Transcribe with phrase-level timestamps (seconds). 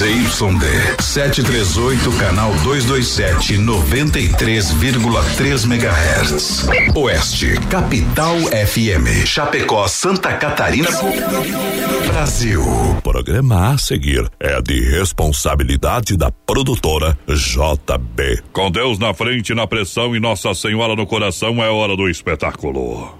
[0.00, 6.66] ZYD 738, canal 227, 93,3 MHz.
[6.94, 9.26] Oeste, Capital FM.
[9.26, 10.88] Chapecó, Santa Catarina.
[12.06, 12.62] Brasil.
[12.62, 18.42] O programa a seguir é de responsabilidade da produtora JB.
[18.54, 23.19] Com Deus na frente, na pressão e Nossa Senhora no coração, é hora do espetáculo.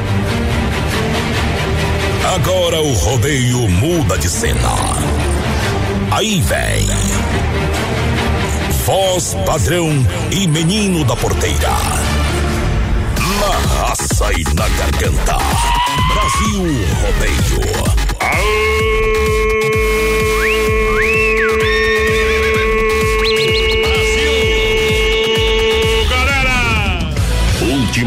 [2.33, 4.73] Agora o rodeio muda de cena.
[6.11, 6.87] Aí vem.
[8.85, 9.89] Voz padrão
[10.31, 11.71] e menino da porteira.
[13.37, 15.37] Na raça e na garganta.
[16.07, 16.63] Brasil
[17.01, 18.01] Rodeio.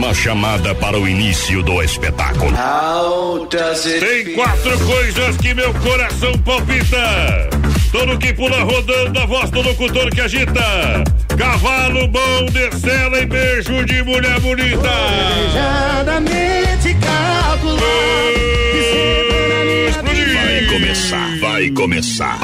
[0.04, 2.52] Última chamada para o início do espetáculo.
[4.00, 7.48] Tem quatro coisas que meu coração palpita.
[7.90, 11.02] Todo que pula rodando, a voz do locutor que agita.
[11.38, 14.76] Cavalo bom de cela e beijo de mulher bonita.
[14.82, 18.44] Planejadamente calculado.
[20.34, 22.38] Vai começar, vai começar.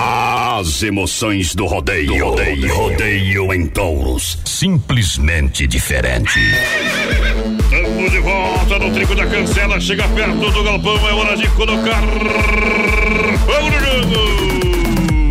[0.58, 2.24] As emoções do rodeio.
[2.24, 4.38] Rodeio, rodeio em touros.
[4.46, 6.40] Simplesmente diferente.
[8.10, 9.80] Estamos de volta no trigo da cancela.
[9.80, 12.02] Chega perto do galpão, é hora de colocar.
[13.46, 15.30] Vamos no jogo!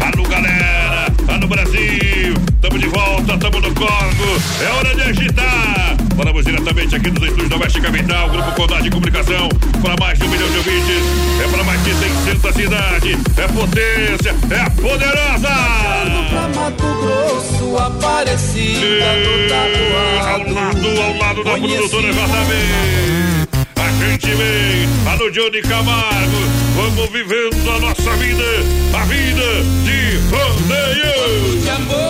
[0.00, 1.12] Alô, galera!
[1.26, 2.34] Alô, Brasil!
[2.54, 4.40] Estamos de volta, estamos no corpo.
[4.62, 5.83] É hora de agitar!
[6.16, 9.48] Falamos diretamente aqui nos estúdios da Oeste Capital, Grupo Condado de Comunicação,
[9.82, 11.02] para mais de um milhão de ouvintes,
[11.42, 15.48] é para mais de 600 cidades, é potência, é poderosa!
[16.30, 19.04] Pra Mato Grosso, Aparecida
[20.20, 23.64] Ao lado, ao lado da produtora JB.
[23.76, 26.38] A gente vem, a do Johnny Camargo.
[26.76, 28.44] Vamos vivendo a nossa vida,
[28.94, 32.03] a vida de rodeio.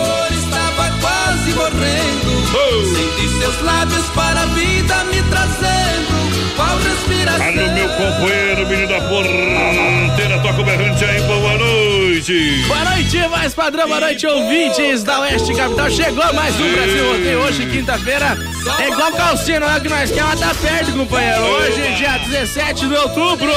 [2.55, 6.55] Senti seus lábios para a vida me trazendo.
[6.55, 7.47] Qual respiração?
[7.47, 12.63] Alô, meu companheiro, menino da porteira, toca o berrante aí, boa noite.
[12.65, 15.91] Boa noite, mais padrão, boa noite, ouvintes da Oeste Capital.
[15.91, 18.37] Chegou mais um Brasil Rodeio hoje, quinta-feira.
[18.79, 21.41] É igual calcinha, não é o que nós queremos, mas tá perto, companheiro.
[21.41, 23.53] Hoje, dia 17 de outubro,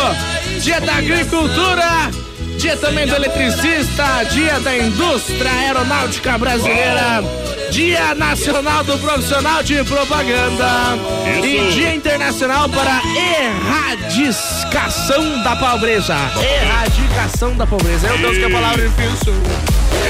[0.60, 2.10] dia da agricultura.
[2.58, 7.22] Dia também do eletricista, dia da indústria aeronáutica brasileira,
[7.70, 11.46] dia nacional do profissional de propaganda Isso.
[11.46, 16.14] e dia internacional para erradicação da pobreza.
[16.40, 18.08] Erradicação da pobreza.
[18.08, 19.34] Meu Deus, que é a palavra difícil.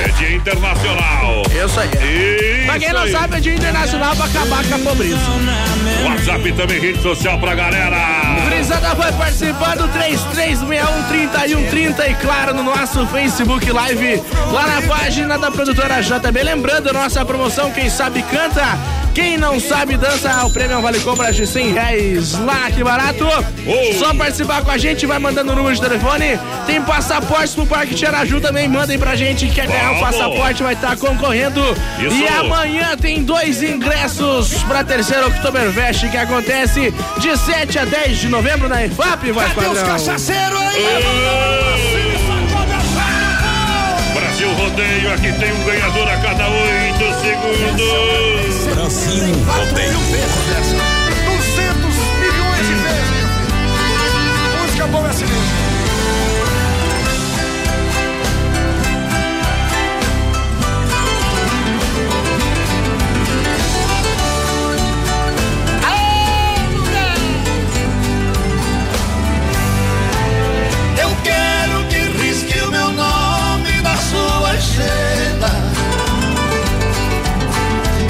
[0.05, 1.43] É dia internacional.
[1.51, 1.89] Isso aí.
[1.89, 3.13] Isso Pra quem não aí.
[3.13, 5.17] sabe, é dia internacional pra acabar com a pobreza.
[6.09, 7.99] WhatsApp também, rede social pra galera.
[8.47, 16.01] Brisada vai participando, 33613130 e claro, no nosso Facebook Live, lá na página da produtora
[16.01, 16.43] JB.
[16.43, 18.79] Lembrando, nossa promoção, quem sabe canta,
[19.19, 22.85] quem não sabe dança, o prêmio é um vale compras de 100 reais lá, que
[22.85, 23.27] barato.
[23.67, 23.99] Oh.
[23.99, 26.39] Só participar com a gente, vai mandando o número de telefone.
[26.67, 30.97] Tem passaportes pro Parque Tiaraju também, mandem pra gente, quer ganhar o passaporte, vai estar
[30.97, 31.61] concorrendo.
[31.99, 32.15] Isso.
[32.15, 38.29] E amanhã tem dois ingressos pra terceira Oktoberfest que acontece de 7 a 10 de
[38.29, 39.75] novembro na EFAP, vai padrão.
[39.75, 41.98] Brasil
[44.79, 48.67] Aqui tem um ganhador a cada oito segundos.
[48.75, 50.78] Brasil Rodeio.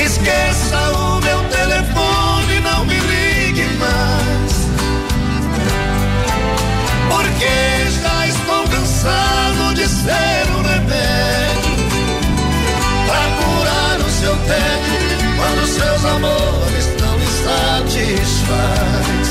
[0.08, 4.52] Esqueça o meu telefone, não me ligue mais.
[7.10, 11.76] Porque já estou cansado de ser um remédio
[13.06, 17.26] pra curar o seu tédio quando seus amores não me
[18.06, 19.28] satisfaz.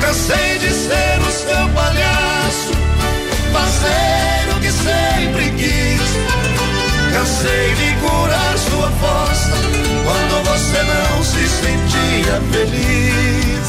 [0.00, 2.72] Cansei de ser o seu palhaço,
[3.52, 4.49] fazer
[4.82, 6.10] sempre quis.
[7.12, 9.56] Cansei de curar sua força
[10.04, 13.66] quando você não se sentia feliz.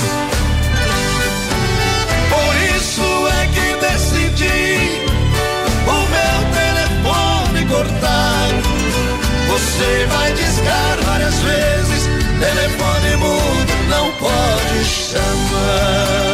[2.29, 4.71] Por isso é que decidi
[5.87, 8.47] o meu telefone cortar.
[9.49, 12.09] Você vai discar várias vezes,
[12.39, 16.30] telefone mudo não pode chamar.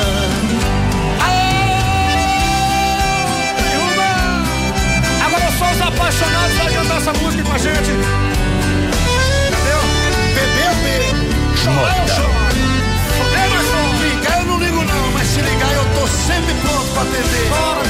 [7.07, 7.91] Essa música com a gente.
[9.47, 9.79] Entendeu?
[10.35, 11.01] Beber.
[11.55, 12.29] Chorar, eu choro.
[13.33, 16.91] É, mas não, ligar eu não ligo não, mas se ligar eu tô sempre pronto
[16.93, 17.49] pra atender.
[17.49, 17.83] Bora,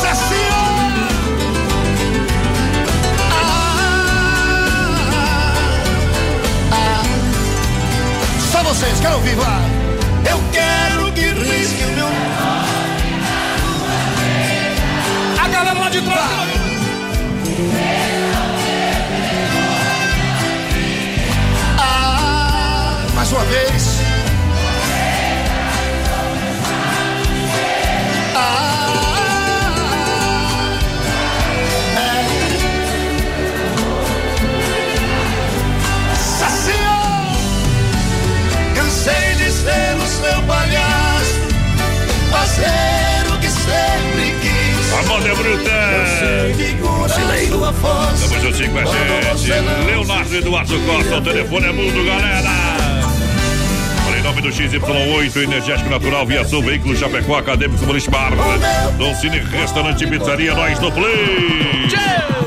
[0.00, 0.66] Cecinha!
[3.32, 3.76] Ah,
[6.72, 7.02] ah.
[8.52, 9.62] Só vocês, quero ouvir, vai.
[10.30, 12.08] Eu quero que risque o meu
[15.42, 16.20] A galera lá de trás.
[16.20, 16.55] Ah,
[23.26, 24.00] Mais uma vez.
[28.36, 29.18] ah,
[31.96, 32.26] é.
[36.14, 36.76] Sacia!
[38.76, 41.40] Cansei de ser o seu palhaço,
[42.30, 44.92] fazer o que sempre quis.
[44.92, 45.70] A moda é bruta.
[46.56, 48.20] Figurar sua voz.
[48.20, 49.50] Tamo juntinho com a gente.
[49.86, 52.65] Leonardo Eduardo Costa, o telefone é mudo, galera.
[54.46, 58.32] Do XY8, Energético Natural, Via Sul, Veículo Chapecó, Acadêmico Bar.
[58.96, 61.88] Dom Cine Restaurante e Pizzaria, nós no Play.
[61.88, 62.45] Vai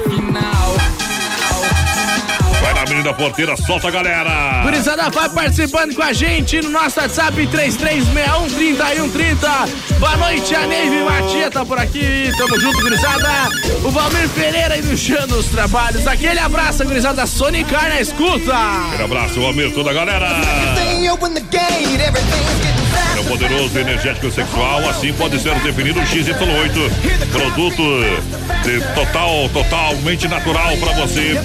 [2.99, 4.61] Avenida Porteira, solta a galera.
[4.63, 9.99] Gurizada, vai participando com a gente no nosso WhatsApp 33613130.
[9.99, 12.29] Boa noite, a Neive Matia tá por aqui.
[12.37, 13.47] Tamo junto, gurizada.
[13.85, 16.05] O Valmir Pereira iniciando os trabalhos.
[16.05, 17.25] Aquele abraço, gurizada.
[17.25, 18.53] Sonicar na escuta.
[18.87, 20.27] Aquele abraço, Almir, toda a galera.
[23.15, 26.91] É o poderoso energético sexual, assim pode ser definido o XY8.
[27.31, 27.83] Produto
[28.63, 31.39] de total, totalmente natural para você,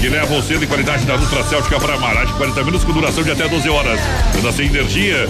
[0.00, 3.22] que leva o selo de qualidade da Ultra Céltica para de 40 minutos com duração
[3.22, 4.00] de até 12 horas.
[4.34, 5.28] Dando assim energia.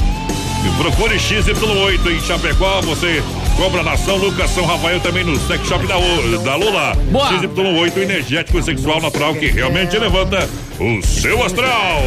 [0.77, 3.23] Procure XY8 em Chapecó, você
[3.61, 6.95] compra na São Lucas, São Rafael também no Sex Shop da, U- da Lula.
[7.11, 7.29] Boa.
[7.29, 10.49] XY8 energético sexual natural que realmente levanta
[10.79, 12.03] o seu astral.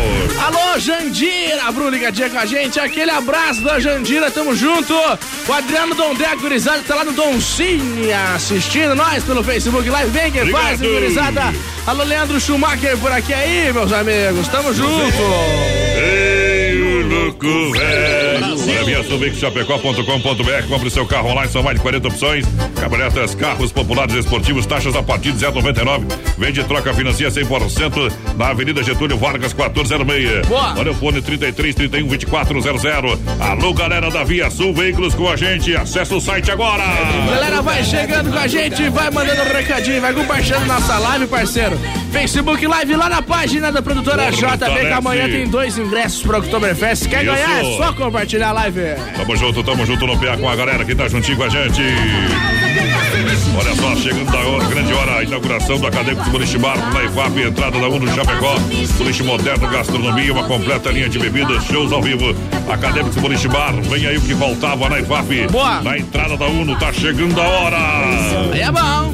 [0.48, 2.80] Alô, Jandira, Bruno ligadinha com a gente.
[2.80, 4.96] Aquele abraço da Jandira, tamo junto.
[5.48, 10.10] O Adriano Dondé, gurizada, tá lá no Doncinha assistindo nós pelo Facebook Live.
[10.10, 10.64] Vem que Obrigado.
[10.64, 11.54] faz, gurizada.
[11.86, 14.48] Alô, Leandro Schumacher por aqui aí, meus amigos.
[14.48, 15.14] Tamo junto.
[17.24, 17.84] O louco
[18.86, 20.68] via Chapecó.com.br.
[20.68, 22.46] Compre seu carro online, são mais de 40 opções.
[22.80, 26.06] Caminhonetas, carros populares esportivos, taxas a partir de 0,99.
[26.38, 30.48] Vende troca financia 100% na Avenida Getúlio Vargas, 1406.
[30.48, 30.76] Boa.
[30.78, 33.20] Olha o fone 33 31 2400.
[33.40, 35.76] Alô, galera da Via Sul Veículos com a gente.
[35.76, 36.84] Acesse o site agora.
[37.30, 41.78] Galera, vai chegando com a gente, vai mandando um recadinho, vai compartilhando nossa live, parceiro.
[42.12, 44.32] Facebook Live lá na página da produtora.
[44.32, 47.08] JB, que amanhã tem dois ingressos pro Oktoberfest.
[47.14, 47.34] Quer Isso.
[47.36, 47.64] ganhar?
[47.64, 48.82] É só compartilhar a live.
[49.16, 51.84] Tamo junto, tamo junto no PA com a galera que tá juntinho com a gente.
[53.58, 57.42] Olha só, chegando da hora, grande hora, a inauguração do Acadêmico Boliche Bar na IFAP,
[57.42, 58.56] entrada da Uno Chapecó,
[58.98, 62.36] boliche moderno, gastronomia, uma completa linha de bebidas, shows ao vivo.
[62.70, 65.48] Acadêmico Boliche Bar, vem aí o que faltava na IFAP.
[65.52, 65.82] Boa.
[65.82, 67.78] Na entrada da Uno, tá chegando a hora.
[68.54, 69.14] É bom.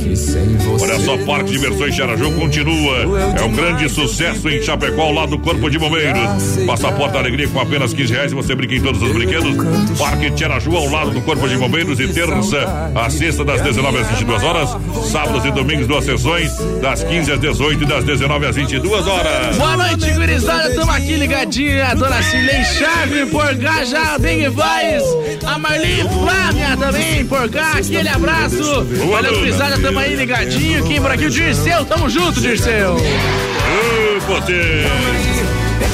[0.82, 2.98] Olha só, Parque de Diversões Xaraju continua.
[3.40, 6.58] É um grande sucesso em Chapecó, ao lado do Corpo de Bombeiros.
[6.66, 9.56] Passaporte Alegria com apenas 15 reais você brinca em todos os brinquedos.
[9.98, 12.00] Parque de Xaraju, ao lado do Corpo de Bombeiros.
[12.00, 14.70] E terça a sexta, das 19 às 22 horas.
[15.10, 19.56] Sábados e domingos, duas sessões, das 15 às 18 e das 19 às 22 horas.
[19.56, 20.74] Boa noite, gurizada.
[20.76, 21.86] Tamo aqui ligadinho.
[21.86, 25.04] A dona Cilei Chave por cá já, que faz.
[25.46, 27.74] A Marli Flávia também por cá.
[27.78, 28.86] Aquele abraço.
[29.12, 30.86] Olha, gurizada, tamo aí ligadinho.
[30.86, 31.26] Quem por aqui?
[31.26, 31.86] O Dirceu.
[31.86, 32.96] Tamo junto, Dirceu.
[32.96, 35.39] Ô, você!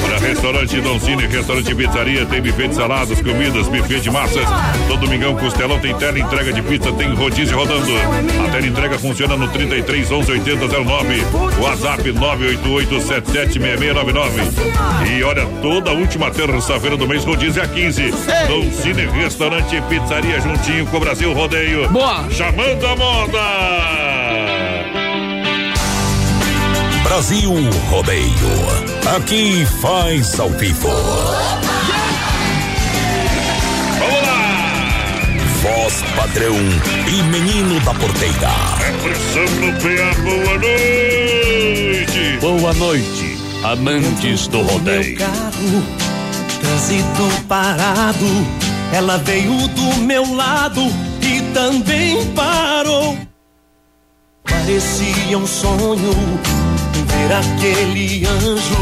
[0.04, 4.44] Olha, restaurante Dom Cine, restaurante e pizzaria, tem buffet de saladas, comidas, buffet de massas.
[4.88, 7.92] Todo domingão, costelão, tem tela entrega de pizza, tem rodízio rodando.
[8.44, 11.22] A tela entrega funciona no 33 11 80 09.
[11.60, 15.16] WhatsApp 988 77 6699.
[15.16, 18.10] E olha, toda última terça-feira do mês, rodízio é a 15.
[18.48, 21.88] Dom Cine, restaurante e pizzaria juntinho com o Brasil Rodeio.
[21.88, 22.28] Boa.
[22.30, 24.15] Chamando a moda!
[27.16, 27.50] Brasil
[27.88, 28.30] Rodeio.
[29.16, 30.90] Aqui faz ao vivo.
[33.98, 34.68] Vamos lá!
[35.62, 36.54] Voz padrão
[37.08, 38.50] e menino da porteira.
[39.02, 42.38] Pressão no PA, boa noite!
[42.38, 43.38] Boa noite.
[43.64, 45.16] amantes do rodeio.
[45.16, 45.82] Carro,
[46.60, 48.46] trânsito parado,
[48.92, 50.82] ela veio do meu lado
[51.22, 53.16] e também parou.
[54.44, 56.36] Parecia um sonho
[57.16, 58.76] ver aquele anjo,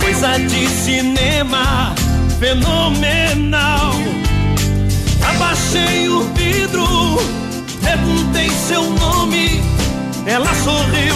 [0.00, 1.94] coisa de cinema
[2.40, 3.92] fenomenal.
[5.28, 7.18] Abaixei o vidro,
[7.82, 9.62] perguntei seu nome,
[10.26, 11.14] ela sorriu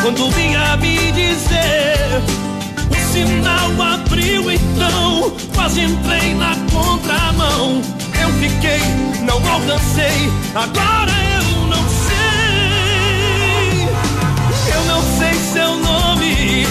[0.00, 2.22] quando vinha me dizer.
[2.90, 7.82] O sinal abriu então, quase entrei na contramão.
[8.20, 8.80] Eu fiquei,
[9.22, 11.31] não alcancei, agora eu
[15.52, 16.66] seu nome,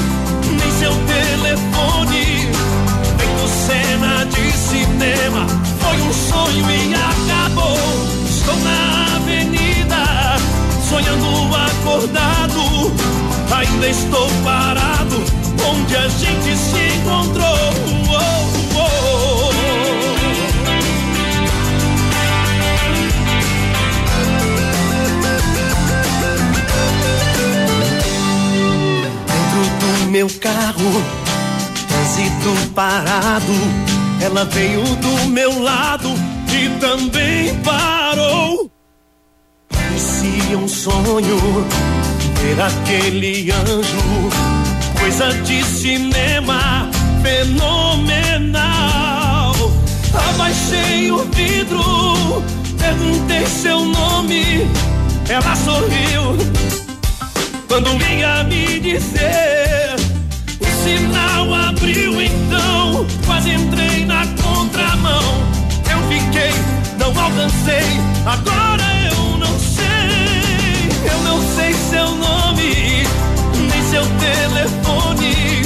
[0.50, 2.50] nem seu telefone.
[3.18, 5.46] Feito cena de cinema,
[5.80, 7.78] foi um sonho e acabou.
[8.28, 10.38] Estou na avenida,
[10.90, 12.92] sonhando acordado.
[13.56, 15.24] Ainda estou parado,
[15.70, 17.46] onde a gente se encontrou.
[18.10, 18.61] Oh, oh.
[29.82, 31.04] Do meu carro,
[31.88, 33.54] trânsito parado.
[34.22, 36.10] Ela veio do meu lado
[36.54, 38.70] e também parou.
[39.68, 41.66] Parecia um sonho
[42.40, 44.30] ver aquele anjo,
[45.00, 46.88] coisa de cinema
[47.24, 48.62] fenomenal.
[50.30, 52.44] Abaixei o vidro,
[52.78, 54.68] perguntei seu nome,
[55.28, 56.38] ela sorriu
[57.72, 59.96] quando vinha me dizer.
[60.60, 65.24] O sinal abriu então, quase entrei na contramão.
[65.90, 66.52] Eu fiquei,
[67.00, 67.88] não alcancei,
[68.26, 70.90] agora eu não sei.
[71.10, 73.08] Eu não sei seu nome,
[73.56, 75.64] nem seu telefone.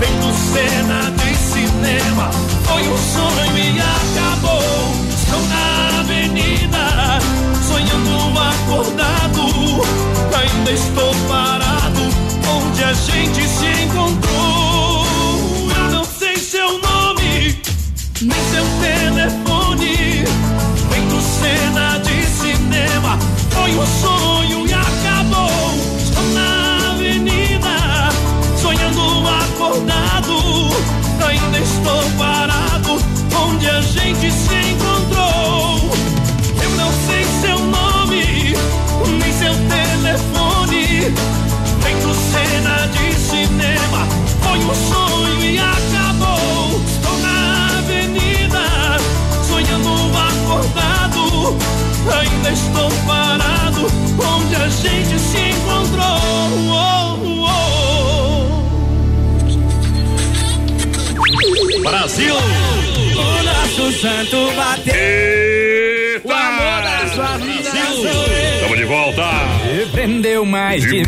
[0.00, 2.30] Vendo cena de cinema,
[2.64, 4.94] foi um sonho e acabou.
[5.14, 6.73] Estou na avenida,
[8.64, 9.82] acordado.
[10.36, 12.00] Ainda estou parado,
[12.48, 15.06] onde a gente se encontrou.
[15.76, 17.58] Eu não sei seu nome,
[18.22, 20.24] nem seu telefone.
[20.90, 23.18] Vendo cena de cinema,
[23.50, 25.74] foi um sonho e acabou.
[25.98, 28.08] Estou na avenida,
[28.60, 30.34] sonhando acordado.
[31.28, 32.98] Ainda estou parado,
[33.46, 34.93] onde a gente se encontrou.
[40.14, 41.12] Telefone.
[41.82, 44.06] Feito cena de cinema,
[44.42, 46.82] foi um sonho e acabou.
[46.86, 48.98] Estou na avenida,
[49.46, 51.56] sonhando acordado.
[52.20, 53.86] Ainda estou parado,
[54.36, 56.20] onde a gente se encontrou.
[56.70, 57.44] Oh, oh.
[61.82, 62.34] Brasil!
[63.16, 65.73] O nosso santo bateu.
[70.04, 71.02] Prendeu mais de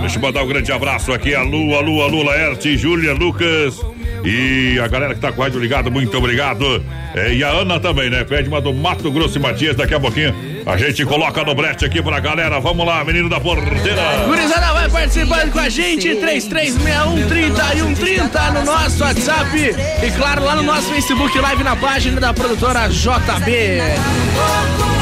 [0.00, 3.12] Deixa eu mandar um grande abraço aqui a Lu, a Lu, a Lu, Laerte, Júlia,
[3.12, 3.80] Lucas
[4.24, 6.84] e a galera que tá com o rádio ligado, muito obrigado.
[7.14, 8.24] É, e a Ana também, né?
[8.24, 10.34] Pede uma do Mato Grosso e Matias, daqui a pouquinho
[10.66, 12.58] a gente coloca no brete aqui pra galera.
[12.58, 14.24] Vamos lá, menino da porteira.
[14.26, 19.56] Gurizada vai participando com a gente, 3361 30 e 130 no nosso WhatsApp.
[19.56, 24.97] E claro, lá no nosso Facebook Live na página da produtora JB.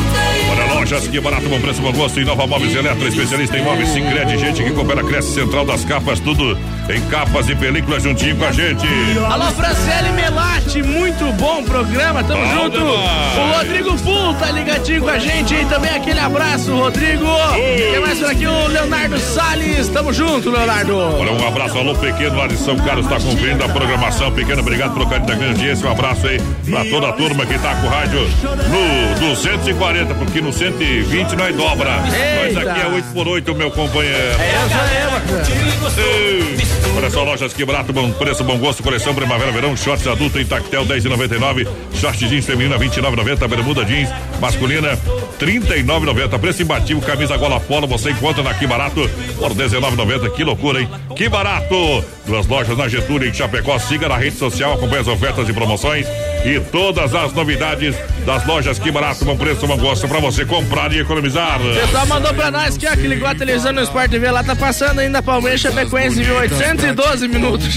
[0.87, 2.21] Lojas que barato, bom preço, bom gosto.
[2.21, 6.57] Inova Móveis Eletro, especialista em móveis, Sicredi, gente que coopera, cresce central das capas, tudo
[6.89, 8.87] em capas e películas juntinho com a gente.
[9.29, 12.79] Alô, Franciele Melati, muito bom programa, tamo Bom junto.
[12.79, 13.37] demais.
[13.37, 13.97] O Rodrigo
[14.35, 17.27] Tá ligadinho com a gente e também aquele abraço, Rodrigo.
[17.55, 18.47] Quem mais por aqui?
[18.47, 20.97] O Leonardo Salles, tamo junto, Leonardo.
[20.99, 24.33] Olha, um abraço, alô, pequeno, lá de São Carlos, está cumprindo a programação.
[24.33, 25.89] Pequeno, obrigado pelo carinho da grande audiência.
[25.89, 30.41] Um abraço aí pra toda a turma que tá com o rádio no 240, porque
[30.41, 31.91] no 120 nós dobra.
[32.01, 34.19] Mas aqui é 8 por 8 meu companheiro.
[34.19, 36.67] Eu sou eu, Ei,
[36.97, 40.47] Olha só, lojas que barato, bom preço, bom gosto, coleção primavera, verão, shorts adulto em
[40.47, 44.09] tactel 10,99, short jeans feminina 29,90, bermuda jeans
[44.41, 44.99] masculina
[45.39, 49.09] 39,90, preço imbatível, camisa gola polo, você encontra na Que Barato
[49.39, 50.89] por 19,90, que loucura, hein?
[51.17, 52.05] Que barato!
[52.27, 56.07] Duas lojas na Getúlio em Chapecó, siga na rede social, acompanhe as ofertas e promoções
[56.47, 60.93] e todas as novidades das lojas Que Barato, bom preço, bom gosto pra você comprar
[60.93, 61.61] e economizar.
[61.61, 64.43] O pessoal mandou pra nós que, ó, que ligou a televisão no Sport TV lá,
[64.43, 66.37] tá passando ainda Palmeiras Chapecoense, viu?
[66.37, 67.75] 812 minutos.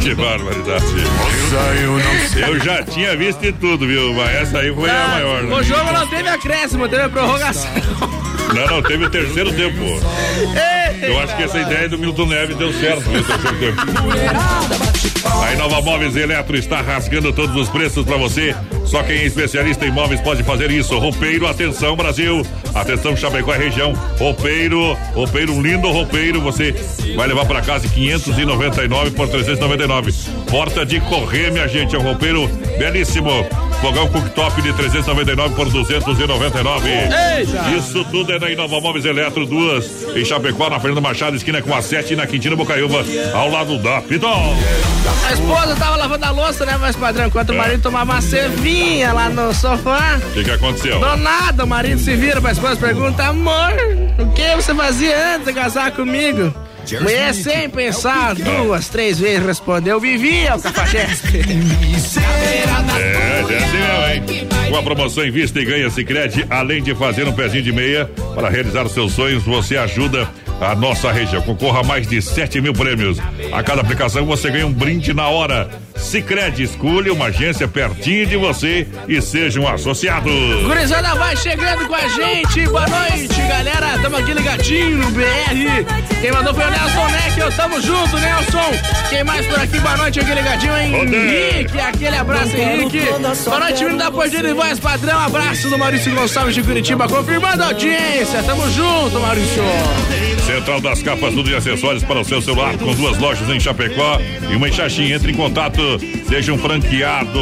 [0.00, 0.84] Que barbaridade.
[2.36, 4.14] Eu já tinha visto de tudo, viu?
[4.14, 5.54] Mas essa aí foi a maior, né?
[5.54, 7.70] O jogo não teve acréscimo, teve prorrogação.
[8.54, 9.82] Não, não, teve o terceiro tempo.
[11.00, 13.82] Eu acho que essa ideia do Milton Neves deu certo no terceiro tempo.
[15.42, 18.54] A Inova Móveis Eletro está rasgando todos os preços para você.
[18.84, 20.98] Só quem é especialista em móveis pode fazer isso.
[20.98, 22.44] Roupeiro, atenção Brasil.
[22.74, 23.92] Atenção Chapecó é região.
[24.18, 26.40] Roupeiro, roupeiro, um lindo roupeiro.
[26.40, 26.74] Você
[27.14, 30.12] vai levar para casa 599 por 399.
[30.50, 31.94] Porta de correr, minha gente.
[31.94, 33.46] É um roupeiro belíssimo.
[33.80, 36.88] Fogão cooktop de 399 por 299.
[36.90, 37.70] Eita!
[37.76, 41.72] Isso tudo é na Inova Móveis Eletro, duas em Chapecó, na Fernanda Machado, esquina com
[41.74, 43.04] a 7 e na Quintina Bocaiúva,
[43.34, 44.56] ao lado da Pitol.
[45.28, 47.26] A esposa tava lavando a louça, né, mais padrão?
[47.26, 50.18] Enquanto o marido tomava uma cervinha lá no sofá.
[50.28, 50.98] O que, que aconteceu?
[50.98, 53.72] Do nada, o marido se vira pra esposa e pergunta: Amor,
[54.18, 56.52] o que você fazia antes de casar comigo?
[56.96, 61.38] Mulher sem pensar duas, três vezes respondeu: Vivia o cafajeste.
[62.98, 64.48] É, é assim hein?
[64.70, 68.48] Com a promoção Invista e Ganha Sicredi, além de fazer um pezinho de meia para
[68.48, 70.28] realizar os seus sonhos, você ajuda
[70.60, 71.42] a nossa região.
[71.42, 73.18] Concorra a mais de 7 mil prêmios.
[73.52, 75.70] A cada aplicação você ganha um brinde na hora.
[75.98, 80.30] Sicredi, escolha uma agência pertinho de você e seja um associado.
[80.64, 82.66] Gurizada vai chegando com a gente.
[82.66, 83.98] Boa noite, galera.
[84.00, 85.84] Tamo aqui ligadinho no BR.
[86.20, 87.56] Quem mandou foi o Nelson Neck.
[87.56, 88.70] Tamo junto, Nelson.
[89.10, 89.78] Quem mais por aqui?
[89.78, 90.94] Boa noite, aqui ligadinho, hein?
[90.94, 91.80] Henrique.
[91.80, 93.00] Aquele abraço, Henrique.
[93.44, 95.18] Boa noite, menino da Portilha de Voz Padrão.
[95.18, 97.08] Abraço do Maurício Gonçalves de Curitiba.
[97.08, 98.42] Confirmando a audiência.
[98.42, 99.62] Tamo junto, Maurício.
[100.46, 104.18] Central das Capas, tudo de acessórios para o seu celular, com duas lojas em Chapecó
[104.50, 105.12] e uma em Xaxim.
[105.12, 105.87] Entre em contato,
[106.28, 107.38] seja um franqueado.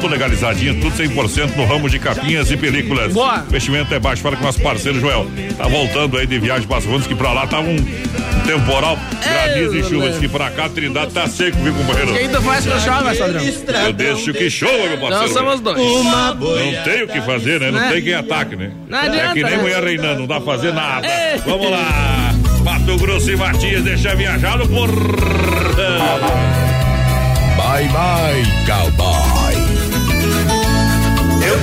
[0.00, 3.12] Tudo legalizadinho, tudo 100% no ramo de capinhas e películas.
[3.12, 3.42] Boa.
[3.42, 5.26] O investimento é baixo para com nosso parceiro Joel.
[5.56, 7.76] Tá voltando aí de viagem para as que pra lá tava um
[8.46, 10.10] temporal, granizo e chuva.
[10.10, 12.12] Diz que pra cá, Trindade tá seco, viu, companheiro?
[12.12, 13.42] Quem tu faz que chove, mais padrão?
[13.86, 15.10] Eu deixo que chova, meu parceiro.
[15.10, 15.80] Nós somos dois.
[16.04, 17.70] Não tem o que fazer, né?
[17.70, 17.90] Não Né?
[17.92, 18.72] tem quem ataque, né?
[18.88, 19.62] Não é adianta, que nem né?
[19.62, 21.06] mulher reinando, não dá pra fazer nada.
[21.06, 21.38] É.
[21.46, 22.34] Vamos lá.
[22.62, 24.64] Mato Grosso e Matias, deixa viajar no.
[27.56, 29.34] Bye bye, cowboy.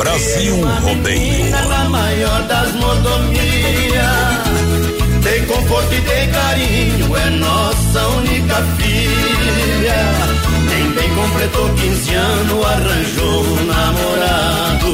[0.02, 1.52] Brasil Rodeio.
[1.52, 3.42] Na maior das mordomias.
[5.24, 9.96] Tem conforto e tem carinho, é nossa única filha.
[10.70, 14.88] Nem bem completou 15 anos, arranjou um namorado.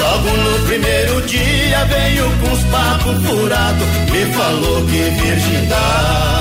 [0.00, 6.33] Logo no primeiro dia veio com os papos furados, me falou que virgindade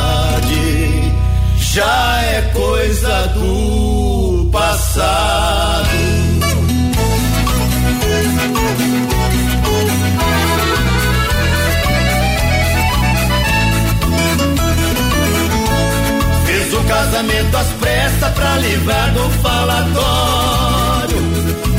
[1.74, 5.90] já é coisa do passado.
[16.46, 21.18] Fiz o casamento às pressas pra livrar do falatório.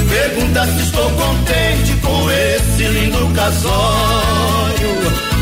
[0.08, 5.33] Pergunta se estou contente com esse lindo casório.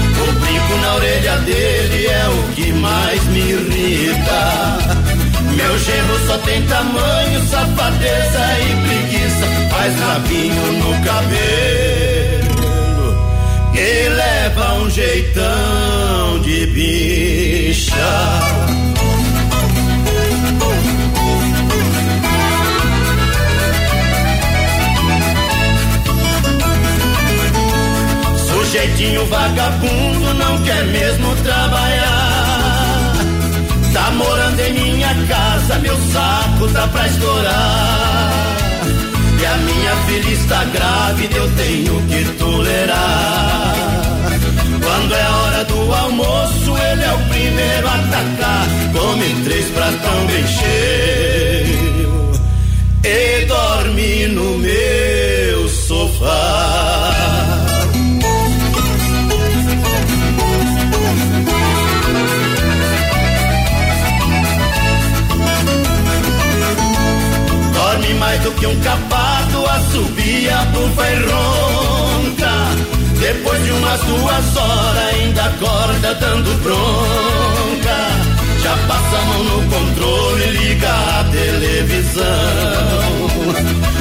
[0.80, 4.78] Na orelha dele é o que mais me irrita.
[5.56, 9.46] Meu genro só tem tamanho, safadeza e preguiça.
[9.70, 12.32] Faz rabinho no cabelo
[13.74, 17.92] e leva um jeitão de bicha.
[29.02, 33.12] Sujeitinho vagabundo não quer mesmo trabalhar.
[33.92, 38.32] Tá morando em minha casa, meu saco tá pra estourar.
[39.40, 43.74] E a minha filha está grávida, eu tenho que tolerar.
[44.82, 48.68] Quando é hora do almoço, ele é o primeiro a atacar.
[48.92, 52.32] Come três pratão bem cheio
[53.04, 55.11] e dorme no meu
[68.58, 72.52] Que um capado, assobia, bufa e ronca.
[73.20, 77.96] Depois de umas duas horas ainda acorda dando bronca.
[78.62, 82.22] Já passa a mão no controle, liga a televisão.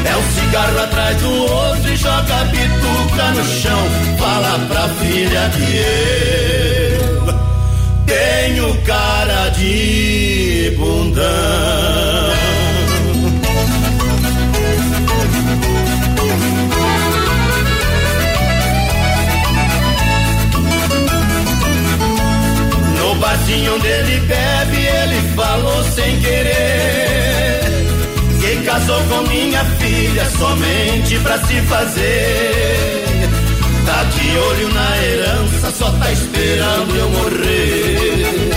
[0.06, 3.90] É um cigarro atrás do outro e joga a bituca no chão.
[4.20, 5.78] Fala pra filha que
[6.98, 7.34] eu
[8.06, 12.11] tenho cara de bundão.
[23.52, 27.60] Barzinho onde ele bebe, ele falou sem querer
[28.40, 33.04] que casou com minha filha somente pra se fazer
[33.86, 38.52] Tá de olho na herança, só tá esperando eu morrer.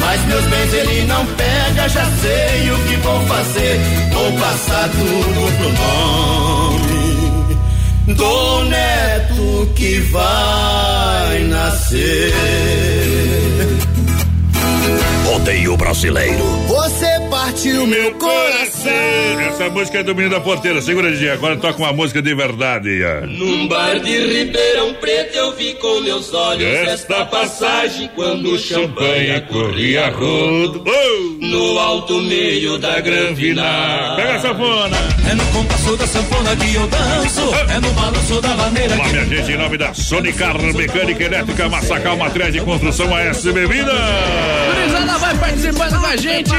[0.00, 3.80] Mas meus bens ele não pega, já sei o que vou fazer.
[4.12, 6.90] Vou passar tudo pro nome
[8.14, 12.34] do neto que vai nascer.
[15.24, 16.44] Rodeio brasileiro.
[16.66, 17.09] Você
[17.40, 18.90] partiu meu coração.
[19.48, 20.82] Essa música é do menino da porteira.
[20.82, 23.00] Segura de agora toca uma música de verdade.
[23.02, 23.26] ó.
[23.26, 29.40] Num bar de Ribeirão Preto eu vi com meus olhos esta passagem quando o champanhe
[29.48, 31.46] corria rodo Oh!
[31.46, 34.16] no alto meio da granvinar.
[34.16, 34.96] Pega a sanfona.
[35.30, 39.24] É no compasso da sanfona que eu danço, é no balanço da maneira Olá, minha
[39.26, 43.92] gente, em nome da Sonicar Mecânica Elétrica Massacal Matriz de Construção AS Bebida.
[44.74, 46.50] Gurizada vai participando com a gente,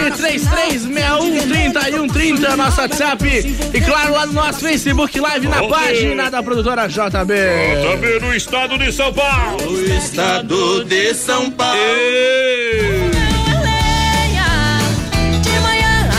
[0.80, 3.28] 33613130, nosso WhatsApp.
[3.74, 5.70] E claro, lá no nosso Facebook Live na Ok.
[5.70, 7.34] página da produtora JB.
[7.92, 9.70] Também no estado de São Paulo.
[9.70, 11.78] O estado de São Paulo.
[11.78, 13.12] Ei!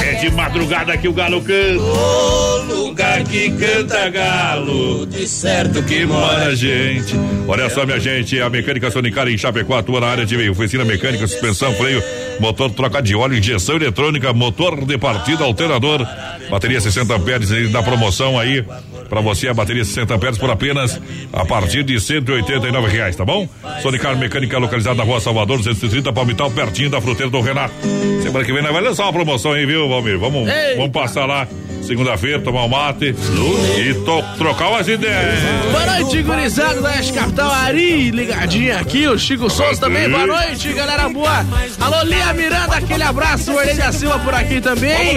[0.05, 2.82] É de madrugada que o galo canta.
[3.21, 7.15] Que canta galo, de certo que mora gente.
[7.47, 8.41] Olha só, minha gente.
[8.41, 12.03] A mecânica Sonicar em Chapecó atua na área de oficina mecânica, suspensão, freio,
[12.41, 16.07] motor, troca de óleo, injeção eletrônica, motor de partida, alternador,
[16.51, 18.65] bateria 60 amperes da promoção aí.
[19.09, 21.01] Pra você a bateria 60 amperes por apenas
[21.33, 23.49] a partir de 189 reais, tá bom?
[23.83, 27.75] Sonicar Mecânica localizada na rua Salvador 230 Palmital, pertinho da fruteira do Renato.
[28.23, 30.19] Semana que vem vai lançar uma promoção aí, viu, Valmir?
[30.19, 30.77] Vamos, Ei.
[30.77, 31.47] vamos passar lá
[31.83, 35.41] segunda-feira, tomar um mate e to- trocar umas ideias.
[35.73, 41.09] Boa noite, gurizada da Capital, Ari, ligadinho aqui, o Chico Souza também, boa noite, galera
[41.09, 41.45] boa.
[41.81, 45.17] Alô, Lia Miranda, aquele abraço, o Orelha Silva por aqui também.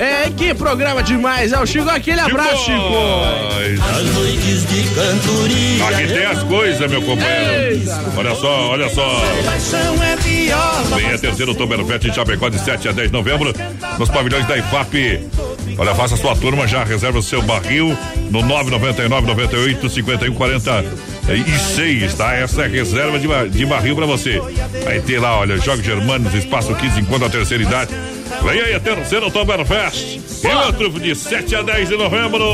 [0.00, 2.94] É, que programa demais, é o Chico, aquele abraço, Chico.
[3.36, 5.88] As noites de cantoria.
[5.88, 7.82] Aqui tem as coisas, meu companheiro.
[8.16, 9.22] Olha só, olha só.
[9.24, 10.96] É.
[10.96, 13.52] Vem a terceira Oktoberfest em Chapecó de 7 a 10 de novembro,
[13.98, 15.20] nos pavilhões da IFAP.
[15.78, 17.96] Olha, faça sua turma, já reserva o seu barril
[18.30, 22.32] no 999 98 51 46, tá?
[22.34, 24.40] Essa é a reserva de, de barril pra você.
[24.86, 27.90] Aí tem lá, olha, Jogos Germanos, Espaço 15 enquanto a terceira idade.
[28.46, 30.20] Vem aí a terceira Oktoberfest.
[30.44, 32.44] E outro de 7 a 10 de novembro.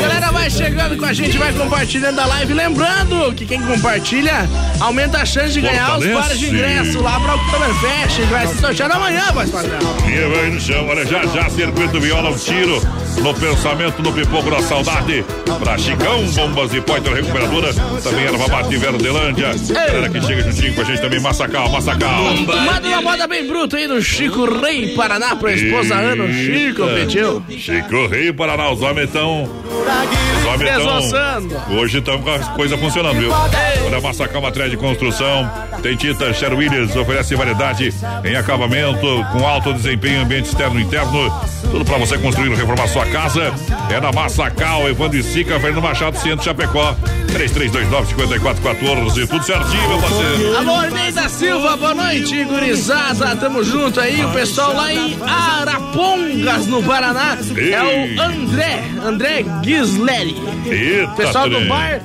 [0.00, 2.54] Galera, vai chegando com a gente, vai compartilhando a live.
[2.54, 4.48] Lembrando que quem compartilha
[4.80, 6.22] aumenta a chance de ganhar os Fortalece.
[6.22, 8.16] pares de ingresso lá pra Oktoberfest.
[8.16, 9.78] que Vai se sortear amanhã, voz padrão.
[10.08, 12.80] E vai no chão, olha, já já, circuito viola, um tiro
[13.20, 15.26] no pensamento, no pipoco da saudade.
[15.62, 17.74] Pra Chicão, bombas e poiter recuperadora.
[18.02, 19.50] Também erva mate Verdelândia.
[19.68, 22.24] Galera que chega juntinho com a gente também, Massacal, Massacal.
[22.24, 26.24] Manda uma moda bem bruta aí do Chico Rei Paraná pra esposa Ana.
[26.24, 27.42] O Chico pediu.
[27.48, 29.44] Chico Rio, Paraná, os homens estão.
[29.44, 31.76] Os homens estão.
[31.76, 33.30] Hoje estão com as coisas funcionando, viu?
[33.86, 35.50] Olha, Massacal Matriz de Construção.
[35.82, 37.92] Tem tinta Sher Williams, oferece variedade
[38.24, 41.30] em acabamento, com alto desempenho, ambiente externo e interno.
[41.70, 43.52] Tudo pra você construir ou reformar sua casa.
[43.90, 46.96] É na Massacal, Evandro e Sica, Fernando Machado, Centro Chapecó.
[47.34, 49.26] 3329-5414.
[49.28, 50.56] Tudo certinho, meu parceiro.
[50.56, 53.34] Alô, Arnei da Silva, boa noite, gurizada.
[53.36, 54.24] Tamo junto aí.
[54.24, 60.34] O pessoal lá em Arapongas, no Paraná, é o André, André Gisleri.
[60.66, 62.00] Eita, Pessoal do bar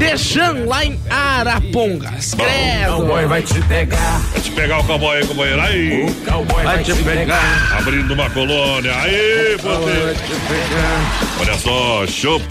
[0.00, 2.32] Deixan lá em Arapongas.
[2.34, 3.28] Credo.
[3.28, 4.18] vai te pegar.
[4.32, 5.60] Vai te pegar o cowboy aí, companheiro.
[5.60, 7.76] Aí, Cowboy Vai te pegar.
[7.78, 8.94] abrindo uma colônia.
[8.96, 10.16] Aí, você.
[11.38, 12.50] Olha só, Chopp,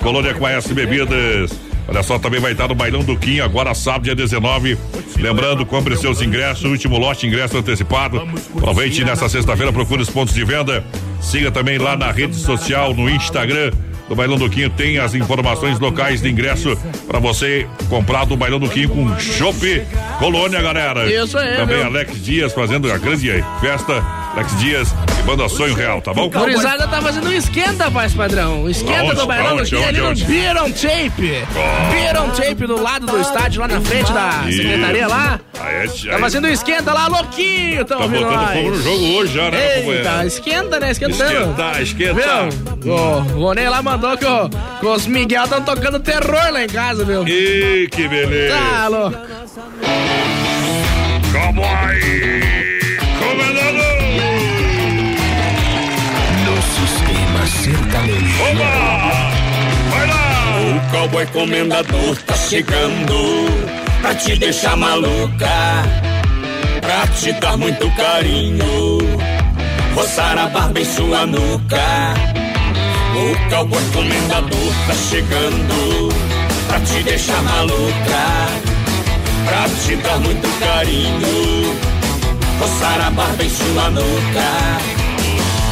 [0.00, 1.50] Colônia Conhece Bebidas.
[1.88, 4.76] Olha só, também vai estar no Bailão do Quinho, agora sábado, dia 19.
[5.18, 8.20] Lembrando, compre seus ingressos, último lote, ingresso antecipado.
[8.56, 10.84] Aproveite nessa sexta-feira, procure os pontos de venda.
[11.20, 13.70] Siga também lá na rede social, no Instagram.
[14.08, 16.76] Do Bailão do Quinho tem as informações locais de ingresso
[17.08, 19.82] para você comprar do Bailão do Quinho com Chopp
[20.20, 21.12] Colônia, galera.
[21.12, 21.86] Isso aí, Também meu.
[21.86, 24.26] Alex Dias fazendo a grande festa.
[24.36, 26.28] Alex Dias e banda Sonho Real, tá bom?
[26.28, 28.64] Gurizada tá fazendo um esquenta, paz padrão.
[28.64, 29.14] Um Esquenta Aonde?
[29.14, 29.74] do bailão Aonde?
[29.76, 30.24] aqui ali no Aonde?
[30.26, 31.46] Beer on Tape.
[31.90, 34.52] Beer on Tape do lado do estádio, lá na frente da Ih.
[34.52, 35.40] secretaria lá.
[35.58, 37.82] Aí, Tá aí, fazendo um esquenta lá, louquinho.
[37.86, 38.50] Tão tá botando nós.
[38.52, 40.90] fogo no jogo hoje já, né, Eita, esquenta, né?
[40.90, 41.32] Esquentando.
[41.32, 42.48] Esquentar, esquentar.
[42.82, 42.94] Viu?
[42.94, 44.48] O Ronei lá mandou que, o-
[44.80, 47.26] que os Miguel estão tocando terror lá em casa, viu?
[47.26, 48.54] Ih, que beleza.
[48.56, 49.16] Tá louco.
[51.32, 52.00] Cowboy!
[53.18, 53.86] Comandando!
[56.44, 58.42] No sistema sertanejo.
[58.42, 59.30] Oba!
[59.90, 60.16] Vai lá!
[60.60, 63.46] O cowboy comendador tá chegando
[64.00, 65.82] pra te deixar maluca,
[66.80, 68.98] pra te dar muito carinho,
[69.94, 72.14] roçar a barba em sua nuca.
[73.16, 76.12] O cowboy comendador tá chegando
[76.66, 78.46] pra te deixar maluca,
[79.46, 81.74] pra te dar muito carinho,
[82.60, 84.50] roçar a barba em sua nuca.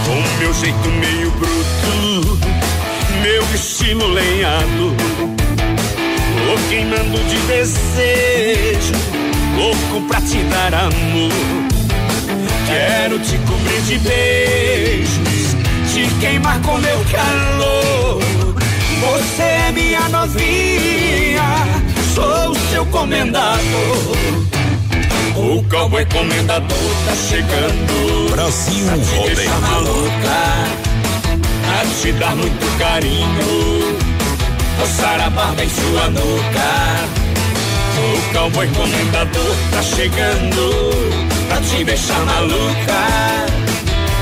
[0.07, 2.39] Com meu jeito meio bruto,
[3.21, 4.95] meu estilo lenhado,
[6.47, 8.95] tô queimando de desejo,
[9.59, 11.31] louco pra te dar amor.
[12.67, 15.44] Quero te cobrir de beijos,
[15.95, 18.21] te queimar com meu calor.
[19.01, 21.43] Você é minha novinha,
[22.13, 24.17] sou o seu comendador.
[25.37, 28.31] O cowboy comendador tá chegando.
[28.33, 29.37] Brasil pra te Rodeio.
[29.37, 30.43] deixar maluca,
[31.63, 33.99] pra te dar muito carinho,
[34.81, 37.15] roçar a barba em sua nuca.
[37.97, 40.91] O cowboy comendador tá chegando
[41.47, 43.45] pra te deixar maluca,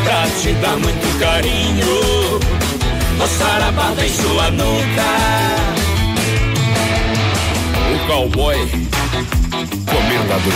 [0.04, 2.40] pra te dar muito carinho,
[3.18, 5.12] roçar a barba em sua nuca.
[7.94, 8.56] O cowboy
[9.86, 10.52] comendador.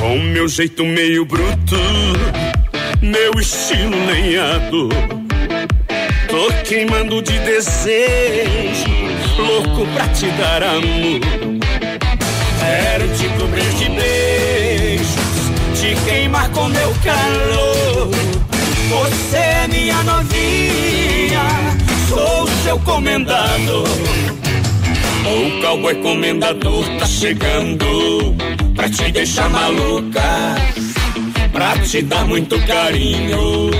[0.00, 1.76] Com meu jeito meio bruto,
[3.02, 4.88] meu estilo lenhado.
[6.28, 8.90] Tô queimando de desejo,
[9.38, 11.37] louco pra te dar amor.
[12.98, 15.06] Quero te cobrir de beijos,
[15.78, 18.10] te queimar com meu calor.
[18.90, 21.46] Você é minha novinha,
[22.08, 23.86] sou seu comendador.
[25.24, 28.34] O cowboy comendador tá chegando
[28.74, 30.56] pra te deixar maluca,
[31.52, 33.70] pra te dar muito carinho,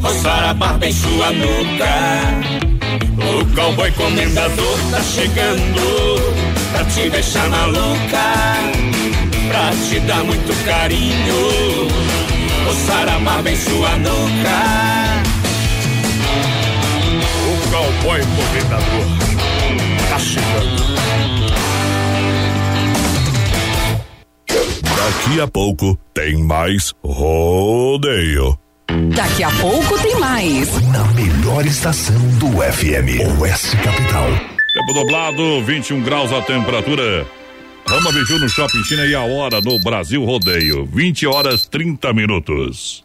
[0.00, 1.92] roçar a barba em sua nuca.
[3.18, 6.41] O cowboy comendador tá chegando
[6.72, 8.24] pra te deixar maluca,
[9.48, 11.88] pra te dar muito carinho,
[12.66, 15.22] roçar a barba em sua nuca.
[17.44, 19.06] O cowboy comendador.
[20.08, 20.82] Tá chegando.
[24.96, 28.58] Daqui a pouco tem mais rodeio.
[29.14, 30.68] Daqui a pouco tem mais.
[30.88, 33.40] Na melhor estação do FM.
[33.40, 34.28] Oeste Capital.
[34.72, 37.26] Tempo nublado, 21 graus a temperatura.
[37.86, 40.86] Rama Biju no Shopping China e a hora no Brasil Rodeio.
[40.86, 43.04] 20 horas 30 minutos.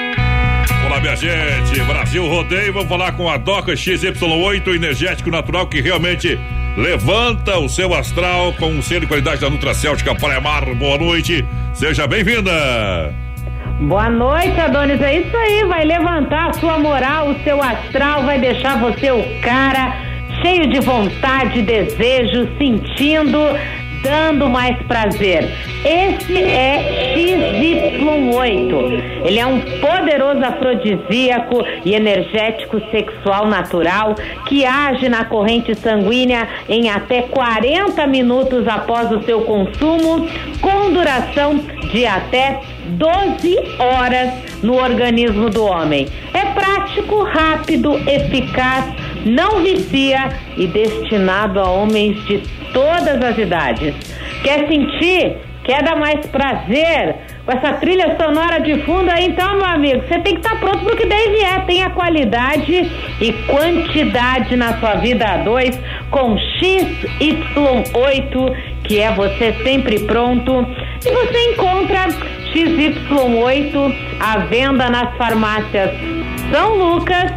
[1.11, 1.81] Minha gente.
[1.81, 2.71] Brasil Rodeio.
[2.71, 6.39] Vamos falar com a Doca XY8 energético natural que realmente
[6.77, 10.63] levanta o seu astral com o selo de qualidade da Nutracéutica Praia Mar.
[10.75, 11.45] Boa noite.
[11.73, 13.13] Seja bem-vinda.
[13.81, 15.01] Boa noite, Adonis.
[15.01, 19.23] É isso aí, vai levantar a sua moral, o seu astral, vai deixar você o
[19.41, 19.93] cara
[20.41, 23.37] cheio de vontade, desejo, sentindo
[24.01, 25.49] dando mais prazer.
[25.83, 29.25] Esse é XY8.
[29.25, 34.15] Ele é um poderoso afrodisíaco e energético sexual natural
[34.47, 40.27] que age na corrente sanguínea em até 40 minutos após o seu consumo,
[40.61, 41.57] com duração
[41.91, 46.07] de até 12 horas no organismo do homem.
[46.33, 48.85] É prático, rápido, eficaz,
[49.25, 52.39] não vicia e destinado a homens de
[52.73, 53.93] todas as idades.
[54.43, 55.37] Quer sentir?
[55.63, 59.27] Quer dar mais prazer com essa trilha sonora de fundo aí?
[59.27, 61.63] Então, meu amigo, você tem que estar tá pronto pro que daí vier.
[61.65, 65.79] Tenha qualidade e quantidade na sua vida a dois
[66.09, 70.65] com XY8, que é você sempre pronto.
[71.05, 72.07] E você encontra
[72.53, 75.91] XY8 à venda nas farmácias
[76.51, 77.31] São Lucas,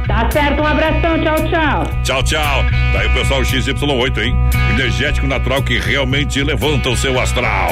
[0.08, 2.02] Tá certo, um abração, tchau, tchau.
[2.02, 2.64] Tchau, tchau.
[2.94, 4.34] Tá aí o pessoal XY8, hein?
[4.72, 7.72] Energético natural que realmente levanta o seu astral.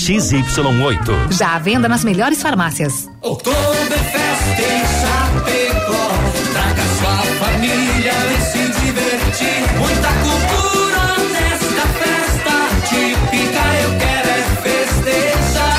[0.01, 1.31] XY8.
[1.31, 3.07] Já à venda nas melhores farmácias.
[3.21, 6.09] Oktoberfest em Chapecó.
[6.51, 9.61] Traga sua família e se divertir.
[9.77, 12.55] Muita cultura nesta festa
[12.89, 13.63] típica.
[13.83, 15.77] Eu quero é festejar.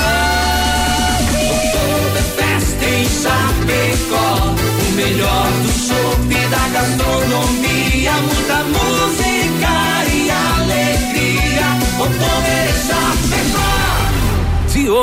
[1.51, 4.55] Oktoberfest em Chapecó.
[4.87, 8.13] O melhor do chopp e da gastronomia.
[8.13, 8.82] Muita música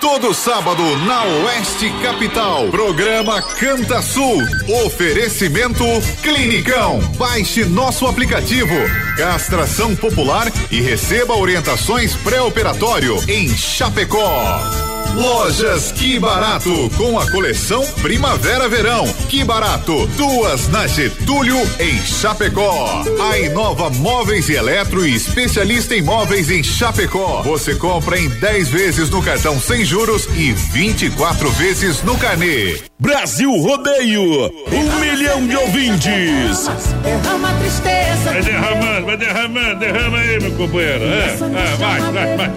[0.00, 2.68] Todo sábado na Oeste Capital.
[2.70, 4.42] Programa Canta Sul.
[4.86, 5.84] Oferecimento
[6.22, 7.00] Clinicão.
[7.18, 8.74] Baixe nosso aplicativo.
[9.18, 14.89] Castração popular e receba orientações pré-operatório em Chapecó.
[15.14, 19.06] Lojas Que Barato, com a coleção Primavera-Verão.
[19.28, 23.04] Que Barato, duas na Getúlio, em Chapecó.
[23.30, 27.42] A Inova Móveis e Eletro especialista em móveis em Chapecó.
[27.42, 32.80] Você compra em 10 vezes no cartão sem juros e 24 vezes no carnê.
[32.98, 36.68] Brasil Rodeio, um milhão de ouvintes.
[37.02, 38.30] Derrama tristeza.
[38.32, 41.04] Vai derramando, vai derramando, derrama aí, meu companheiro.
[41.04, 42.50] É, é, vai, vai, vai.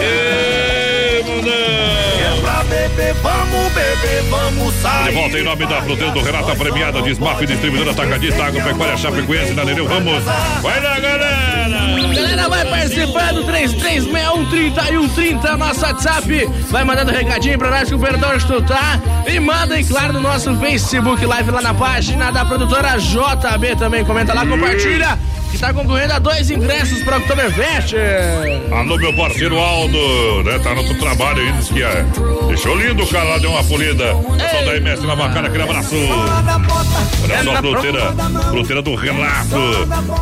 [0.00, 1.52] Ê, mundão.
[1.52, 5.08] É pra beber, vamos beber, vamos sair.
[5.08, 9.86] De volta em nome da Fruteira Renata Premiada, Desmaf, Distribuidora Atacadista, Agropecuária Chapecoense, na Nereu
[9.86, 10.22] Ramos.
[10.62, 11.36] Vai lá, galera!
[12.14, 16.50] Galera, vai participando, 336130 e 130, nosso WhatsApp.
[16.70, 19.00] Vai mandando recadinho pra nós, companheiro, onde tu tá.
[19.26, 24.04] E manda, e claro, no nosso Facebook Live lá na página da produtora JB também.
[24.04, 25.18] Comenta lá, compartilha.
[25.50, 27.94] Que tá concorrendo a dois ingressos para Oktoberfest.
[28.72, 30.58] Alô, meu parceiro Aldo, né?
[30.58, 32.04] Tá no outro trabalho diz que é.
[32.48, 34.14] Deixou lindo o cara lá, deu uma polida.
[34.14, 35.94] Pessoal da MS na bacana, aquele abraço.
[37.24, 38.14] Olha só, fruteira,
[38.50, 39.56] fruteira do Renato.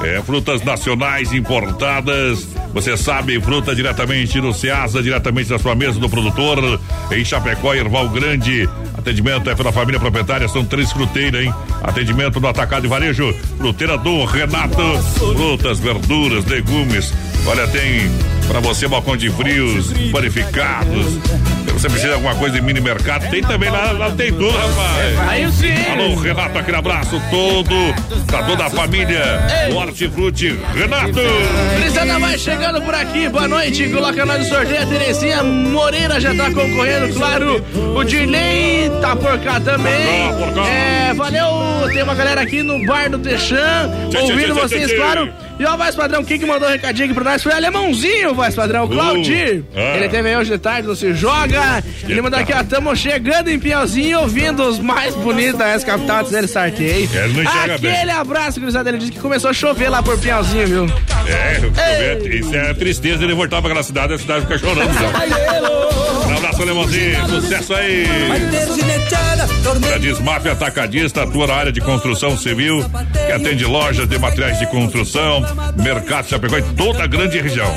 [0.04, 2.46] É, frutas nacionais importadas.
[2.72, 6.80] Você sabe, fruta diretamente no Ceasa, diretamente da sua mesa do produtor.
[7.12, 8.68] Em Chapecó, Erval Grande.
[9.04, 11.54] Atendimento é pela família proprietária, são três fruteiras, hein?
[11.82, 13.34] Atendimento no atacado e varejo.
[13.58, 14.80] Fruteira do Renato.
[15.18, 17.12] Frutas, verduras, legumes.
[17.46, 18.10] Olha, tem
[18.46, 21.18] para você balcão de frios, panificados.
[21.72, 23.28] Você precisa de alguma coisa em mini mercado?
[23.30, 25.18] Tem também lá, lá tem tudo, rapaz.
[25.28, 25.74] Aí sim.
[25.90, 29.40] Alô, Renato, aquele abraço todo, pra toda a família.
[29.74, 31.20] Hortifruti, Renato.
[31.80, 33.88] Brisada vai chegando por aqui, boa noite.
[33.88, 34.82] Coloca nós no sorteio.
[34.82, 37.64] A Terezinha Moreira já tá concorrendo, claro.
[37.96, 40.28] O Dirley tá por cá também.
[40.28, 40.68] Por cá, por cá.
[40.68, 41.92] É, valeu.
[41.92, 43.56] Tem uma galera aqui no bar do tchê,
[44.20, 45.28] ouvindo vocês, claro.
[45.58, 48.34] E ó, voz padrão, quem que mandou um recadinho aqui pra nós foi o alemãozinho,
[48.34, 49.62] voz padrão, o Claudir.
[49.76, 49.96] ah.
[49.96, 51.82] Ele teve aí hoje de tarde no Se Joga.
[52.08, 56.48] Ele mandou aqui, ó, tamo chegando em Piauzinho, ouvindo os mais bonitos da S-Capital dele
[56.48, 57.08] sorteio.
[57.14, 57.92] É, ele não enxerga bem.
[57.92, 58.88] Aquele abraço, cruzado.
[58.88, 60.86] Ele disse que começou a chover lá por Piauzinho, viu?
[61.26, 64.90] É, isso é tristeza ele voltar pra aquela cidade a cidade fica chorando.
[66.54, 67.28] abraço, Alemãozinho.
[67.28, 68.04] Sucesso aí.
[69.92, 74.66] A Desmaf Atacadista atua na área de construção civil, que atende lojas de materiais de
[74.66, 75.42] construção,
[75.76, 77.72] mercado Chapecó e toda a grande região.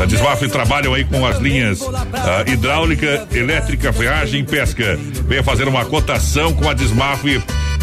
[0.00, 4.98] A Desmaf trabalham aí com as linhas ah, hidráulica, elétrica, freagem e pesca.
[5.26, 7.24] Venha fazer uma cotação com a Desmaf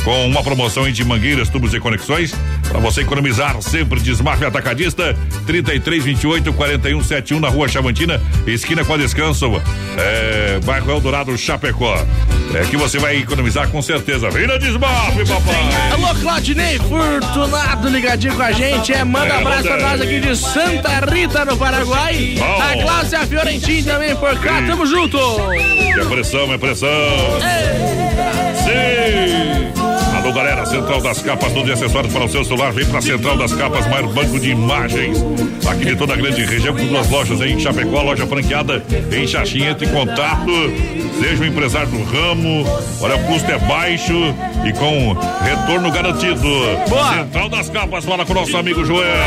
[0.03, 2.33] com uma promoção de mangueiras, tubos e conexões
[2.67, 8.93] para você economizar sempre Desmaf Atacadista 33 28 41 71 na Rua Chavantina, esquina com
[8.93, 9.61] a Descanso,
[9.97, 12.05] é, bairro Eldorado Chapecó.
[12.53, 14.29] É que você vai economizar com certeza.
[14.29, 15.69] Vem na Desmaf, papai.
[15.91, 18.91] Alô, Claudinei Fortunado ligadinho com a gente.
[18.91, 22.35] É, manda É, abraço pra nós aqui de Santa Rita, no Paraguai.
[22.37, 22.61] Bom.
[22.61, 24.63] A Cláudia Fiorentin também por cá.
[24.65, 25.17] Tamo junto.
[25.17, 26.89] É pressão, é pressão.
[30.17, 32.71] Alô, galera, Central das Capas, tudo de acessórios para o seu celular.
[32.71, 35.17] Vem pra Central das Capas, maior banco de imagens
[35.67, 39.65] aqui de toda a grande região, com duas lojas em Chapecó, loja franqueada em Xaxim.
[39.65, 40.51] Entre em contato,
[41.19, 42.65] seja um empresário do ramo.
[43.01, 44.13] Olha, o custo é baixo
[44.65, 45.13] e com
[45.43, 46.41] retorno garantido.
[46.87, 47.13] Boa.
[47.13, 49.25] Central das Capas, fala com o nosso amigo Joel.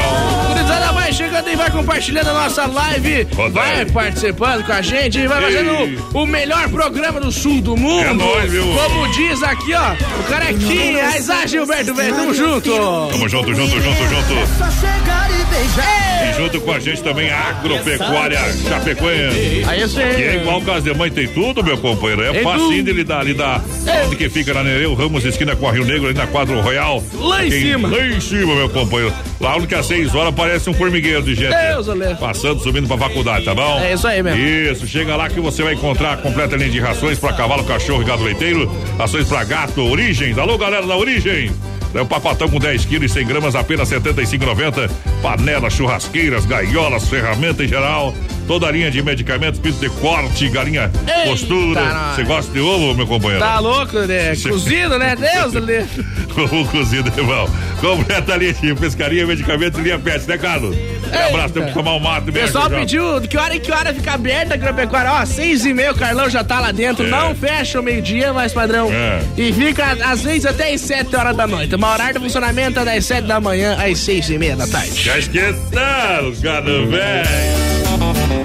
[0.49, 3.27] Gurizada, vai chegando e vai compartilhando a nossa live.
[3.51, 5.53] Vai participando com a gente e vai Ei.
[5.53, 8.05] fazendo o melhor programa do sul do mundo.
[8.05, 8.65] É nóis, viu?
[8.65, 12.15] Como diz aqui, ó, o carequinha, a Isa Gilberto, velho.
[12.15, 12.71] Tamo junto.
[13.11, 14.47] Tamo junto, junto, junto, junto.
[14.59, 16.31] Só chegar e beijar.
[16.31, 19.65] E junto com a gente também a Agropecuária Chapecoense.
[19.67, 19.97] Aí sim.
[20.17, 22.23] Que é igual casa de mãe, tem tudo, meu companheiro.
[22.23, 23.63] É facinho de lidar, lidar.
[24.07, 27.03] Onde que fica na Nereu, Ramos, esquina com a Rio Negro, ali na Quadro Royal.
[27.15, 27.89] Lá em Quem- cima.
[27.89, 29.13] Lá em cima, meu companheiro.
[29.41, 31.53] Lá onde que às seis horas parece um formigueiro de gente.
[31.55, 32.15] Deus, olê.
[32.15, 33.81] Passando, subindo pra faculdade, tá bom?
[33.81, 34.41] É isso aí mesmo.
[34.41, 38.03] Isso, chega lá que você vai encontrar a completa linha de rações pra cavalo, cachorro
[38.03, 38.71] e gado leiteiro.
[38.97, 40.39] Rações pra gato, Origens.
[40.39, 41.51] Alô, galera da Origens.
[41.95, 44.89] É o papatão com 10 quilos e 100 gramas, apenas R$ 75,90.
[45.21, 48.15] Panelas, churrasqueiras, gaiolas, ferramenta em geral.
[48.47, 50.91] Toda a linha de medicamentos, piso de corte, galinha,
[51.25, 51.81] postura.
[51.81, 52.17] nós.
[52.17, 53.41] Você gosta de ovo, meu companheiro?
[53.41, 54.35] Tá louco, né?
[54.49, 55.17] Cozido, né?
[55.17, 55.85] Deus, olê.
[56.35, 57.47] Ovo cozido, irmão.
[57.79, 60.75] Completa a linha de pescaria, medicamentos e linha pet, né, Carlos?
[60.75, 62.31] Um abraço, temos que tomar um mato.
[62.31, 65.13] O pessoal pediu de que hora em que hora fica aberta a agropecuária.
[65.13, 67.07] Ó, seis e meia, o Carlão já tá lá dentro.
[67.07, 67.11] É.
[67.11, 68.91] Não fecha o meio-dia, mas padrão.
[68.91, 69.21] É.
[69.37, 71.75] E fica às vezes até às sete horas da noite.
[71.75, 75.03] Uma horário de funcionamento é das sete da manhã às seis e meia da tarde.
[75.03, 77.82] Já esquentaram, cara velho.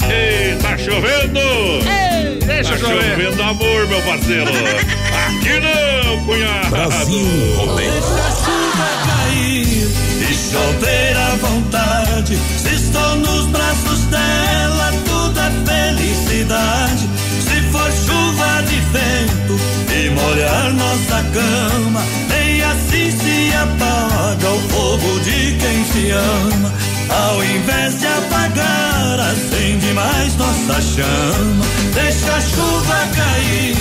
[0.09, 1.39] Ei, tá chovendo?
[1.39, 3.09] Ei, deixa Tá chover.
[3.11, 4.49] chovendo amor, meu parceiro.
[4.49, 6.69] Aqui não, cunhado.
[6.69, 7.91] Brasil Rodeio.
[7.91, 9.87] Deixa a chuva cair
[10.21, 12.37] e chover à vontade.
[12.57, 17.07] Se estou nos braços dela, tudo é felicidade.
[17.41, 19.59] Se for chuva de vento
[19.93, 26.73] e molhar nossa cama, nem assim se apaga o fogo de quem se ama.
[27.09, 31.65] Ao invés de apagar, acende mais nossa chama.
[31.93, 33.77] Deixa a chuva cair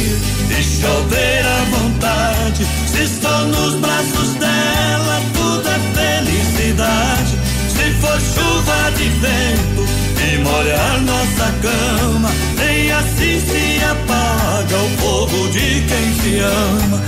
[0.51, 2.67] e chover à vontade.
[2.87, 7.39] Se estou nos braços dela, tudo é felicidade.
[7.69, 9.96] Se for chuva de vento
[10.27, 17.03] e molhar nossa cama, nem assim se apaga o fogo de quem se ama.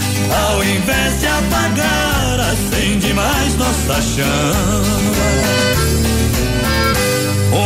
[0.49, 5.19] Ao invés de apagar, acende mais nossa chama.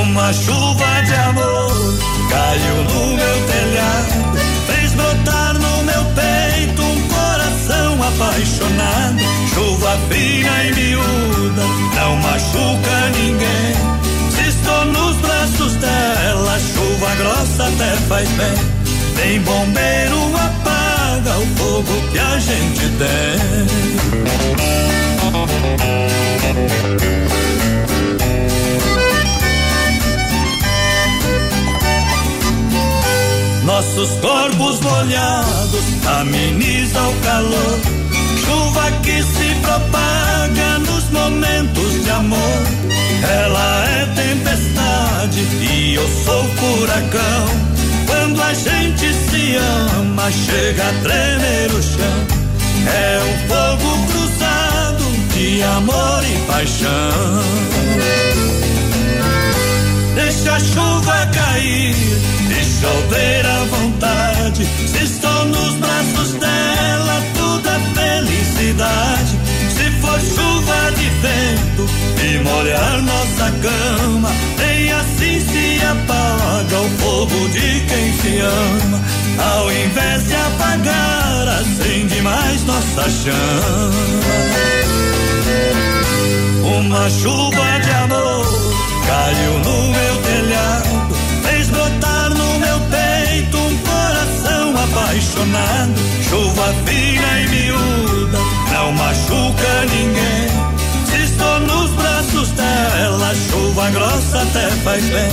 [0.01, 1.99] Uma chuva de amor
[2.31, 9.19] caiu no meu telhado, fez brotar no meu peito um coração apaixonado.
[9.53, 11.63] Chuva fina e miúda,
[11.97, 14.03] não machuca ninguém.
[14.63, 18.55] Estou nos braços dela, chuva grossa até faz bem.
[19.17, 23.41] Nem bombeiro apaga o fogo que a gente tem.
[33.65, 35.85] Nossos corpos molhados
[36.21, 37.81] amenizam o calor.
[38.45, 42.63] Chuva que se propaga nos momentos amor.
[43.45, 47.47] Ela é tempestade e eu sou furacão.
[48.07, 52.27] Quando a gente se ama, chega a tremer o chão.
[52.87, 55.05] É um fogo cruzado
[55.35, 57.43] de amor e paixão.
[60.15, 62.23] Deixa a chuva cair
[62.83, 64.67] chover à vontade.
[64.87, 69.39] Se estou nos braços dela, tudo é felicidade.
[69.77, 77.49] Se for chuva de vento e molhar nossa cama, nem assim se apaga o fogo
[77.49, 79.01] de quem se ama.
[79.39, 84.23] Ao invés de apagar, acende mais nossa chama.
[86.65, 88.47] Uma chuva de amor
[89.07, 96.01] caiu no meu telhado, fez brotar no meu peito um coração apaixonado.
[96.29, 98.39] Chuva fina e miúda,
[98.73, 100.72] não machuca ninguém.
[101.53, 105.31] Estou nos braços dela, chuva grossa até faz bem.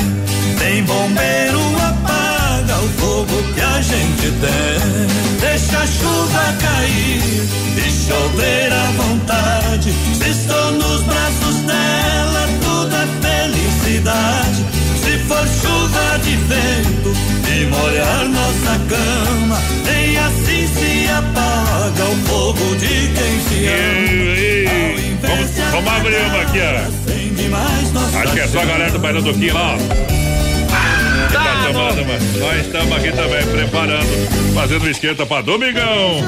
[0.58, 5.40] Tem bombeiro apaga o fogo que a gente tem.
[5.40, 7.48] Deixa a chuva cair
[7.78, 9.94] e chover à vontade.
[10.14, 14.66] Se estou nos braços dela, tudo é felicidade
[15.02, 17.14] se for chuva de vento
[17.48, 24.99] e molhar nossa cama, nem assim se apaga o fogo de quem se ama.
[25.22, 28.20] Vamos, vamos abrir uma aqui, ó.
[28.20, 29.78] Acho que é só a galera do Bailão do Kim lá, ó.
[31.32, 32.06] Tá, tá tomando,
[32.40, 36.22] nós estamos aqui também preparando, fazendo esquenta para domingão.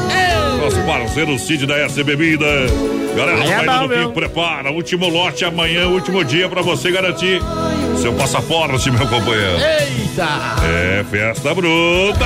[0.62, 2.45] Nosso parceiro Cid da S Bebida.
[3.18, 4.72] Galera é Bailão do prepara.
[4.72, 7.41] Último lote amanhã, último dia para você garantir
[7.99, 9.57] seu passaporte, meu companheiro.
[9.57, 10.28] Eita!
[10.64, 12.26] É, festa bruta!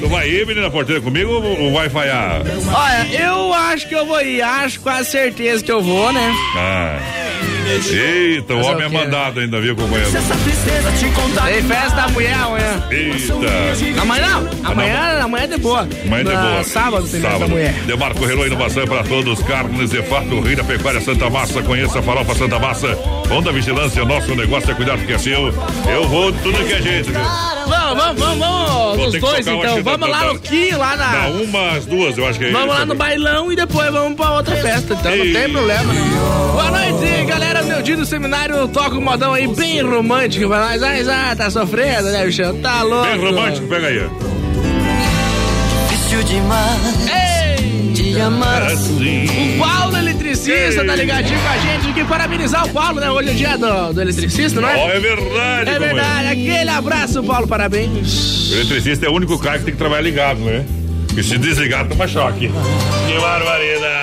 [0.00, 2.42] Tu vai ir, menina porteira, comigo ou vai falhar?
[2.72, 6.32] Olha, eu acho que eu vou ir, acho quase certeza que eu vou, né?
[6.56, 6.98] Ah.
[7.68, 10.10] Eita, o homem é mandado ainda, viu, companheiro?
[10.10, 12.88] Tem festa da mulher amanhã.
[12.90, 14.00] Eita.
[14.00, 15.88] Amanhã não, amanhã, amanhã é de boa.
[16.06, 16.64] Amanhã é de boa.
[16.64, 17.72] Sábado tem festa da mulher.
[17.86, 22.34] Demarco Inovação para todos, carnes de fato, Rei da Pecuária Santa Massa, conheça a farofa
[22.34, 22.98] Santa Massa.
[23.30, 25.52] Onda Vigilância, nosso negócio é cuidar do que é seu.
[25.90, 27.20] Eu vou tudo que é jeito, viu?
[27.20, 29.14] Vamos, vamos, vamos, vamos.
[29.14, 29.82] Os dois, então.
[29.82, 31.12] Vamos lá no Kim, lá na.
[31.12, 34.16] Dá umas duas, eu acho que é Vamos isso, lá no bailão e depois vamos
[34.16, 36.00] pra outra festa, então não tem problema, né?
[36.52, 37.57] Boa noite, galera.
[37.66, 41.08] Meu dia do seminário toca um modão aí bem romântico pra nós.
[41.08, 42.42] Ah, tá sofrendo, né, bicho?
[42.62, 43.06] Tá louco.
[43.06, 44.08] Bem romântico, pega aí.
[45.90, 47.06] Difícil demais.
[47.08, 47.92] Ei!
[47.92, 49.26] De amar assim.
[49.56, 51.92] O Paulo Eletricista tá ligadinho com a gente.
[51.92, 53.10] Que parabenizar o Paulo, né?
[53.10, 54.76] Hoje é o dia do, do eletricista, não é?
[54.76, 56.26] Oh, é verdade, É verdade.
[56.28, 58.50] Aquele abraço, Paulo, parabéns.
[58.50, 60.64] O eletricista é o único cara que tem que trabalhar ligado, né?
[61.16, 62.48] E se desligar, toma choque.
[62.48, 63.97] Que barbaridade.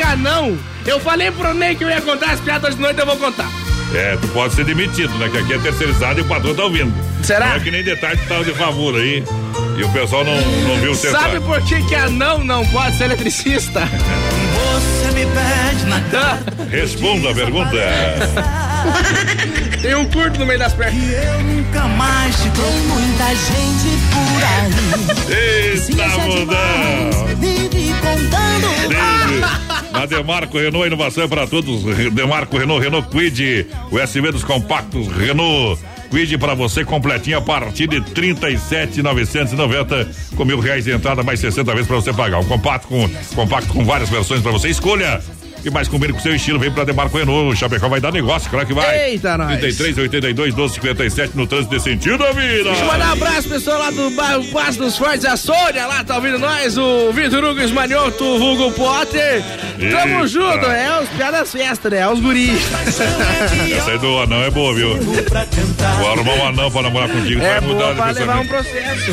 [0.00, 0.58] Que que anão?
[0.86, 3.50] Eu falei pro Ney que eu ia contar as piadas de noite, eu vou contar.
[3.94, 5.28] É, tu pode ser demitido, né?
[5.28, 6.90] Que aqui é terceirizado e o patrão tá ouvindo.
[7.22, 7.48] Será?
[7.48, 9.22] Não é que nem detalhe que tava de favor aí.
[9.76, 13.04] E o pessoal não, não viu o Sabe por que que anão não pode ser
[13.04, 13.82] eletricista?
[13.82, 16.00] Você me pede na
[16.70, 17.76] Responda a pergunta.
[19.82, 20.94] Tem um curto no meio das pernas.
[20.94, 25.74] E eu nunca mais te dou muita gente por aí.
[25.76, 27.26] Eita, mudão!
[27.38, 28.70] Vive contando.
[30.00, 31.82] Na Demarco Renault, inovação é para todos.
[32.14, 35.78] Demarco Renault, Renault Quid, o SV dos compactos Renault.
[36.10, 41.70] Quid para você completinho a partir de 37,990 com mil reais de entrada mais 60
[41.72, 42.38] vezes para você pagar.
[42.38, 45.20] Um compacto com compacto com várias versões para você escolha.
[45.64, 47.52] E mais combina com seu estilo, vem pra Demarco Renault.
[47.52, 49.10] O Chapecó vai dar negócio, claro que vai.
[49.10, 49.58] Eita, nós.
[49.60, 52.64] 33, 82, 12, 57 no trânsito de sentido da vida.
[52.64, 56.02] Deixa eu mandar um abraço, pessoal lá do bairro Passo dos Fortes, a Sônia lá
[56.02, 59.42] tá ouvindo nós, o Vitor Hugo Esmanioto, o Hugo Potter.
[59.90, 60.26] Tamo Eita.
[60.28, 61.98] junto, é os piadas festa, né?
[61.98, 62.60] É os guris.
[63.76, 64.96] Essa aí do anão é boa, viu?
[64.96, 68.46] Vou arrumar um anão pra namorar contigo, É vai mudar boa de pra levar um
[68.46, 69.12] processo.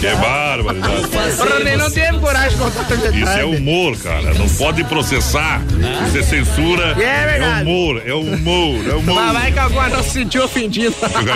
[0.00, 0.94] Que barbaridade.
[1.40, 2.82] O Ronei não teve coragem de contar.
[3.14, 4.34] Isso é humor, cara.
[4.34, 5.62] Não pode processar.
[6.06, 6.88] Isso é censura.
[7.00, 7.62] É verdade.
[7.68, 9.14] humor, é humor, é humor.
[9.14, 10.94] Lá vai que alguma não se sentiu ofendido.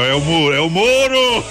[0.09, 1.45] É humor, é humor.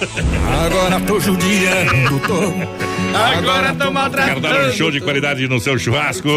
[0.64, 2.76] Agora tô judiando, tô.
[3.16, 4.40] Agora tô Quer maltratando.
[4.40, 6.28] dar um show de qualidade no seu churrasco?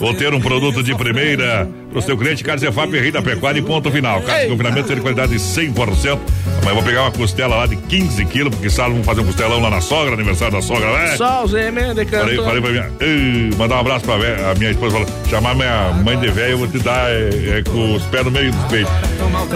[0.00, 1.68] Ou ter um produto de primeira?
[1.96, 4.20] Pro seu cliente, Carnes EFAP, Rei da Pecuária e ponto final.
[4.20, 5.72] Carne de confinamento de qualidade 100%.
[5.78, 6.20] Amanhã
[6.66, 9.62] eu vou pegar uma costela lá de 15 quilos, porque sabe, vamos fazer um costelão
[9.62, 11.16] lá na sogra, aniversário da sogra, né?
[11.16, 12.90] Só os M de Falei, falei pra minha.
[13.00, 14.98] Ei, mandar um abraço pra vé- a minha esposa.
[14.98, 18.26] Falou, chamar minha mãe de velho, eu vou te dar é, é, com os pés
[18.26, 18.92] no meio dos peitos.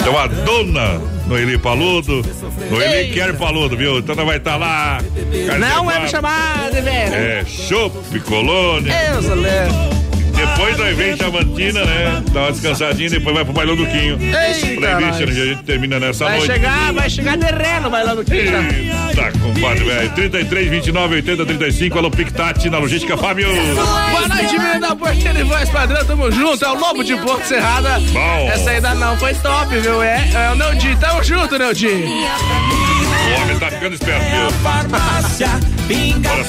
[0.01, 2.22] Então a dona Noeli Paludo.
[2.70, 3.99] Noeli quer Paludo, viu?
[3.99, 4.99] Então nós vai estar lá.
[5.47, 7.14] Carne Não é me chamar de velho.
[7.14, 8.95] É, chopp, colônia.
[9.14, 9.99] Eu.
[10.41, 12.22] Depois nós vem Chavantina, né?
[12.32, 14.18] Dá uma descansadinha depois vai pro bailão do Quinho.
[14.18, 16.53] Playlist, onde a gente termina nessa Vai noite.
[16.53, 18.59] chegar, vai chegar de ré no bailão do Quinta.
[19.14, 20.11] Tá, compadre, velho.
[20.11, 21.99] 33, 29, 80, 35.
[21.99, 23.49] Alô, Pictati na logística, Fábio.
[23.51, 26.64] Boa noite, menino da porteira e voz padrão, tamo junto.
[26.64, 27.99] É o Lobo de Porto Serrada.
[28.12, 28.49] Bom.
[28.51, 30.03] Essa ainda não foi top, viu?
[30.03, 30.97] É, é o Neudi.
[30.97, 31.88] Tamo junto, Neudi.
[31.88, 34.51] O homem tá ficando esperto, viu?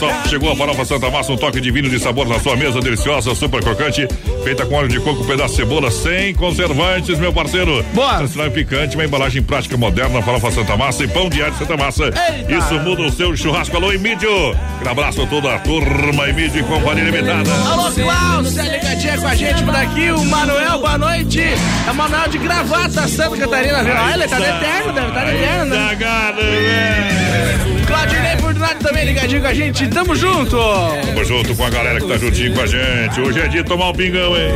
[0.02, 3.36] Só, chegou a farofa Santa Massa, um toque divino de sabor na sua mesa, deliciosa,
[3.36, 4.08] super crocante,
[4.44, 7.86] feita com óleo de coco, pedaço de cebola, sem conservantes, meu parceiro.
[7.94, 8.16] Boa.
[8.16, 12.06] Tradicional e picante, uma embalagem prática moderna, farofa Santa Massa e pão diário Santa Massa.
[12.06, 12.52] Eita.
[12.52, 13.78] Isso muda o seu churrasco.
[13.78, 14.58] Alô, Emílio.
[14.84, 17.54] Um abraço a toda a turma, Emílio e Companhia Limitada.
[17.72, 20.10] Alô, Klaus, tá ligadinha com a gente por aqui.
[20.10, 21.42] O Manuel, boa noite.
[21.42, 23.78] É o Manuel de gravata, Santa Catarina?
[23.78, 25.88] Olha, tá de eterno, deve estar de eterno, né?
[25.90, 27.86] Cagado, velho.
[27.86, 29.88] Claudinei Fortunato também ligadinho com a gente.
[29.88, 30.58] Tamo junto.
[31.06, 33.20] Tamo junto com a galera que tá juntinho com a gente.
[33.20, 34.52] Hoje é dia de tomar um pingão, hein?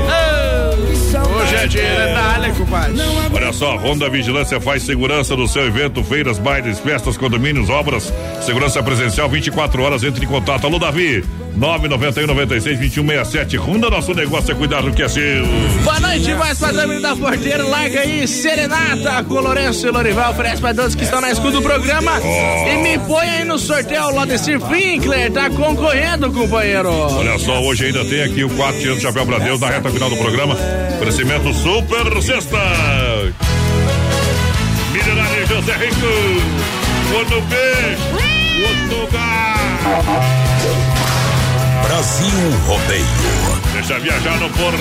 [1.36, 2.96] Hoje é dia da área, compadre.
[3.34, 8.14] Olha só, Ronda Vigilância faz segurança do seu evento, feiras, bailes, festas, condomínios, obras.
[8.42, 10.04] Segurança presencial 24 horas.
[10.04, 10.68] Entre em contato.
[10.68, 11.24] Alô, Davi.
[11.56, 13.58] 991 96 2167.
[13.58, 15.46] Ronda, nosso negócio é cuidar do que é seu.
[15.84, 17.64] Boa noite, mais padrão da porteira.
[17.64, 20.32] Larga aí, Serenata com Lourenço e Lorival.
[20.32, 22.12] Oferece pra todos que estão na escuta do programa.
[22.22, 24.04] E me põe aí no sorteio.
[24.04, 26.92] O Lodecir Finkler tá concorrendo, companheiro.
[26.92, 30.10] Olha só, hoje ainda tem aqui o 4 anos Chapéu pra Deus na reta final
[30.10, 30.58] do programa.
[30.96, 32.58] Oferecimento Super Sexta.
[34.92, 36.56] Milionário José Rico.
[37.12, 38.02] Quando beijo,
[38.62, 40.55] quando gás.
[41.88, 43.06] Brasil Rodeio.
[43.74, 44.80] Deixa viajar no portão.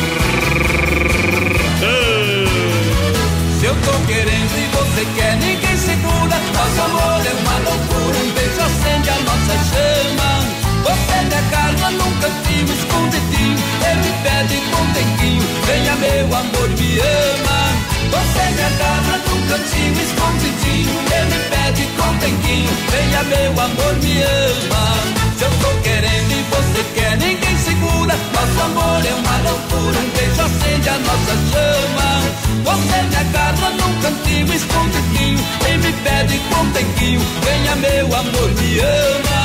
[3.61, 6.37] Se eu tô querendo e você quer, ninguém segura.
[6.55, 10.31] Nosso amor é uma loucura, um beijo acende a nossa chama.
[10.85, 17.01] Você me agarra num cantinho escondidinho, ele me pede com tempinho, venha meu amor, me
[17.01, 17.59] ama.
[18.13, 24.23] Você me agarra num cantinho escondidinho, ele me pede com tempinho, venha meu amor, me
[24.23, 25.24] ama.
[25.37, 28.15] Se eu tô querendo e você quer, ninguém segura.
[28.35, 32.05] Nosso amor é uma loucura, um beijo acende a nossa chama.
[32.65, 38.79] Você me agarra num cantinho escondidinho e me pede com tempinho, venha meu amor, me
[38.79, 39.44] ama.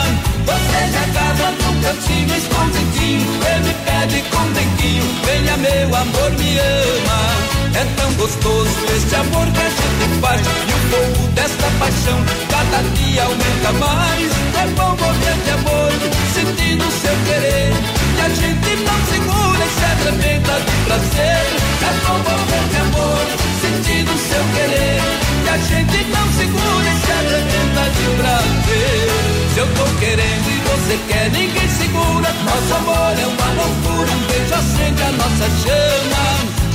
[0.50, 6.58] Você me agarra num cantinho escondidinho e me pede com tempinho, venha meu amor, me
[6.58, 7.50] ama.
[7.76, 12.18] É tão gostoso este amor que a gente faz e o fogo desta paixão
[12.50, 14.32] cada dia aumenta mais.
[14.58, 15.92] É bom morrer de amor,
[16.34, 17.72] sentindo seu querer.
[18.18, 21.46] E a gente não segura e se arrebenta de prazer.
[21.80, 23.26] É bom morrer de amor,
[23.62, 25.02] sentindo seu querer.
[25.46, 29.29] E a gente não segura e se arrebenta de prazer.
[29.60, 32.32] Eu tô querendo e você quer, ninguém segura.
[32.32, 36.24] Nosso amor é uma loucura, um beijo acende a nossa chama.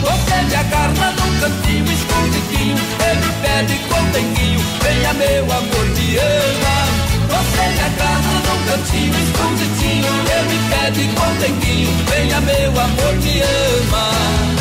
[0.05, 2.77] Você me agarra num cantinho escondidinho,
[3.09, 6.77] ele pede com denguinho, venha meu amor, me ama.
[7.33, 14.54] Você me agarra num cantinho escondidinho, ele pede com denguinho, venha meu amor, me ama.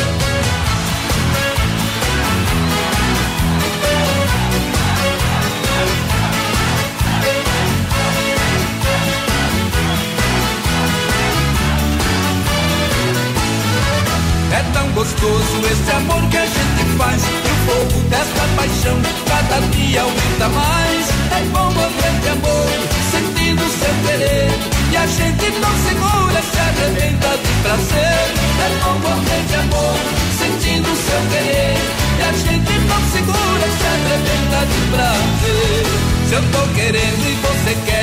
[14.74, 17.22] Tão gostoso esse amor que a gente faz.
[17.22, 21.04] E o fogo desta paixão cada dia aumenta mais.
[21.30, 22.68] É bom morrer de amor,
[23.10, 24.50] sentindo seu querer.
[24.92, 28.26] E a gente não segura, se arrebenta de prazer.
[28.64, 29.96] É bom morrer de amor,
[30.38, 31.78] sentindo seu querer.
[32.18, 35.84] E a gente não segura, se arrebenta de prazer.
[36.28, 37.93] Se eu tô querendo e você quer,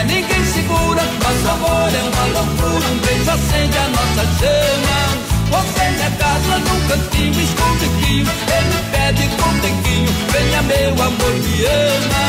[6.02, 12.24] Me agarra num cantinho escondidinho Ele pede com denguinho Venha meu amor, me ama.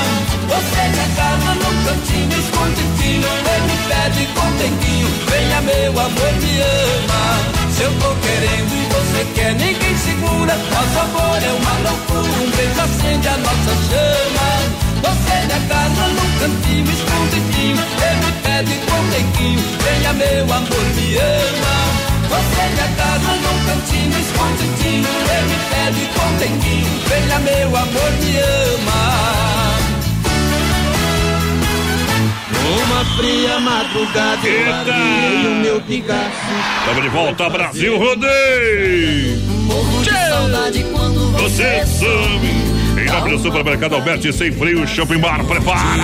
[0.52, 7.22] Você me agarra num cantinho escondidinho Ele pede com denguinho Venha meu amor, me ama.
[7.72, 10.54] Se eu tô querendo e você quer Ninguém segura.
[10.54, 14.48] Nosso amor é uma loucura Um beijo acende a nossa chama.
[15.00, 19.62] Você me agarra num cantinho escondidinho Ele pede com denguinho
[20.52, 22.01] amor me ama.
[22.32, 29.02] Você me agarra num cantinho escondidinho, ele me pede contentinho, venha meu amor me ama.
[32.62, 36.30] Numa fria madrugada eu larguei o meu pigaço.
[36.86, 39.38] Tamo de volta, Brasil Rodeio!
[39.66, 42.72] Morro de saudade quando Você some!
[42.98, 46.02] Em do supermercado Alberti sem frio, Shopping Bar, prepara!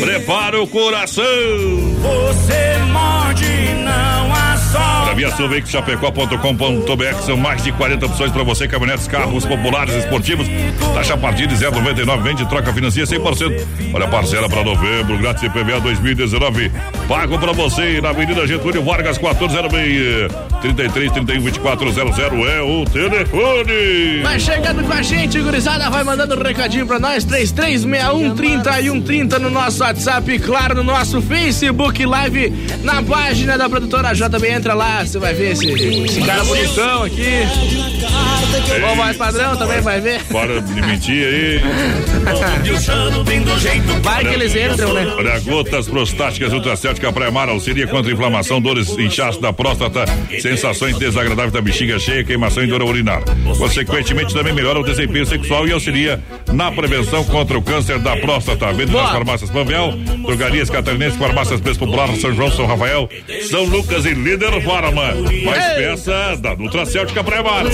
[0.00, 1.24] Prepara o coração!
[1.24, 3.46] Você morde,
[3.82, 4.45] não assopra.
[4.72, 10.46] Para Aviação Veículos Chapecó.com.br são mais de 40 opções para você, caminhonetes, carros populares, esportivos.
[10.94, 13.66] Taxa a partir de 0,99, vende, troca, financia 100%.
[13.94, 16.70] Olha parcela para novembro, grátis IPVA 2019.
[17.08, 20.55] Pago para você na Avenida Getúlio Vargas 1406.
[20.60, 24.22] 33 31 24 00 é o telefone.
[24.22, 28.90] Vai chegando com a gente, gurizada, vai mandando um recadinho pra nós, 3361 30 e
[28.90, 32.52] 130 no nosso WhatsApp e claro, no nosso Facebook Live,
[32.82, 37.46] na página da produtora JB, entra lá, você vai ver esse, esse cara bonitão aqui.
[38.92, 40.22] O mais padrão também vai ver.
[40.24, 41.60] Para de mentir aí.
[44.02, 45.06] Vai que eles entram, né?
[45.16, 50.04] Olha, gotas prostáticas ultracéutica Praia Mar auxilia contra inflamação, dores, inchaço da próstata,
[50.46, 53.22] sensações desagradáveis da bexiga cheia, queimação e dor ao urinar.
[53.58, 56.22] Consequentemente, também melhora o desempenho sexual e auxilia
[56.52, 58.72] na prevenção contra o câncer da próstata.
[58.72, 59.92] Vende nas farmácias Panvel,
[60.24, 63.08] drogarias catarinenses, farmácias Preço Popular, São João, São Rafael,
[63.50, 65.14] São Lucas e Líder Farma.
[65.44, 67.64] Mais peça da Nutracéutica Praia Mar.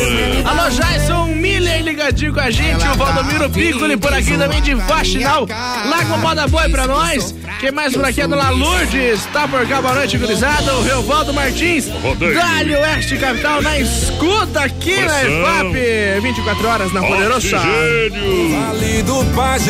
[0.45, 5.47] Alô, Jason Miller ligadinho com a gente, o Valdomiro Piccoli por aqui também de Faxinal.
[5.47, 7.35] Lago Moda Boi pra nós.
[7.61, 10.75] Quem mais por aqui é Dona Lourdes, tá por cá, boa noite, gurizada.
[10.75, 12.35] O Reovaldo Martins, Rodeio.
[12.71, 15.23] Oeste Capital, na escuta aqui na.
[15.25, 16.21] EFAP.
[16.23, 17.59] 24 horas na Poderosa.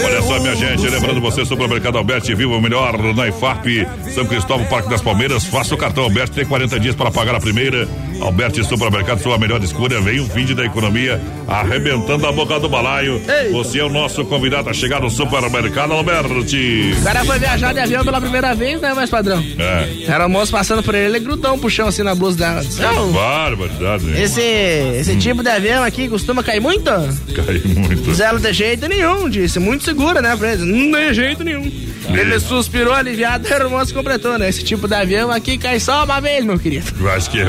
[0.05, 4.66] Olha só, minha gente, lembrando você, Supermercado Alberti, viva o melhor na IFAP, São Cristóvão,
[4.66, 5.45] Parque das Palmeiras.
[5.45, 7.88] Faça o cartão Alberti, tem 40 dias para pagar a primeira.
[8.23, 10.01] Alberti Supermercado, sua melhor escolha.
[10.01, 13.20] Vem o fim da economia, arrebentando a boca do balaio.
[13.53, 16.95] Você é o nosso convidado a chegar no Supermercado Alberti.
[16.99, 19.45] O cara foi viajar de avião pela primeira vez, né, mais padrão?
[19.59, 20.05] É.
[20.07, 22.62] Era o moço passando por ele, ele grudou um puxão assim na blusa dela.
[22.79, 24.23] Não, Barbaridade, né?
[24.23, 26.85] esse, esse tipo de avião aqui costuma cair muito?
[26.85, 28.14] Cai muito.
[28.14, 29.59] Zero de jeito nenhum, disse.
[29.59, 30.64] Muito segura, né, pra ele?
[30.64, 31.70] Não de jeito nenhum.
[32.09, 34.49] Ele suspirou aliviado e o moço completou, né?
[34.49, 36.93] Esse tipo de avião aqui cai só uma vez, meu querido.
[36.99, 37.43] Mas que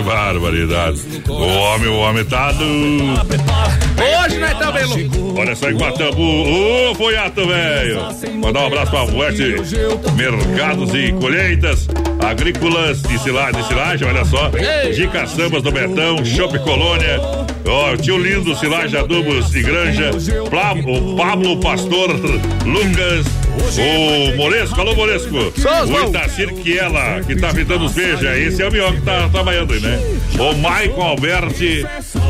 [0.66, 1.01] barbaridade.
[1.28, 2.64] O homem, o homem tá do.
[2.66, 4.39] Hoje
[4.72, 5.39] bem loucos.
[5.39, 8.01] Olha só em Guatambu, ô Foiato, velho.
[8.41, 9.55] Mandar um abraço pra Oeste
[10.16, 11.88] Mercados e Colheitas,
[12.20, 14.49] Agrícolas de Silagem, de silagem olha só.
[14.93, 17.20] De Caçambas do Betão, Shopping Colônia.
[17.66, 20.11] Ó, tio lindo, Silagem Adubos e Granja.
[20.49, 22.11] Pla- o Pablo Pastor
[22.66, 23.26] Lucas.
[24.34, 25.36] O Moresco, alô Moresco.
[25.38, 28.24] O Itacir Kiela, que tá fitando os beijos.
[28.24, 29.99] Esse é o melhor que tá trabalhando aí, né?
[30.39, 31.86] O Maicon Alberti,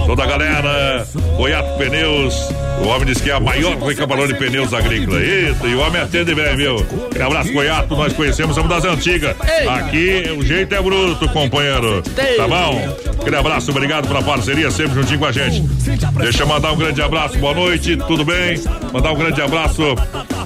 [0.06, 1.08] toda a galera.
[1.38, 2.50] Goiato Pneus.
[2.82, 5.22] O homem diz que é a maior recapadora de pneus agrícola.
[5.22, 6.76] Eita, e o homem atende bem, viu?
[7.06, 9.36] Aquele abraço, Goiato, nós conhecemos, somos das antigas.
[9.68, 12.02] Aqui o jeito é bruto, companheiro.
[12.02, 12.98] Tá bom?
[13.22, 15.62] Aquele abraço, obrigado pela parceria, sempre juntinho com a gente.
[16.20, 18.62] Deixa eu mandar um grande abraço, boa noite, tudo bem?
[18.92, 19.96] Mandar um grande abraço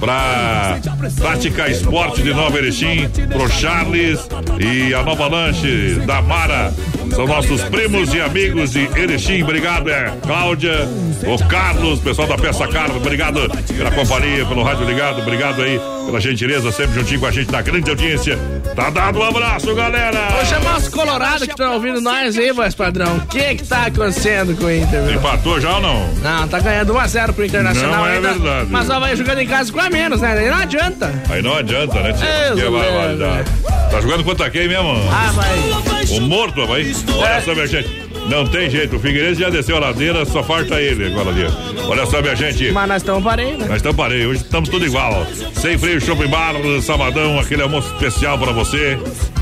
[0.00, 0.78] pra
[1.16, 4.28] Prática Esporte de Nova Erechim, pro Charles
[4.58, 6.72] e a Nova Lanche da Mara.
[7.14, 9.42] São nossos primos e amigos de Erechim.
[9.42, 10.88] Obrigado, é Cláudia,
[11.26, 13.40] o Carlos, pessoal da Peça Carlos, obrigado
[13.76, 17.60] pela companhia, pelo rádio ligado, obrigado aí pela gentileza, sempre juntinho com a gente na
[17.60, 18.38] grande audiência.
[18.74, 20.30] Tá dado um abraço, galera!
[20.30, 23.18] Vou chamar os colorados que estão ouvindo nós aí, voz padrão.
[23.18, 25.14] O que que tá acontecendo com o Inter, meu?
[25.16, 26.14] Empatou já ou não?
[26.14, 28.32] Não, tá ganhando 1x0 pro Internacional Não é ainda.
[28.32, 28.68] verdade.
[28.70, 30.32] Mas só vai jogando em casa com a menos, né?
[30.32, 31.22] Aí não adianta.
[31.28, 32.26] Aí não adianta, né, tio?
[32.56, 33.90] Que.
[33.90, 34.94] Tá jogando contra quem mesmo?
[35.12, 36.16] Ah, vai.
[36.16, 36.90] O morto, vai.
[37.18, 38.07] Olha só, minha gente.
[38.28, 38.96] Não tem jeito.
[38.96, 41.46] O Figueirense já desceu a ladeira, só falta ele agora ali.
[41.88, 42.70] Olha só, minha gente.
[42.70, 43.66] Mas nós estamos parei, né?
[43.66, 45.26] Nós estamos parei, hoje estamos tudo igual.
[45.54, 48.98] Sem freio, shopping bar, sabadão, aquele almoço especial pra você.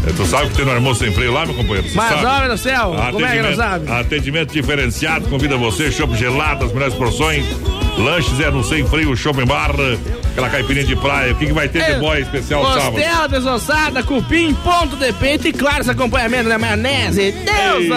[0.06, 1.88] Eh, Tu sabe que tem no almoço sem freio lá, meu companheiro?
[1.88, 2.26] Você Mas, sabe?
[2.26, 3.90] homem do céu, como é que não sabe?
[3.90, 7.44] Atendimento diferenciado, convida você, chopp gelado, as melhores porções.
[7.98, 9.72] Lanches é no Sem Freio Shopping Bar,
[10.30, 11.32] aquela caipirinha de praia.
[11.32, 12.92] O que, que vai ter de boy especial sábado?
[12.92, 17.32] Costela desossada, cupim, ponto de peito e claro, esse acompanhamento da maionese.
[17.32, 17.88] Deus Ei.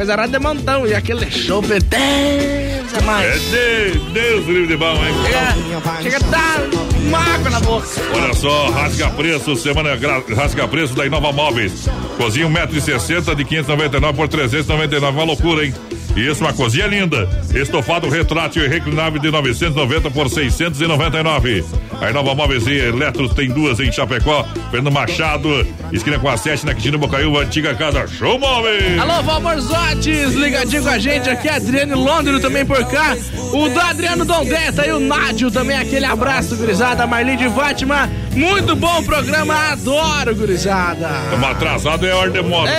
[0.00, 0.86] Coisa rara de montão.
[0.86, 3.52] E aquele chopp, Deus é mais.
[3.52, 5.14] É de Deus livre de bom, hein?
[5.26, 6.60] Chega, chega a dar
[7.06, 7.86] uma água na boca.
[8.14, 9.90] Olha só, rasga preço, semana
[10.34, 11.86] rasga preço da Inova Móveis.
[12.16, 15.74] Cozinha 1,60m de 599 por 399, uma loucura, hein?
[16.16, 17.28] Isso, uma cozinha linda.
[17.54, 21.64] Estofado retrátil e reclinável de 990 por 699.
[22.00, 26.64] A Nova Móveis e Eletros tem duas em Chapecó, Fernando Machado, esquina com a 7
[26.64, 28.98] na Quintino Bocaiúva, antiga casa Show Móveis.
[28.98, 33.16] Alô, Valmorzotes, ligadinho com a gente aqui, Adriano Londres também por cá.
[33.52, 37.06] O do Adriano Dondeta e o Nádio também, aquele abraço, gurizada.
[37.06, 41.08] Marli de Fátima, muito bom programa, adoro, gurizada.
[41.24, 42.70] Estamos atrasados é hora de moda.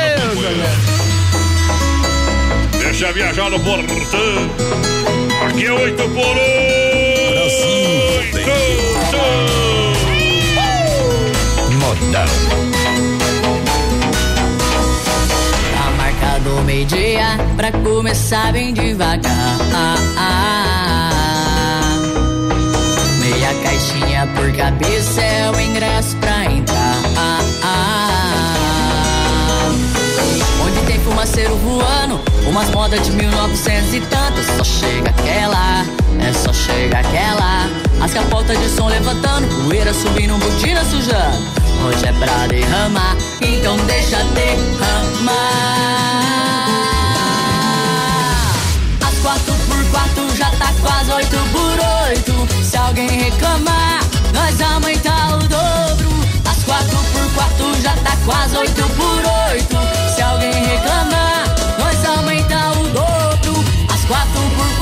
[2.83, 3.89] Deixa viajar no portão.
[5.47, 6.41] Aqui é 8 por 8.
[11.79, 12.25] Modão.
[15.73, 19.31] Tá marcado meio-dia pra começar bem devagar.
[23.19, 26.97] Meia caixinha por cabeça é o ingresso pra entrar.
[30.63, 32.19] Onde tem fumaceiro voando,
[32.51, 34.45] umas modas de 1900 e tantos.
[34.57, 35.85] Só chega aquela,
[36.19, 37.69] é só chega aquela.
[38.01, 41.37] As capotas de som levantando, poeira subindo, botina sujando.
[41.85, 45.31] Hoje é pra derramar, então deixa derramar.
[49.07, 52.63] As quatro por quatro já tá quase oito por oito.
[52.63, 54.01] Se alguém reclamar,
[54.33, 56.09] nós aumentar o dobro.
[56.45, 59.50] As quatro por quatro já tá quase oito por oito.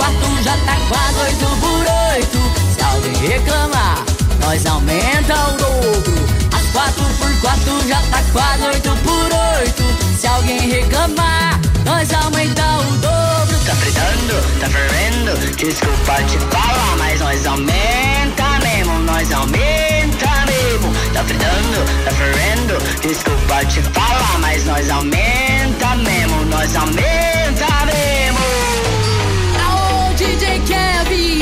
[0.10, 1.86] Quatro já tá quase oito por
[2.16, 2.40] oito.
[2.74, 4.04] Se alguém reclamar,
[4.42, 6.14] nós aumenta o dobro.
[6.52, 9.30] As quatro por quatro já tá quase oito por
[9.60, 10.20] oito.
[10.20, 13.60] Se alguém reclamar, nós aumenta o dobro.
[13.66, 15.56] Tá fritando, tá fervendo.
[15.56, 20.94] Desculpa te falar, mas nós aumenta mesmo, nós aumenta mesmo.
[21.14, 23.02] Tá fritando, tá fervendo.
[23.02, 27.39] Desculpa te falar, mas nós aumenta mesmo, nós aumenta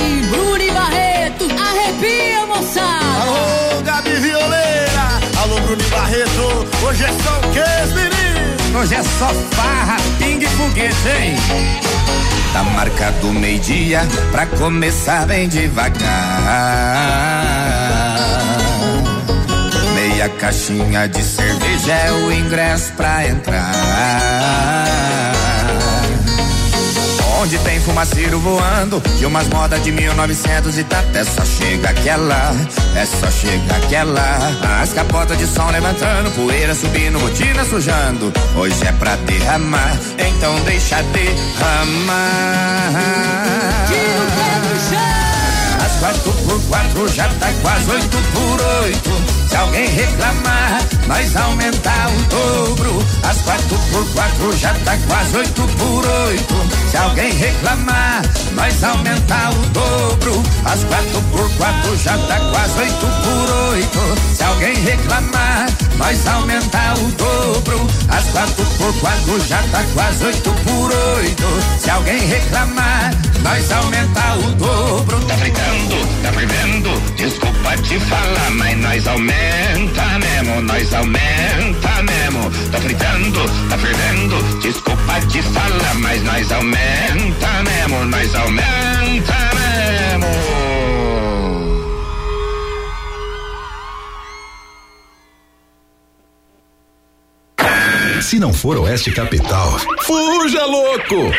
[0.08, 3.22] Kevin, Bruno e Barreto, arrepia, moçada.
[3.22, 5.20] Alô, Gabi Violeira.
[5.42, 6.68] Alô, Bruno e Barreto.
[6.86, 7.60] Hoje é só o que,
[7.94, 8.80] menino?
[8.80, 11.36] Hoje é só farra, pingue e foguete, hein?
[12.54, 15.98] Tá marcado meio-dia pra começar bem devagar.
[19.94, 23.74] Meia caixinha de cerveja é o ingresso pra entrar.
[27.48, 31.18] Onde tem fumaceiro voando e umas modas de 1900 e tanto.
[31.18, 32.54] É só chega aquela,
[32.94, 34.82] é só chega aquela.
[34.82, 38.34] As capotas de som levantando, poeira subindo, rotina sujando.
[38.54, 42.92] Hoje é pra derramar, então deixa derramar.
[45.86, 49.27] As quatro por quatro já tá quase oito por oito.
[49.48, 53.04] Se alguém reclamar, nós aumentar o dobro.
[53.24, 56.56] As quatro por quatro já tá quase oito por oito.
[56.92, 58.22] Se alguém reclamar,
[58.54, 60.44] nós aumentar o dobro.
[60.66, 64.36] As quatro por quatro já tá quase oito por oito.
[64.36, 65.68] Se alguém reclamar,
[65.98, 67.88] nós aumentar o dobro.
[68.10, 71.46] As quatro por quatro já tá quase oito por oito.
[71.80, 75.20] Se alguém reclamar, nós aumentar o dobro.
[75.26, 79.08] Tá fritando, tá fervendo, desculpa te falar, mas nós
[79.38, 82.52] aumenta mesmo, nós aumenta mesmo.
[82.72, 90.28] Tá fritando, tá fervendo, desculpa te falar, mas nós aumenta mesmo, nós aumenta mesmo.
[98.22, 101.32] Se não for Oeste Capital, fuja louco!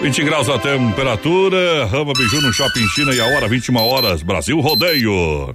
[0.00, 4.60] 20 graus a temperatura, Rama Biju no Shopping China e a hora 21 horas, Brasil
[4.60, 5.54] Rodeio.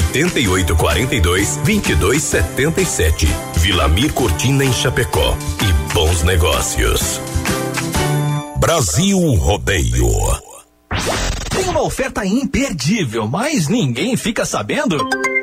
[0.00, 3.28] 88 42 22 77.
[3.56, 5.36] Vilamir Cortina em Chapecó.
[5.62, 7.20] E bons negócios.
[8.56, 10.08] Brasil Rodeio.
[11.50, 14.96] Tem uma oferta imperdível, mas ninguém fica sabendo?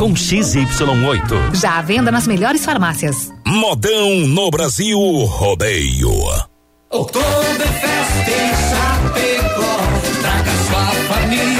[0.00, 1.54] com XY8.
[1.54, 3.30] Já à venda nas melhores farmácias.
[3.46, 6.10] Modão no Brasil Rodeio.
[6.90, 9.76] Oktoberfest em Chapecó.
[10.22, 11.59] Traga sua família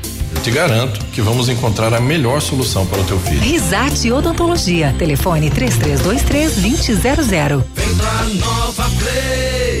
[0.33, 3.41] Eu te garanto que vamos encontrar a melhor solução para o teu filho.
[3.41, 4.95] Risate Odontologia.
[4.97, 7.63] Telefone 3323 2000.
[7.75, 9.80] Vem pra Nova Play.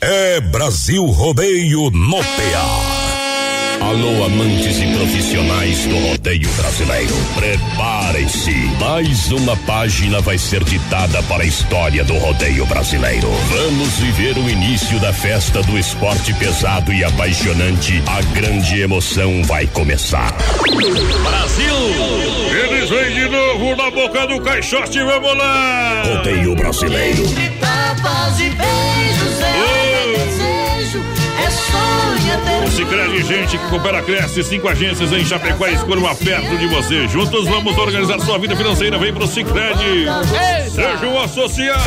[0.03, 3.01] É Brasil Rodeio no PA.
[3.81, 7.13] Alô, amantes e profissionais do rodeio brasileiro.
[7.35, 8.51] Preparem-se.
[8.79, 13.29] Mais uma página vai ser ditada para a história do rodeio brasileiro.
[13.49, 18.01] Vamos viver o início da festa do esporte pesado e apaixonante.
[18.07, 20.35] A grande emoção vai começar.
[21.23, 21.75] Brasil!
[22.63, 26.03] Eles vêm de novo na boca do caixote, vamos lá!
[26.07, 27.27] Rodeio brasileiro.
[27.27, 28.49] De tapas e
[32.65, 34.43] O Cicred, gente que coopera, cresce.
[34.43, 37.07] Cinco agências em Chapecó e escolha uma perto de você.
[37.07, 38.97] Juntos vamos organizar sua vida financeira.
[38.97, 40.05] Vem pro Cicred.
[40.69, 41.81] Seja um associado.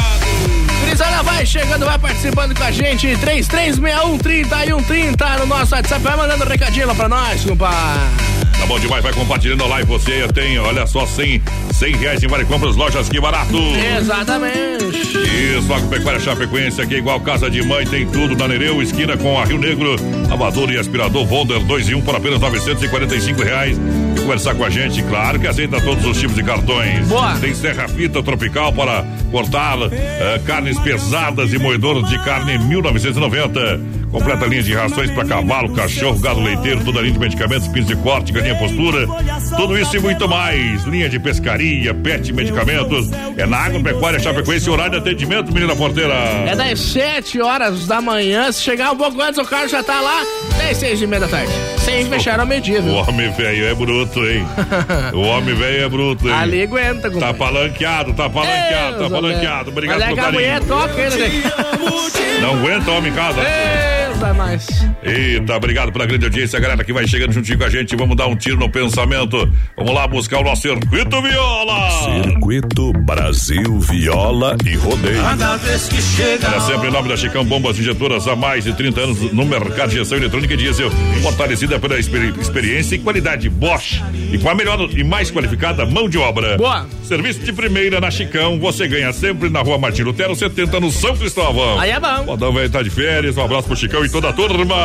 [0.81, 3.17] Gurizada, vai chegando, vai participando com a gente.
[3.17, 6.03] 3361 3130 no nosso WhatsApp.
[6.03, 8.34] Vai mandando um recadinho lá pra nós, compadre.
[8.59, 9.89] Tá bom demais, vai compartilhando a live.
[9.89, 11.43] Você tem, olha só, 100,
[11.73, 13.57] 100 reais em vale compras, lojas que barato.
[13.99, 14.85] Exatamente.
[15.05, 19.39] Isso, Agropecuária Chapecoense, aqui é igual casa de mãe, tem tudo na Nereu, esquina com
[19.39, 19.97] a Rio Negro,
[20.29, 23.77] lavador e aspirador Volder 2 em 1 por apenas 945 reais.
[24.17, 27.07] E conversar com a gente, claro que aceita todos os tipos de cartões.
[27.07, 27.37] Boa.
[27.39, 33.81] Tem serra fita tropical para cortar eh, carnes pesadas e moedor de carne 1990.
[34.15, 37.97] Completa linha de rações para cavalo, cachorro, gado leiteiro, toda linha de medicamentos, pins de
[37.97, 39.09] corte, galinha postura,
[39.57, 40.85] tudo isso e muito mais.
[40.85, 43.11] Linha de pescaria, pet medicamentos.
[43.37, 46.15] É na Agropecuária Chapecoense, horário de atendimento, menina porteira.
[46.15, 48.53] É das 7 horas da manhã.
[48.53, 50.23] Se chegar um pouco antes, o carro já tá lá.
[50.59, 51.53] 10, 6 e meia da tarde.
[51.79, 52.93] Sem fechar meio-dia, viu?
[52.93, 54.47] O homem velho é bruto, hein?
[55.13, 56.35] o homem velho é bruto, hein?
[56.35, 59.71] Ali aguenta, Tá palanqueado, tá palanqueado, tá palanqueado.
[59.71, 60.69] Obrigado Mas é pelo que a mulher carinho.
[60.69, 62.41] toca né?
[62.41, 63.41] Não aguenta homem em casa.
[63.41, 64.67] Deus mais.
[65.03, 67.95] Eita, obrigado pela grande audiência, galera que vai chegando juntinho com a gente.
[67.97, 69.37] Vamos dar um tiro no pensamento.
[69.77, 71.91] Vamos lá buscar o nosso circuito viola.
[72.23, 75.21] Circuito Brasil Viola e Rodeio.
[75.23, 76.49] Cada vez que chega.
[76.49, 79.91] Olha sempre em nome da Chicão Bombas Injetoras há mais de 30 anos no mercado
[79.91, 80.91] de injeção eletrônica e diesel,
[81.23, 84.01] fortalecida pela experi- experiência e qualidade Bosch
[84.33, 86.57] e com a melhor e mais qualificada mão de obra.
[86.57, 86.87] Boa.
[87.03, 91.17] Serviço de primeira na Chicão, você ganha sempre na rua Martin Lutero 70 no São
[91.17, 91.79] Cristóvão.
[91.79, 92.25] Aí é bom.
[92.25, 94.77] Modão vai estar de férias, um abraço pro Chicão e toda a turma.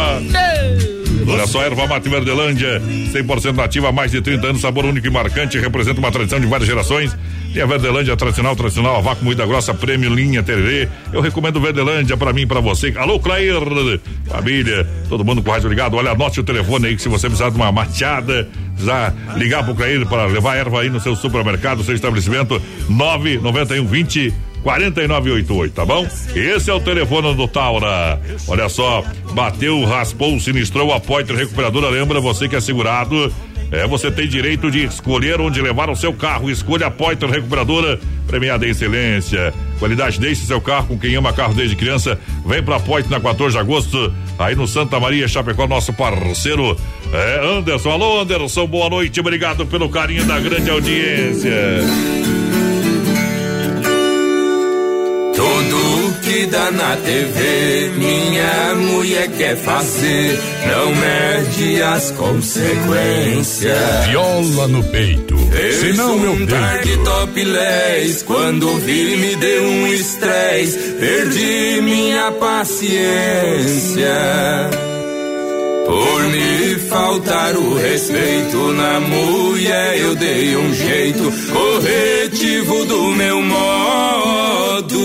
[1.28, 2.82] Olha só, erva mate Verdelândia,
[3.14, 6.48] 100% nativa há mais de 30 anos, sabor único e marcante, representa uma tradição de
[6.48, 7.16] várias gerações.
[7.54, 10.90] Tem a Verdelândia tradicional, tradicional, a vácuo moída grossa, prêmio, linha, tererê.
[11.14, 12.92] Eu recomendo Verdelândia pra mim e pra você.
[12.98, 13.54] Alô, Clair,
[14.26, 15.96] família, todo mundo com o rádio ligado.
[15.96, 19.76] Olha, anote o telefone aí que se você precisar de uma mateada, precisar ligar pro
[19.76, 22.60] Clair para levar erva aí no seu supermercado, seu estabelecimento,
[22.90, 26.08] 991 20 4988, tá bom?
[26.36, 28.20] Esse é o telefone do Taura.
[28.48, 29.04] Olha só,
[29.34, 31.90] bateu, raspou, sinistrou a Poiter Recuperadora.
[31.90, 33.32] Lembra você que é segurado?
[33.72, 36.50] É, você tem direito de escolher onde levar o seu carro.
[36.50, 39.54] Escolha a Poiter Recuperadora, premiada em excelência.
[39.78, 42.20] Qualidade, deixe seu carro com quem ama carro desde criança.
[42.46, 46.76] Vem pra Poiter na 14 de agosto, aí no Santa Maria, Chapecó, nosso parceiro.
[47.14, 47.92] É, Anderson.
[47.92, 49.20] Alô, Anderson, boa noite.
[49.20, 51.52] Obrigado pelo carinho da grande audiência.
[55.40, 60.38] Tudo que dá na TV, minha mulher quer fazer,
[60.68, 64.06] não mede as consequências.
[64.08, 65.38] Viola no peito.
[65.38, 67.04] Fez Senão eu um tarde deito.
[67.06, 74.10] topless, quando vi me deu um estresse, perdi minha paciência.
[75.90, 85.00] Por me faltar o respeito na mulher, eu dei um jeito corretivo do meu modo.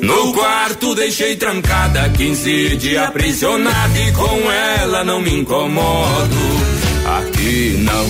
[0.00, 6.36] No quarto deixei trancada 15 dias aprisionada e com ela não me incomodo.
[7.18, 8.06] Aqui não,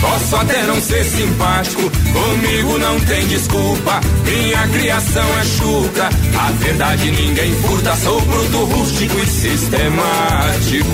[0.00, 4.00] posso até não ser simpático, comigo não tem desculpa.
[4.24, 7.96] Minha criação é chuca, a verdade ninguém furta.
[7.96, 10.88] Sou bruto, rústico e sistemático.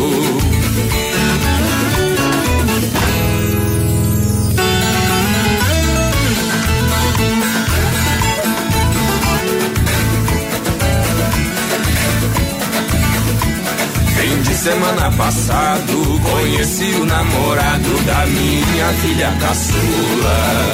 [14.65, 20.73] Semana passado, conheci o namorado da minha filha caçula.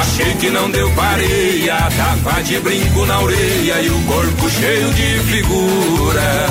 [0.00, 5.18] Achei que não deu pareia, tava de brinco na orelha e o corpo cheio de
[5.30, 6.46] figura.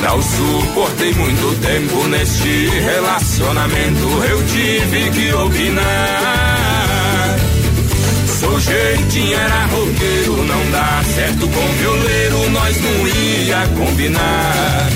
[0.00, 6.47] Não suportei muito tempo neste relacionamento, eu tive que opinar.
[8.58, 14.88] Sou jeitinho, era roqueiro, não dá certo com violeiro, nós não ia combinar.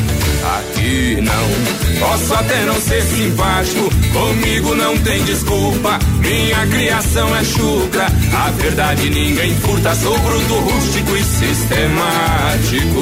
[0.58, 5.96] Aqui não, posso até não ser simpático, comigo não tem desculpa.
[6.18, 9.94] Minha criação é chucra, a verdade ninguém furta.
[9.94, 12.92] Sou bruto, rústico e sistemático.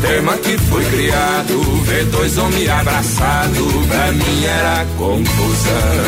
[0.00, 6.04] Sistema que foi criado, ver dois homens abraçados, pra mim era confusão.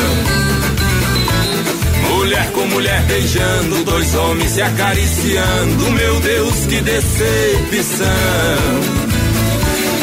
[2.08, 8.06] Mulher com mulher beijando, dois homens se acariciando, meu Deus, que decepção.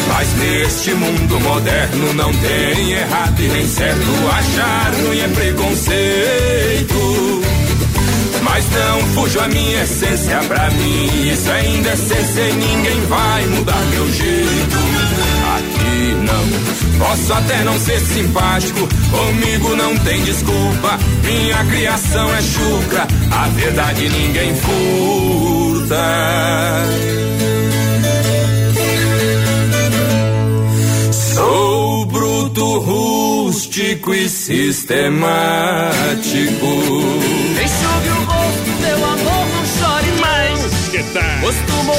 [0.07, 7.08] Mas neste mundo moderno não tem errado e nem certo, achar ruim é preconceito.
[8.59, 11.31] Mas não fujo a minha essência pra mim.
[11.31, 14.75] Isso ainda é essência e ninguém vai mudar meu jeito.
[15.55, 18.85] Aqui não, posso até não ser simpático.
[19.11, 20.99] Comigo não tem desculpa.
[21.23, 23.07] Minha criação é chucra.
[23.31, 25.95] A verdade ninguém furta.
[31.13, 35.29] Sou bruto, rústico e sistemático.
[37.63, 38.38] Enxugue o rosto, meu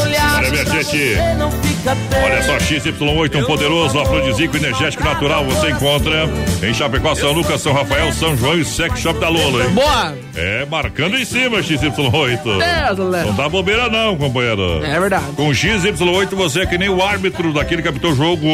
[0.02, 0.84] olhar Olha, minha gente.
[0.84, 2.24] você, não fica perto.
[2.24, 5.44] Olha só, XY8, um poderoso afrodisíaco energético natural.
[5.46, 6.28] Você encontra
[6.62, 9.70] em Chapecó, São Lucas, São Rafael, São João e Sex Shop da Lola, hein?
[9.70, 10.29] Boa!
[10.42, 12.40] É, marcando em cima, XY8.
[12.42, 13.26] Deus, Léo.
[13.26, 14.82] Não dá bobeira, não, companheiro.
[14.84, 15.24] É verdade.
[15.36, 18.46] Com XY8, você é que nem o árbitro daquele que apitou o jogo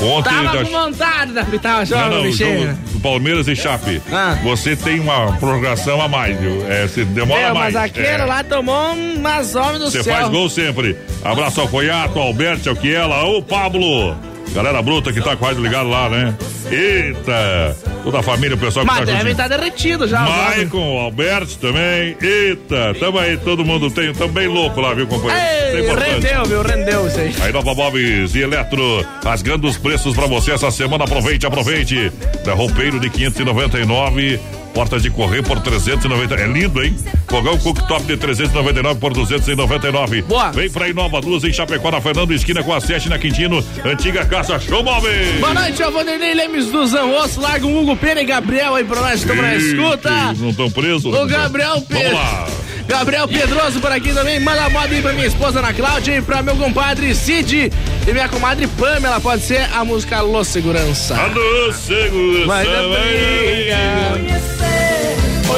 [0.00, 0.30] ontem.
[0.30, 0.64] Tava da...
[0.64, 2.62] com vontade de apitar o Não, jogo, não, o bichinho.
[2.68, 4.02] jogo do Palmeiras e Chape.
[4.12, 4.36] Ah.
[4.42, 6.64] Você tem uma prorrogação a mais, viu?
[6.70, 7.72] É, você demora É, mais.
[7.74, 8.24] mas aquele É.
[8.24, 10.14] lá tomou umas homens do Você céu.
[10.14, 10.96] faz gol sempre.
[11.24, 14.14] Abraço ao Foiato, ao Alberto, ao Kiela, ô Pablo.
[14.54, 16.34] Galera bruta que tá rádio ligado lá, né?
[16.70, 17.76] Eita!
[18.04, 20.22] Toda a família, o pessoal que Mas tá deve estar derretido já.
[20.26, 20.56] homens.
[20.56, 22.16] Maicon, Alberto também.
[22.20, 25.38] Eita, tamo aí, todo mundo tem, tamo bem louco lá, viu, companheiro?
[25.40, 26.10] É Ei, importante.
[26.10, 26.62] rendeu, viu?
[26.62, 27.34] Rendeu isso aí.
[27.40, 31.04] Aí Nova Móveis e Eletro, rasgando os preços pra você essa semana.
[31.04, 32.12] Aproveite, aproveite.
[32.44, 34.40] Da roupeiro de 599,
[34.72, 36.34] portas de correr por 390.
[36.34, 36.96] É lindo, hein?
[37.28, 40.22] Fogão cooktop de 399 por 299.
[40.22, 40.50] Boa.
[40.52, 43.64] Vem pra Inova Luz em Chapecó, na Fernando Esquina com a 7 na Quintino.
[43.84, 45.40] Antiga Caça Show Móveis.
[45.40, 47.40] Boa noite, ao Vanderlei Lemes do Zanrosso.
[47.40, 50.10] Larga o Hugo Pena e Gabriel aí pra nós, estamos na escuta.
[50.38, 51.14] Não estão presos?
[51.14, 52.14] O Gabriel Vamos Pedro.
[52.14, 52.46] lá.
[52.86, 54.40] Gabriel Pedroso por aqui também.
[54.40, 57.72] Manda moda aí pra minha esposa Ana Cláudia e pra meu compadre Cid
[58.06, 59.20] e minha comadre Pamela.
[59.20, 61.16] Pode ser a música Alô Segurança.
[61.16, 62.46] Alô, segurança.
[62.46, 64.81] Vai dar briga.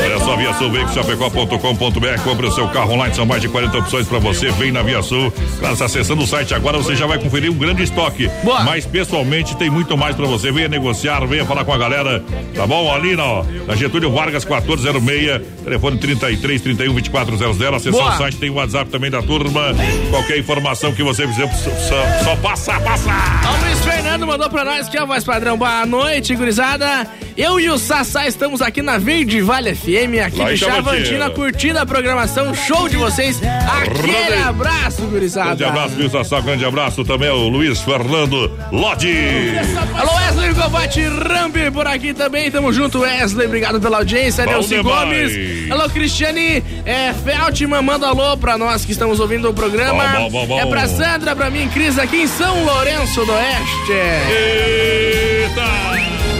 [0.04, 2.20] Olha só, Via Sul, Chapecó.com.br.
[2.22, 4.50] Compre o seu carro online, são mais de 40 opções para você.
[4.52, 5.32] Vem na Via Sul.
[5.58, 8.30] Claro, se acessando o site agora, você já vai conferir um grande estoque.
[8.42, 8.62] Boa.
[8.64, 10.52] Mas pessoalmente tem muito mais para você.
[10.52, 12.22] Venha negociar, venha falar com a galera.
[12.54, 12.92] Tá bom?
[12.94, 17.74] Ali na, ó, na Getúlio Vargas 1406, telefone 33 31 2400.
[17.74, 18.14] Acessar Boa.
[18.14, 19.74] o site, tem o WhatsApp também da turma.
[20.10, 23.10] Qualquer informação que você fizer, só, só, passa, passa.
[23.10, 25.56] Ó, O Luiz Fernando mandou pra nós que é a voz padrão.
[25.56, 27.06] Boa noite, gurizada.
[27.36, 31.30] Eu e o Sassá estamos aqui na Verde Vale FM, aqui Lá de Chavantina.
[31.30, 32.54] Curtindo a programação.
[32.54, 33.40] Show de vocês.
[33.42, 35.54] Aquele abraço, gurizada.
[35.54, 36.40] Grande abraço, viu, Sassá?
[36.40, 39.52] Grande abraço também ao Luiz Fernando Lodi.
[39.94, 42.50] Alô, Wesley Covate Rambi por aqui também.
[42.50, 43.46] Tamo junto, Wesley.
[43.46, 44.44] Obrigado pela audiência.
[44.44, 44.82] Nelson.
[44.82, 45.70] Gomes.
[45.70, 47.82] Alô, Cristiane é, Feltman.
[47.82, 50.04] Manda alô pra nós que estamos ouvindo o programa.
[50.18, 50.60] Bom, bom, bom.
[50.60, 53.92] É pra Sandra, pra mim, Cris, aqui em São Lourenço do Oeste.
[54.28, 56.33] Eita!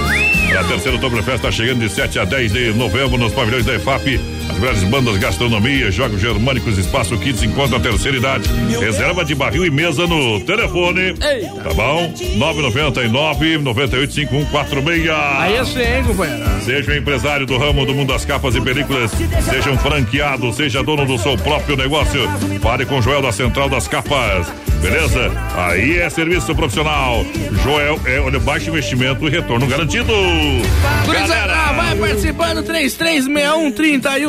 [0.56, 4.33] A terceira Oktoberfest está chegando de 7 a 10 de novembro nos pavilhões da EFAP.
[4.50, 8.48] As melhores bandas, gastronomia, jogos germânicos, espaço kids encontra a terceira idade.
[8.78, 11.14] Reserva de barril e mesa no telefone.
[11.20, 11.60] Eita.
[11.62, 12.12] Tá bom?
[12.36, 15.10] 999 985146.
[15.10, 16.44] Aí sim, hein, companheiro?
[16.62, 19.10] Seja um empresário do ramo do mundo das capas e películas,
[19.50, 22.28] seja um franqueado, seja dono do seu próprio negócio.
[22.60, 24.46] Fale com Joel da Central das Capas.
[24.80, 25.32] Beleza?
[25.56, 27.24] Aí é serviço profissional.
[27.62, 30.12] Joel é olha, baixo investimento e retorno garantido.
[31.06, 32.62] Gurizada, vai participando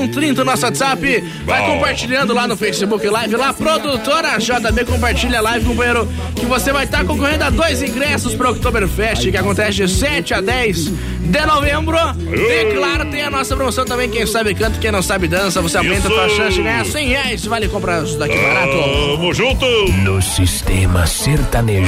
[0.09, 1.23] 3361-3130 nosso WhatsApp.
[1.45, 1.73] Vai Bom.
[1.73, 6.85] compartilhando lá no Facebook Live, lá, produtora JB compartilha a live, companheiro, que você vai
[6.85, 11.45] estar concorrendo a dois ingressos para o Oktoberfest, que acontece de 7 a 10 de
[11.45, 11.97] novembro.
[11.97, 15.77] E claro, tem a nossa promoção também, quem sabe canta, quem não sabe dança, você
[15.77, 18.71] aumenta a sua chance de ganhar 100 reais, vale comprar isso daqui barato.
[19.15, 19.65] Tamo junto.
[20.03, 21.85] No sistema sertanejão.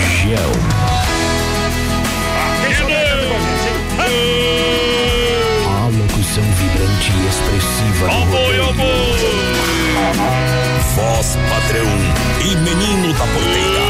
[11.28, 11.91] Voz padrão
[12.40, 13.84] e menino da porteira.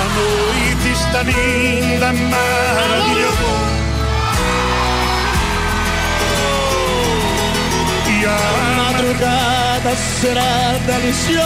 [0.00, 3.50] A noite está linda, maravilhosa.
[8.08, 8.38] E a
[8.76, 11.44] madrugada será deliciosa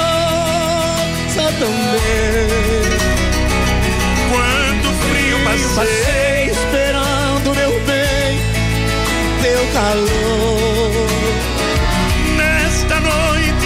[1.59, 2.49] também.
[4.31, 8.39] Quando o frio passei esperando meu bem,
[9.43, 10.70] teu calor.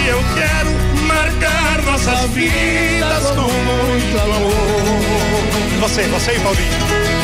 [0.07, 0.71] Eu quero
[1.07, 5.79] marcar nossas vidas com muito amor.
[5.79, 7.15] Você, você e Paulinho.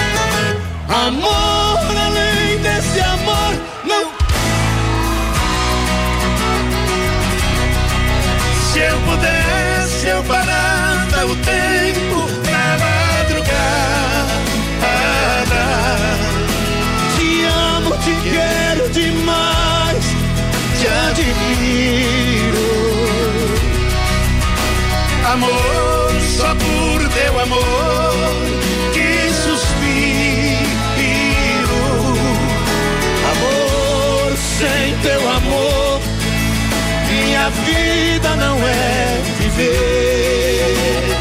[0.90, 3.54] Amor, além desse amor,
[3.86, 4.12] não.
[8.72, 12.41] Se eu pudesse, eu parava o tempo
[27.42, 28.14] amor
[28.94, 30.62] que suspiro.
[33.32, 36.02] Amor, sem teu amor,
[37.10, 41.18] minha vida não é viver.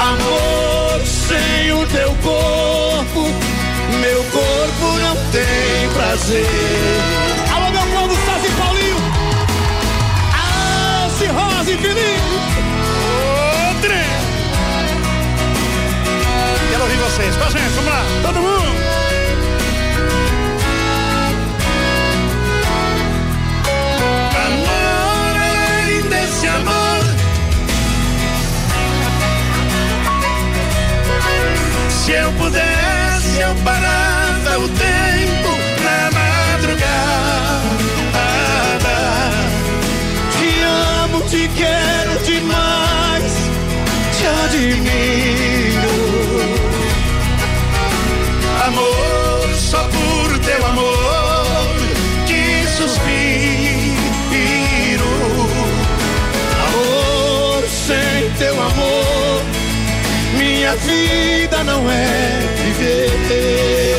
[0.00, 3.22] Amor, sem o teu corpo,
[4.00, 6.99] meu corpo não tem prazer.
[17.70, 18.70] Dance, vamos lá, todo mundo!
[24.46, 25.34] Amor,
[26.08, 27.04] desse amor.
[31.90, 35.50] Se eu pudesse, eu parava o tempo
[35.84, 36.90] na madrugada.
[40.32, 40.50] Te
[41.04, 43.32] amo, te quero demais.
[44.18, 45.49] Te admiro
[48.70, 51.74] Amor, só por teu amor
[52.24, 53.10] que suspiro.
[56.66, 59.42] Amor, sem teu amor,
[60.38, 62.40] minha vida não é
[62.78, 63.90] viver.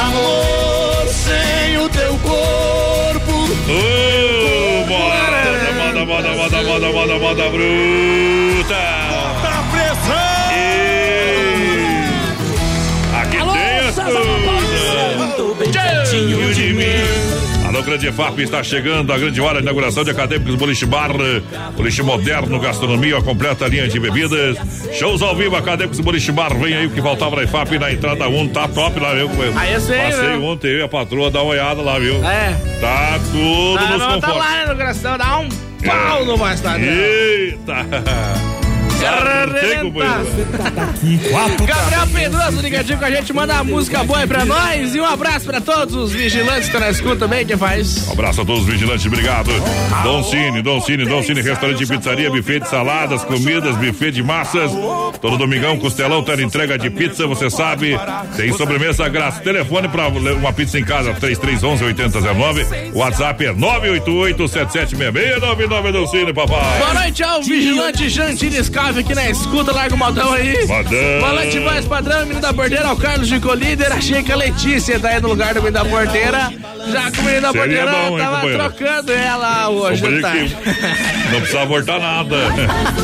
[0.00, 3.32] Amor, sem o teu corpo.
[3.68, 9.09] Ô, moda, moda, moda, moda, moda, moda, moda bruta.
[16.06, 16.84] Cheio de mim.
[17.68, 21.10] Alô, Grande FAP, está chegando a grande hora de inauguração de Acadêmicos Boliche Bar,
[21.76, 24.56] boliche moderno, gastronomia, a completa linha de bebidas,
[24.98, 28.26] shows ao vivo, Acadêmicos Boliche Bar, vem aí o que faltava na IFAP, na entrada
[28.28, 29.30] 1, tá top lá, viu?
[29.54, 30.44] Aí eu sei, Passei viu?
[30.44, 32.16] ontem, eu e a patroa, dá uma olhada lá, viu?
[32.24, 32.54] É.
[32.80, 35.48] Tá tudo Ah, nos não, tá lá no coração, dá um
[35.84, 36.86] pau no bastante.
[36.86, 37.86] Eita!
[41.66, 45.06] Gabriel Pedroso ligadinho com a gente, manda a música boa aí pra nós e um
[45.06, 48.06] abraço pra todos os vigilantes que estão na escuta também, que faz.
[48.08, 49.50] Um abraço a todos os vigilantes, obrigado.
[50.02, 54.22] Dom Cine, Dom Cine, Dom Cine, restaurante de pizzaria, buffet de saladas, comidas, buffet de
[54.22, 54.70] massas.
[55.20, 57.98] Todo domingão, costelão, tá na entrega de pizza, você sabe.
[58.36, 59.40] Tem sobremesa grátis.
[59.40, 62.66] Telefone pra uma pizza em casa, 3311 8009.
[62.94, 66.78] WhatsApp é 988 7766 99 Dom Cine, papai.
[66.78, 70.66] Boa noite ao vigilante Jantinescal 9 aqui na escuta, larga o modão aí.
[70.66, 71.20] Modão.
[71.20, 75.10] Volante mais padrão, menino da bordeira, o Carlos de Colíder, achei que a Letícia tá
[75.10, 76.52] aí no lugar do menino da bordeira.
[76.90, 80.02] Já que o menino da bordeira hein, tava trocando ela hoje.
[80.02, 82.36] Não precisa abortar nada.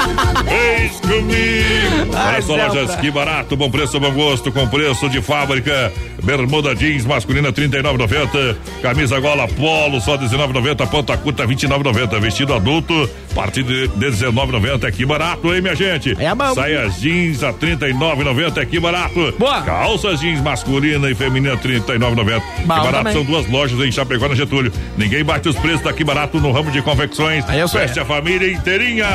[0.50, 2.16] Eis comigo.
[2.16, 5.92] Olha só, lojas, que barato, bom preço, bom gosto, com preço de fábrica.
[6.20, 8.56] Bermuda jeans masculina 39,90.
[8.82, 10.88] Camisa gola polo só 19,90.
[10.88, 12.20] Ponta curta 29,90.
[12.20, 14.84] Vestido adulto partir de 19,90.
[14.84, 16.16] É que barato, hein, minha gente?
[16.18, 16.54] É bom.
[16.54, 18.56] Saias jeans a 39,90.
[18.56, 19.34] É que barato.
[19.38, 19.60] Boa.
[19.60, 22.42] Calças jeans masculina e feminina 39,90.
[22.56, 23.12] Que barato também.
[23.12, 24.72] são duas lojas em Chapecó, na Getúlio.
[24.96, 27.44] Ninguém bate os preços daqui barato no ramo de confecções.
[27.46, 27.82] Aí eu sei.
[27.82, 29.06] Veste a família inteirinha.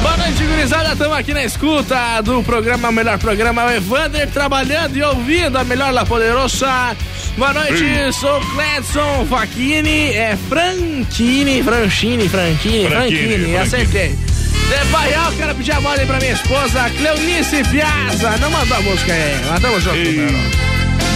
[0.00, 0.92] Boa noite, gurizada.
[0.92, 3.66] Estamos aqui na escuta do programa, o melhor programa.
[3.66, 6.96] O Evander trabalhando e ouvindo a melhor La Poderosa.
[7.36, 7.84] Boa noite,
[8.14, 10.14] sou Cledson Facchini.
[10.14, 12.88] É Franchini, Franchini, Franchini, Franchini, Franchini.
[12.88, 13.65] Franchini.
[13.66, 14.10] Acertei.
[14.10, 18.36] De Baial, quero pedir a moda aí pra minha esposa, Cleonice Piazza.
[18.38, 20.65] Não mandou a música aí, mas tamo junto.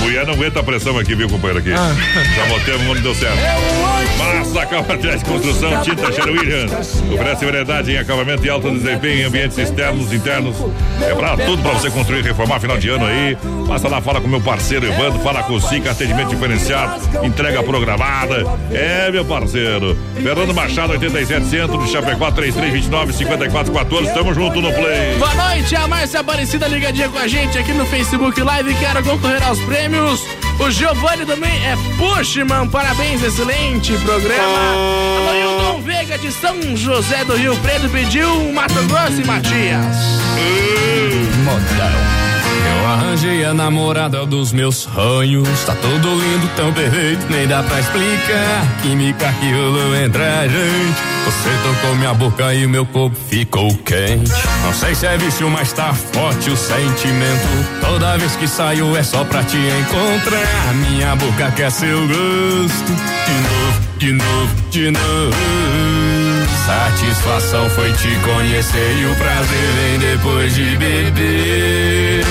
[0.00, 1.58] Mulher não aguenta a pressão aqui, viu, companheiro?
[1.58, 1.72] Aqui.
[1.72, 1.94] Ah.
[2.34, 3.36] Já botei o não deu certo.
[4.18, 7.02] Massa Calmatriz Construção, Tinta Cheiro Williams.
[7.12, 10.56] Oferece variedade em acabamento e alto desempenho em ambientes externos, internos.
[11.02, 13.36] É pra tudo pra você construir e reformar final de ano aí.
[13.68, 18.44] Passa lá, fala com meu parceiro Evandro, fala com o Sica, atendimento diferenciado, entrega programada.
[18.72, 19.96] É, meu parceiro.
[20.14, 24.14] Fernando Machado, 87 Centro, de Chapecó, 3329 5414.
[24.14, 25.18] Tamo junto no Play.
[25.18, 28.74] Boa noite, a Márcia Aparecida ligadinha com a gente aqui no Facebook Live.
[28.74, 29.89] Quero concorrer aos prêmios.
[30.60, 32.68] O Giovanni também é Pushman.
[32.68, 34.58] Parabéns, excelente programa.
[34.58, 39.96] Alô, Hilton Veiga de São José do Rio Preto pediu Mato Grosso e Matias.
[40.36, 42.29] Eu
[42.90, 45.48] arranjei a namorada dos meus sonhos.
[45.64, 48.80] Tá tudo lindo, tão perfeito, nem dá pra explicar.
[48.82, 50.98] Química que rolou entre a gente.
[51.24, 54.32] Você tocou minha boca e meu corpo ficou quente.
[54.64, 57.48] Não sei se é vício, mas tá forte o sentimento.
[57.80, 60.74] Toda vez que saio é só pra te encontrar.
[60.74, 62.92] Minha boca quer seu gosto.
[63.26, 65.70] De novo, de novo, de novo.
[66.66, 72.24] Satisfação foi te conhecer e o prazer vem depois de beber.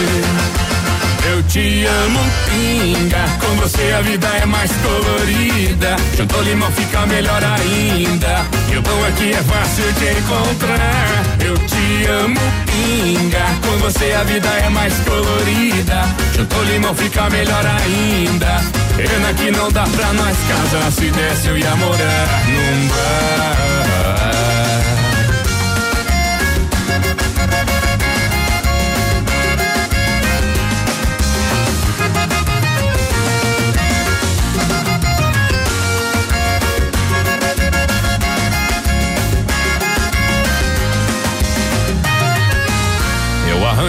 [1.50, 3.26] Te amo, pinga.
[3.40, 5.96] Com você a vida é mais colorida.
[6.16, 8.46] Juntou limão fica melhor ainda.
[8.72, 11.26] E o bom aqui é fácil de encontrar.
[11.44, 13.46] Eu te amo, pinga.
[13.66, 16.04] Com você a vida é mais colorida.
[16.36, 18.62] Juntou limão fica melhor ainda.
[18.96, 20.92] Pena que não dá pra nós casar.
[20.92, 24.59] Se desse eu ia morar num bar.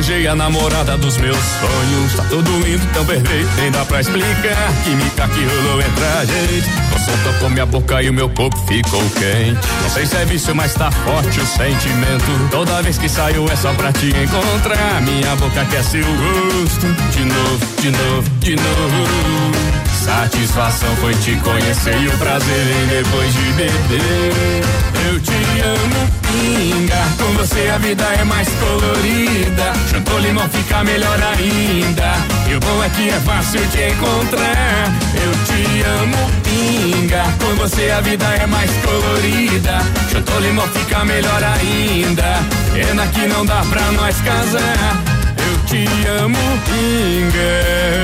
[0.00, 2.14] Beijei a namorada dos meus sonhos.
[2.16, 3.50] Tá tudo lindo, tão perfeito.
[3.56, 4.72] Nem dá pra explicar.
[4.82, 6.70] Química que rolou entre a gente.
[6.90, 9.60] Você tocou minha boca e o meu corpo ficou quente.
[9.82, 12.48] Não sei se é vício, mas tá forte o sentimento.
[12.50, 15.02] Toda vez que saio é só pra te encontrar.
[15.02, 16.86] Minha boca quer seu gosto.
[17.12, 19.69] De novo, de novo, de novo.
[20.00, 24.62] Satisfação foi te conhecer e o prazer vem depois de beber.
[25.06, 26.96] Eu te amo, pinga.
[27.18, 29.72] Com você a vida é mais colorida.
[29.90, 32.14] Juntou limão fica melhor ainda.
[32.48, 34.90] E o bom é que é fácil te encontrar.
[35.14, 37.24] Eu te amo, pinga.
[37.38, 39.80] Com você a vida é mais colorida.
[40.10, 42.40] Juntou limão fica melhor ainda.
[42.72, 45.02] Pena que não dá pra nós casar.
[45.36, 48.00] Eu te amo, pinga.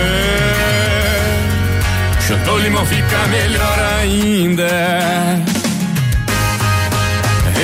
[2.26, 4.66] Chutou limão fica melhor ainda.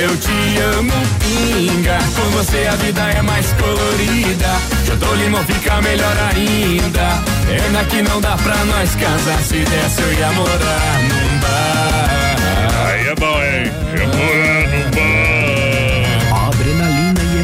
[0.01, 1.97] Eu te amo, pinga.
[2.15, 4.47] Com você a vida é mais colorida.
[4.85, 7.21] Chutou limão fica melhor ainda.
[7.45, 9.39] Pena que não dá pra nós casar.
[9.39, 12.87] Se desse eu ia morar num bar.
[12.87, 13.71] Aí é bom, hein?
[13.99, 14.62] Eu morar.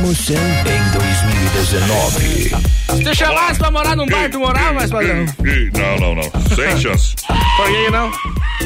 [0.09, 2.49] Emoção em 2019.
[2.95, 5.23] Se tu chamasse pra morar num bar, tu morava, mais padrão?
[5.77, 6.55] Não, não, não.
[6.55, 7.15] Sem chance.
[7.15, 8.11] Que não?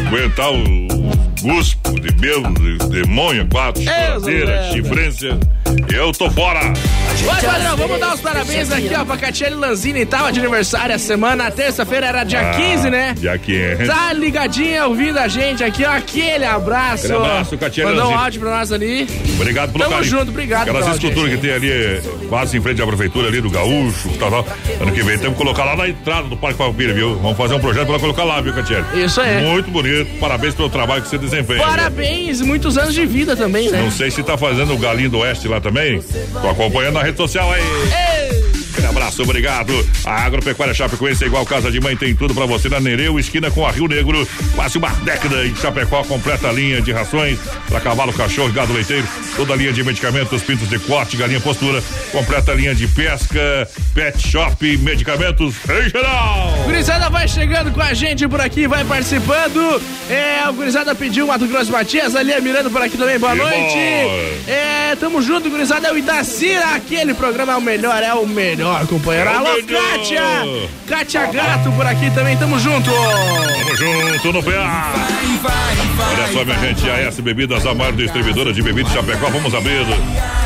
[0.08, 0.88] Aguentar o
[1.42, 5.38] guspo de belo, de demônio, quatro, choradeira, chifrência.
[5.94, 6.62] Eu tô fora.
[7.26, 10.06] Vai, padrão, vamos dar os parabéns aqui, ó, pra Catiele Lanzini.
[10.06, 13.16] Tava de aniversário a semana, terça-feira era dia Ah, 15, né?
[13.18, 13.86] Dia 15.
[13.86, 15.92] Tá ligadinha, ouvindo a gente aqui, ó.
[15.92, 17.06] Aquele abraço.
[17.06, 19.08] Aquele abraço, Catiele Mandou um áudio pra nós ali.
[19.36, 20.12] Obrigado pelo Tamo carinho.
[20.12, 24.10] junto, obrigado Aquelas esculturas que tem ali, quase em frente à prefeitura ali do Gaúcho,
[24.20, 24.48] tal, tal.
[24.82, 27.16] Ano que vem temos que colocar lá na entrada do Parque Palmeiras, viu?
[27.20, 28.84] Vamos fazer um projeto pra colocar lá, viu, Catiele?
[28.96, 29.44] Isso aí.
[29.46, 30.20] Muito bonito.
[30.20, 31.60] Parabéns pelo trabalho que você desempenha.
[31.60, 31.68] viu?
[31.68, 33.82] Parabéns, muitos anos de vida também, né?
[33.82, 36.02] Não sei se tá fazendo o Galinho do Oeste lá também.
[36.42, 38.23] Tô acompanhando na rede social aí.
[38.84, 39.90] Aquele abraço, obrigado.
[40.04, 43.50] A Agropecuária Chapecoense é igual casa de mãe, tem tudo pra você na Nereu, esquina
[43.50, 44.28] com a Rio Negro.
[44.56, 47.40] Quase uma década em Chapecó, completa linha de rações
[47.70, 49.08] para cavalo, cachorro gado leiteiro.
[49.38, 51.82] Toda a linha de medicamentos, pintos de corte, galinha postura.
[52.12, 56.54] Completa a linha de pesca, pet shop, medicamentos em geral.
[56.66, 59.82] Gurizada vai chegando com a gente por aqui, vai participando.
[60.10, 63.38] É, o Gurizada pediu Mato Grosso Matias, ali é mirando por aqui também, boa Que
[63.38, 63.56] noite.
[63.56, 64.52] bom.
[64.52, 68.73] É, tamo junto, Gurizada, é o Idacira, aquele programa é o melhor, é o melhor,
[68.88, 69.30] companheiro.
[69.30, 69.82] É Alô, melhor.
[69.92, 70.22] Kátia!
[70.88, 72.90] Kátia Gato por aqui também, tamo junto.
[72.92, 74.94] Tamo junto no PA.
[76.14, 79.54] Olha só, minha gente, a S Bebidas, a maior distribuidora de bebidas de Chapecó, vamos
[79.54, 79.86] abrir.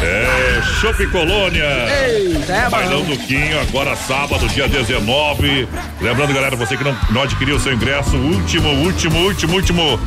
[0.01, 1.65] É, Chopp Colônia.
[2.07, 5.67] Eita, é Bailão do Quinho, agora sábado, dia 19.
[6.01, 9.99] Lembrando, galera, você que não, não adquiriu o seu ingresso, último, último, último, último.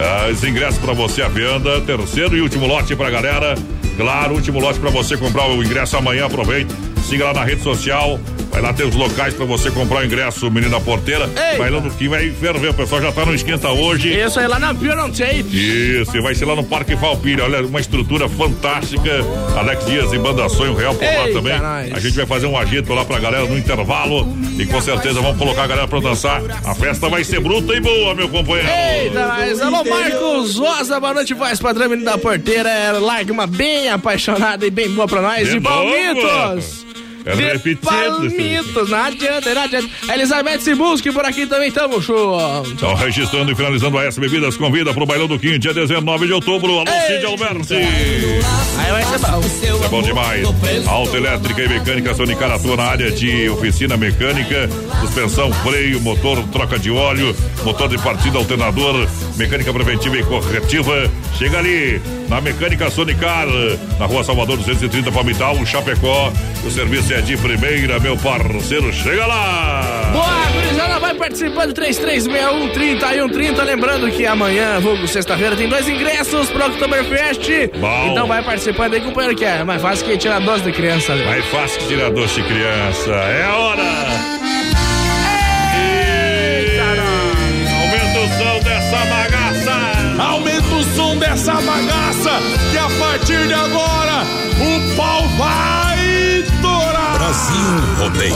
[0.00, 3.54] ah, os ingressos pra você à venda, terceiro e último lote pra galera.
[3.96, 6.72] Claro, último lote pra você comprar o ingresso amanhã, aproveite.
[7.04, 8.18] Siga lá na rede social.
[8.50, 11.26] Vai lá ter os locais pra você comprar o ingresso, menina porteira.
[11.26, 11.58] Eita.
[11.58, 14.08] Bailão do Quinho vai ferver, o pessoal já tá no esquenta hoje.
[14.12, 15.44] Isso aí lá na Pure on Tape.
[16.00, 17.44] Isso, e vai ser lá no Parque Valpira.
[17.44, 19.10] Olha, uma estrutura fantástica.
[19.56, 21.58] Alex Dias e Banda Sonho Real por lá também.
[21.58, 21.92] nós.
[21.94, 24.26] A gente vai fazer um agito lá pra galera no intervalo.
[24.58, 26.42] E com certeza vamos colocar a galera pra dançar.
[26.64, 28.68] A festa vai ser bruta e boa, meu companheiro.
[28.68, 32.68] Eita, mas alô, Marcos Rosa, boa noite, voz padrão menino da porteira.
[32.68, 35.46] É, Larga uma bem apaixonada e bem boa pra nós.
[35.46, 35.60] De De?
[35.60, 36.87] Palmitos.
[37.34, 38.86] Repetido.
[38.88, 39.88] Não adianta, não adianta.
[40.12, 42.38] Elizabeth Sibuski por aqui também, tamo show.
[42.66, 46.32] Então, registrando e finalizando a S Bebidas, convida pro Bailão do Quinto, dia 19 de
[46.32, 46.78] outubro.
[46.78, 47.74] Alô, Cid Alberti.
[47.74, 49.84] Aí vai ser bom.
[49.84, 50.46] É bom demais.
[50.86, 54.68] Autoelétrica e mecânica Sonicar atua na área de oficina mecânica,
[55.00, 57.34] suspensão, freio, motor, troca de óleo,
[57.64, 59.06] motor de partida, alternador,
[59.36, 61.10] mecânica preventiva e corretiva.
[61.36, 63.46] Chega ali na Mecânica Sonicar,
[63.98, 66.32] na rua Salvador 230 Palmital, Chapecó.
[66.64, 68.92] O serviço é de primeira, meu parceiro.
[68.92, 70.10] Chega lá!
[70.12, 73.62] Boa, gurizada, vai participando 3361 30 e 130.
[73.64, 77.48] Lembrando que amanhã, vulgo sexta-feira, tem dois ingressos pro Oktoberfest.
[77.78, 78.08] Bom.
[78.12, 81.14] Então vai participando aí, companheiro, que é mais fácil que tirar dose de criança.
[81.14, 81.24] né?
[81.26, 83.10] Mais fácil que tirar doce de criança.
[83.10, 83.82] É a hora!
[87.80, 90.22] Aumenta o som dessa bagaça!
[90.22, 92.30] Aumenta o som dessa bagaça,
[92.72, 94.24] que a partir de agora
[94.60, 95.87] o pau vai.
[97.38, 98.34] Brasil Rodeio.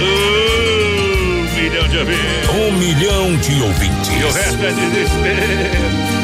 [0.00, 2.48] Um milhão de ouvintes.
[2.50, 4.10] Um milhão de ouvintes.
[4.10, 6.14] E o resto é desespero.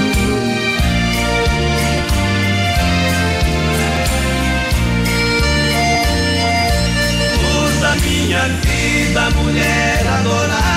[7.81, 10.70] Da minha vida, mulher adorada,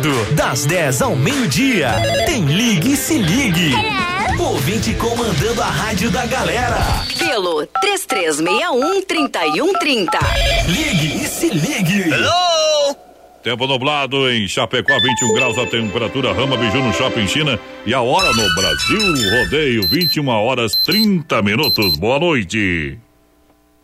[0.00, 1.90] sábado, das 10 ao meio-dia,
[2.26, 3.72] tem Ligue e Se Ligue.
[4.38, 6.78] Ouvinte comandando a rádio da galera.
[7.18, 10.18] Pelo 3361 3130.
[10.68, 12.04] Ligue e Se Ligue.
[13.42, 18.00] Tempo nublado em Chapecó, 21 graus a temperatura, Rama Biju no Shopping China e a
[18.00, 19.00] hora no Brasil,
[19.38, 21.98] rodeio, 21 horas 30 minutos.
[21.98, 22.98] Boa noite.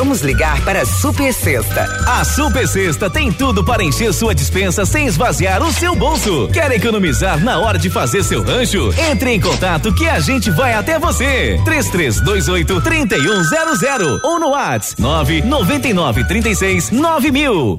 [0.00, 1.84] Vamos ligar para a Super Sexta.
[2.06, 6.48] A Super Sexta tem tudo para encher sua dispensa sem esvaziar o seu bolso.
[6.48, 8.94] Quer economizar na hora de fazer seu rancho?
[9.10, 11.60] Entre em contato que a gente vai até você.
[11.66, 17.78] 3328 3100 ou no WhatsApp 999 36 9000.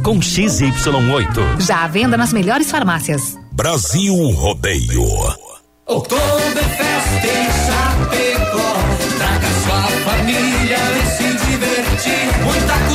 [0.03, 1.61] com XY8.
[1.61, 3.37] Já à venda nas melhores farmácias.
[3.51, 5.03] Brasil Rodeio.
[5.85, 8.73] Oktoberfest em Chapecó.
[9.17, 12.43] Traga sua família e se divertir.
[12.43, 12.90] Muita cultura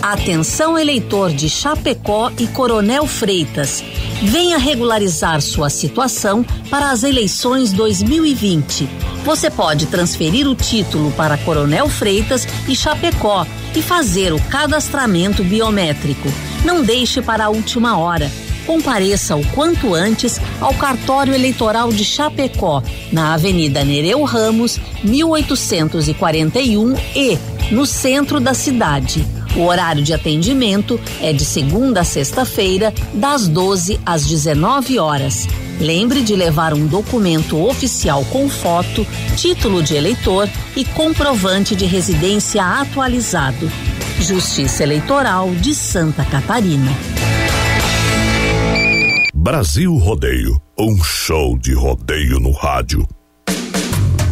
[0.00, 3.82] Atenção eleitor de Chapecó e Coronel Freitas.
[4.22, 8.88] Venha regularizar sua situação para as eleições 2020.
[9.24, 13.44] Você pode transferir o título para Coronel Freitas e Chapecó
[13.74, 16.28] e fazer o cadastramento biométrico.
[16.64, 18.30] Não deixe para a última hora.
[18.66, 27.38] Compareça o quanto antes ao cartório eleitoral de Chapecó, na Avenida Nereu Ramos, 1841 e
[27.70, 29.26] no centro da cidade.
[29.56, 35.46] O horário de atendimento é de segunda a sexta-feira, das 12 às 19 horas.
[35.78, 39.06] Lembre de levar um documento oficial com foto,
[39.36, 43.70] título de eleitor e comprovante de residência atualizado.
[44.20, 46.92] Justiça Eleitoral de Santa Catarina.
[49.42, 50.62] Brasil Rodeio.
[50.78, 53.04] Um show de rodeio no rádio.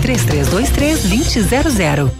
[0.00, 2.19] 3323-2000.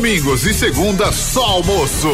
[0.00, 2.08] Domingos e segunda só almoço.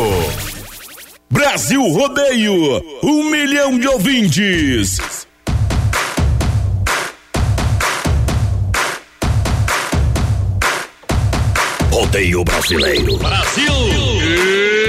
[1.30, 4.98] Brasil Rodeio, um milhão de ouvintes.
[11.92, 13.18] Rodeio brasileiro.
[13.18, 13.72] Brasil!
[13.72, 14.85] Estourou!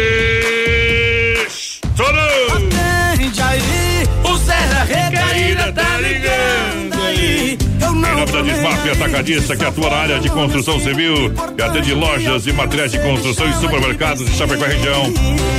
[8.38, 12.92] Da Desmaf Atacadista, que atua na área de construção civil, que atende lojas e materiais
[12.92, 15.12] de construção e supermercados de Chapecó e região.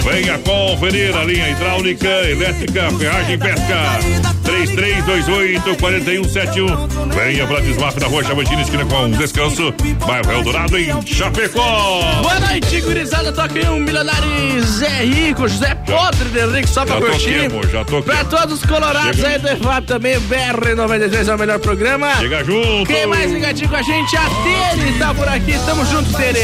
[0.08, 3.98] Venha conferir a linha hidráulica, elétrica, ferragem e pesca.
[4.48, 7.12] 3328-4171.
[7.14, 9.74] Venha pra Desmaf na rua Chavantina, esquina com descanso.
[10.06, 12.00] Bairro Eldorado, em Chapecó.
[12.22, 13.34] Boa noite, gurizada.
[13.38, 17.50] Aí um milionário Zé Rico, José Podre de Henrique, só pra Já curtir.
[17.72, 18.04] já toquemos.
[18.04, 19.28] Pra todos os colorados Chega.
[19.28, 22.14] aí do EFAP também, BR93 é o melhor programa.
[22.16, 22.67] Chega junto.
[22.86, 24.16] Quem mais ligadinho com a gente?
[24.16, 25.58] A Tere tá por aqui.
[25.64, 26.38] Tamo junto, Tere.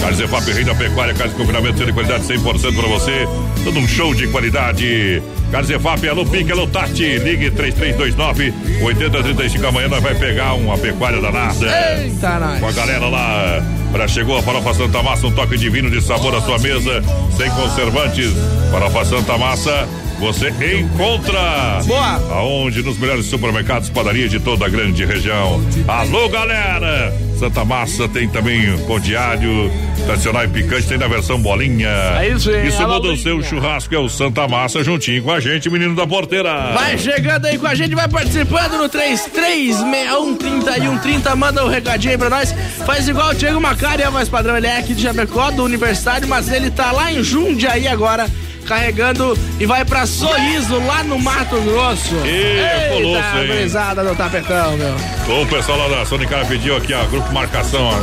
[0.00, 3.28] Carnes EFAP, Rei da Pecuária, carne de confinamento, de qualidade 100% pra você.
[3.64, 5.22] Todo um show de qualidade.
[5.50, 7.18] Carnes EFAP, alô Pique, alô Tati.
[7.18, 9.66] Ligue 3329 8035.
[9.66, 11.66] Amanhã nós vai pegar uma pecuária danada.
[12.00, 12.60] Eita, nós.
[12.60, 13.62] Com a galera lá.
[13.92, 17.02] Pra chegou a farofa Santa Massa, um toque divino de sabor à sua mesa,
[17.36, 18.32] sem conservantes.
[18.70, 19.88] Farofa Santa Massa,
[20.18, 20.48] você
[20.78, 21.80] encontra.
[21.84, 22.14] Boa!
[22.32, 22.82] Aonde?
[22.82, 25.62] Nos melhores supermercados, padarias de toda a grande região.
[25.86, 27.12] Alô, galera!
[27.38, 29.70] Santa Massa tem também pão alho,
[30.06, 31.88] tradicional e picante, tem na versão bolinha.
[32.18, 35.38] É isso aí, Isso muda o seu churrasco, é o Santa Massa juntinho com a
[35.38, 36.72] gente, menino da porteira.
[36.72, 42.12] Vai chegando aí com a gente, vai participando no 336130 e 130, manda um recadinho
[42.12, 42.54] aí pra nós.
[42.86, 45.62] Faz igual o Diego Macari, é o mais padrão, ele é aqui de Chapecó, do
[45.62, 48.30] Universitário, mas ele tá lá em Jundiaí agora,
[48.66, 52.14] carregando e vai pra Sorriso, lá no Mato Grosso.
[52.26, 53.46] Ih, é colosso, hein?
[53.46, 54.94] gurizada do tapetão, meu.
[55.42, 57.94] O pessoal lá da Sonicara pediu aqui, ó, grupo marcação, ó.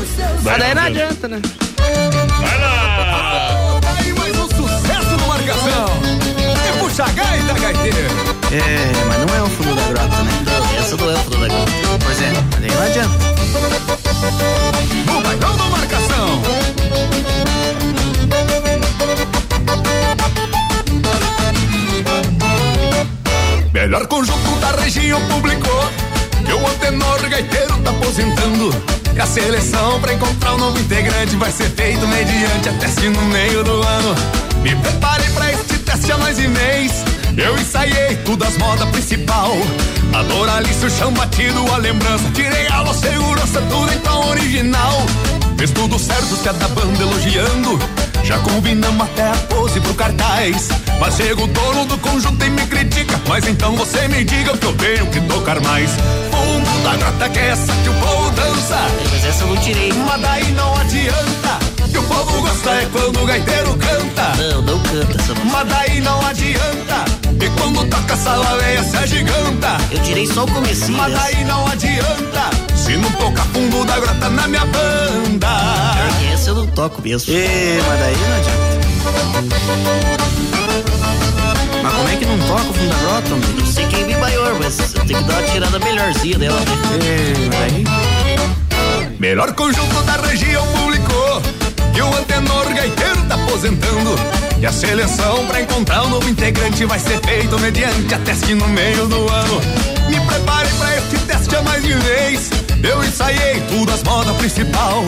[0.43, 1.41] Mas daí não adianta, né?
[2.41, 3.79] Vai lá!
[3.97, 5.85] Aí mais um sucesso no Marcação.
[6.69, 8.09] E puxa gaita, gaiteiro.
[8.51, 10.31] É, mas não é o fundo da grota, né?
[10.45, 11.71] Não, essa não é o fundo da grota.
[12.03, 13.33] Pois é, daí não adianta.
[15.17, 16.02] O bailão do Marcação.
[23.93, 25.83] Melhor conjunto da região publicou
[26.43, 28.71] que o antenor gaiteiro tá aposentando.
[29.15, 33.21] E a seleção pra encontrar um novo integrante vai ser feito mediante a teste no
[33.25, 34.15] meio do ano.
[34.63, 37.03] Me preparei pra este teste há mais de mês.
[37.37, 39.51] Eu ensaiei tudo as modas principal.
[40.11, 42.23] A Doralice, o chão batido, a lembrança.
[42.33, 45.05] Tirei a luz, segurança, tudo tom original.
[45.55, 47.79] Fez tudo certo, os da banda elogiando.
[48.23, 50.69] Já combinamos até a pose pro cartaz.
[51.03, 53.19] Mas chega o dono do conjunto e me critica.
[53.27, 55.91] Mas então você me diga que eu tenho que tocar mais.
[56.31, 58.77] Fundo da grota que é essa que o povo dança.
[59.11, 59.91] Mas essa eu não tirei.
[59.91, 61.59] Mas daí não adianta.
[61.91, 64.41] Que o povo gosta é quando o gaiteiro canta.
[64.41, 65.49] Não, não canta essa música.
[65.51, 67.05] Mas daí não adianta.
[67.41, 69.77] E quando toca essa laveia se agiganta.
[69.91, 70.97] Eu tirei só o comecinho.
[70.99, 71.25] Mas dessa.
[71.25, 72.49] daí não adianta.
[72.77, 75.49] Se não tocar fundo da grota na minha banda.
[76.33, 77.33] Essa eu não toco mesmo.
[77.35, 78.82] É, mas daí não adianta.
[81.83, 83.49] Mas como é que não toca o fundo da grota, homem?
[83.57, 86.65] Não sei quem vem maior, mas eu tenho que dar uma tirada melhorzinha dela, né?
[87.05, 87.83] É, daí.
[89.19, 91.41] Melhor conjunto da região publicou
[91.93, 94.15] que o antenor gaiteiro tá aposentando.
[94.59, 98.67] E a seleção pra encontrar um novo integrante vai ser feito mediante a teste no
[98.69, 99.61] meio do ano.
[100.09, 102.49] Me preparei pra este teste há mais de vez.
[102.81, 105.03] Eu ensaiei tudo as modas principal.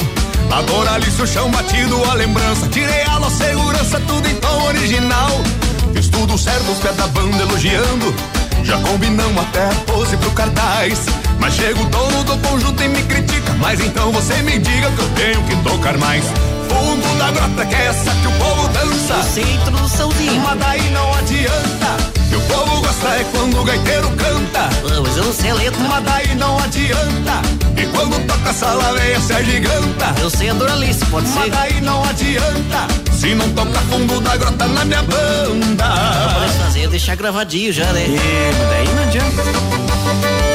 [0.52, 2.68] A Doralice, o chão batido, a lembrança.
[2.68, 5.32] Tirei a luz, segurança, tudo em tom original.
[5.94, 8.14] Fiz tudo certo, os pés da banda elogiando.
[8.64, 11.06] Já combinamos até a pose pro cartaz.
[11.40, 13.54] Mas chega o dono do conjunto e me critica.
[13.60, 16.24] Mas então você me diga que eu tenho que tocar mais.
[16.76, 19.23] Fundo da grota que é essa que o povo dança.
[19.34, 20.41] Sem introduçãozinha.
[20.41, 21.89] Mas daí não adianta.
[22.30, 24.60] Que o povo gosta é quando o gaiteiro canta.
[24.60, 25.80] Ah, mas eu não sei a letra.
[25.88, 27.41] Mas daí não adianta.
[27.77, 30.15] E quando toca essa laveia se agiganta.
[30.22, 31.52] Eu sei a Doralice, pode Mas ser.
[31.52, 32.88] daí não adianta.
[33.14, 35.85] Se não toca fundo da grota na minha Não, banda.
[36.39, 38.03] pode fazer, é deixar gravadinho já, né?
[38.03, 40.55] É, mas daí não adianta.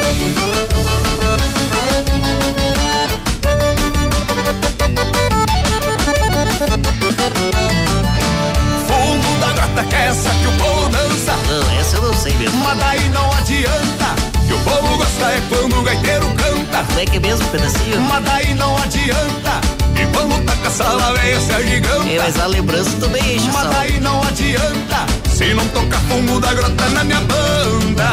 [8.87, 11.33] Fundo da grota que é essa que o povo dança.
[11.49, 12.63] Não, essa eu não sei mesmo.
[12.63, 14.05] Mas daí não adianta.
[14.47, 16.83] Que o povo gosta é quando o gaiteiro canta.
[16.85, 18.01] Como é que é mesmo, pedacinho?
[18.01, 19.61] Mas daí não adianta.
[19.99, 22.09] E quando toca essa laveia se agiganta.
[22.09, 23.73] É, mas a lembrança também enche Mas saco.
[23.73, 25.05] daí não adianta.
[25.29, 28.03] Se não tocar fundo da grota na minha banda.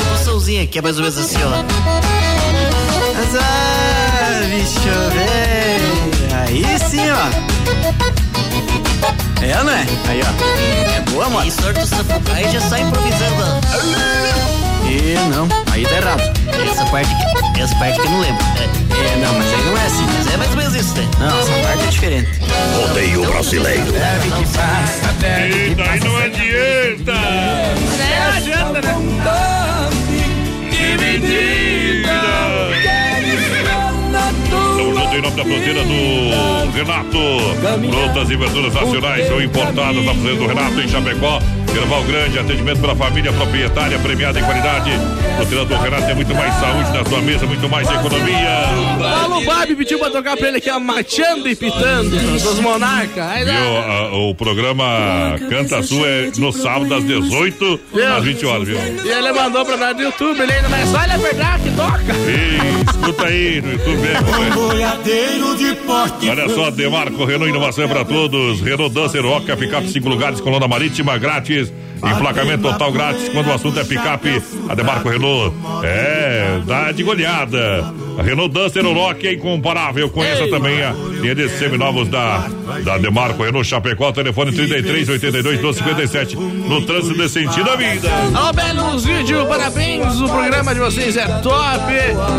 [0.00, 1.50] Introduçãozinha, que é mais ou menos assim, ó.
[3.14, 4.80] Mas, ah, bicho,
[5.14, 5.43] velho.
[6.46, 7.14] Aí sim, ó.
[9.42, 9.84] É, não é?
[10.08, 10.96] Aí, ó.
[10.96, 11.46] É boa, mano.
[11.46, 13.44] E sorte o Sapucaí já sai improvisando.
[14.88, 16.22] E não, aí tá errado.
[16.70, 17.10] Essa parte
[17.54, 18.44] que, essa parte que eu não lembro.
[18.56, 20.06] É, É, não, mas aí não é assim.
[20.16, 21.08] mas é mais ou menos isso, né?
[21.18, 22.30] Não, essa parte é diferente.
[22.76, 23.92] Rodeio brasileiro.
[23.92, 26.04] Deve que passa, deve E que daí passa.
[26.04, 27.12] não adianta.
[28.00, 28.94] É, adianta, né?
[30.70, 31.63] Estamos
[35.16, 37.18] em nome da fronteira do Renato.
[37.88, 41.40] Frutas e verduras nacionais são importadas na fronteira do Renato em Chapecó.
[41.76, 44.90] Erval Grande, atendimento pela família proprietária, premiada em qualidade.
[45.36, 48.64] Fronteira do Renato tem muito mais saúde na sua mesa, muito mais economia.
[48.98, 53.28] Paulo Babi pediu pra tocar pra ele aqui, ó, Machando e Pitando, dos Monarca.
[53.28, 53.52] Aí, Viu?
[53.52, 53.84] né?
[53.88, 57.80] A- o programa Canta Sul é no sábado às 18
[58.16, 58.78] às 20 horas, viu?
[59.04, 62.14] E ele mandou pra nós no YouTube, ele ainda mais, olha a verdade que toca.
[62.28, 64.54] Ei, escuta aí no YouTube mesmo.
[64.54, 66.28] Boiadeiro de porte.
[66.28, 68.60] Olha só, Demarco Renault Inovação é para todos.
[68.60, 71.63] Renault Dancer Roca, picape cinco lugares com lona marítima grátis.
[72.02, 74.42] Emplacamento total grátis quando o assunto é picape.
[74.68, 77.92] A Demarco Renault é dá de goleada.
[78.18, 80.08] A Renault Duster Oroch é incomparável.
[80.08, 82.48] Conheça também a linha de seminovos da,
[82.84, 86.36] da Demarco Renault Chapecó, telefone 33 82 12 57.
[86.36, 88.08] No trânsito de sentido à vida.
[88.34, 90.20] Alô, Belos Vídeo, parabéns.
[90.20, 91.92] O programa de vocês é top.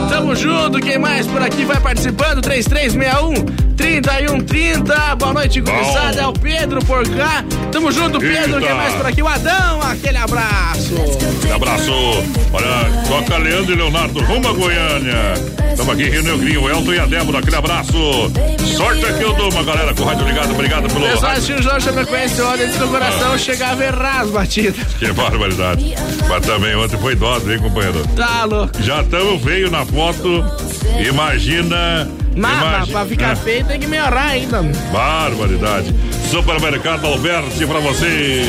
[0.10, 0.80] Tamo junto.
[0.80, 2.42] Quem mais por aqui vai participando?
[2.42, 5.16] 3361 3130.
[5.16, 6.22] Boa noite, gurizada.
[6.22, 7.44] É o Pedro por cá.
[7.72, 8.56] Tamo junto, Pedro.
[8.56, 8.62] Eita.
[8.62, 9.22] Quem mais por aqui?
[9.22, 9.82] O Adão.
[9.82, 10.96] Aquele abraço.
[11.50, 11.92] Um abraço.
[12.54, 15.34] Olha, toca Leandro e Leonardo, rumo a Goiânia.
[15.72, 18.32] Estamos aqui, Rio Negrinho, o Elton e a Débora, aquele abraço.
[18.78, 21.28] Sorte aqui eu dou uma galera com o rádio ligado, obrigado pelo Pessoal rádio.
[21.32, 24.76] assistiu o João Chapecoense ontem, dentro do coração chegava a errar as batidas.
[25.00, 25.96] Que barbaridade.
[26.28, 28.06] Mas também ontem foi dose, hein, companheiro?
[28.16, 28.82] Tá louco.
[28.82, 30.44] Já estamos feio na foto.
[31.08, 32.08] Imagina.
[32.38, 32.88] Mas, mas imagina.
[33.00, 33.36] pra ficar É.
[33.36, 34.62] feio tem que melhorar ainda.
[34.92, 35.94] Barbaridade.
[36.36, 38.44] Supermercado Alberti pra você.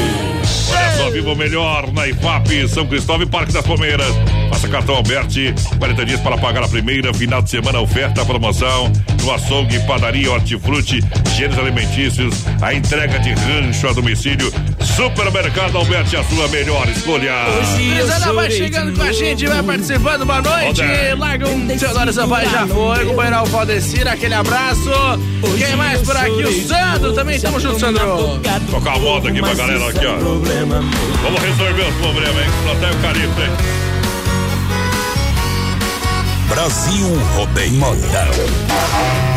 [0.68, 4.12] Olha só, viva o melhor na IFAP, São Cristóvão e Parque das Palmeiras.
[4.50, 8.90] Faça cartão Alberti, 40 dias para pagar a primeira, final de semana, oferta, promoção,
[9.22, 11.00] no açougue, padaria, hortifruti,
[11.36, 14.52] gêneros alimentícios, a entrega de rancho a domicílio.
[14.80, 17.32] Supermercado Alberti, a sua melhor escolha.
[17.76, 20.82] Gurizada vai chegando com a gente, vai participando, boa noite.
[21.18, 23.04] Larga um Teodoro Sampaio, já foi.
[23.04, 24.90] Companheiro Valdecir, aquele abraço.
[25.58, 26.42] Quem mais por aqui?
[26.42, 28.40] O Sandro, também tamo Sandro.
[28.70, 30.16] Tocar a moda aqui pra galera aqui, ó.
[30.16, 32.50] Vamos resolver os problemas, hein?
[32.64, 33.50] Plantar o carito, hein?
[36.48, 37.72] Brasil Rodeio.
[37.74, 39.35] Modão.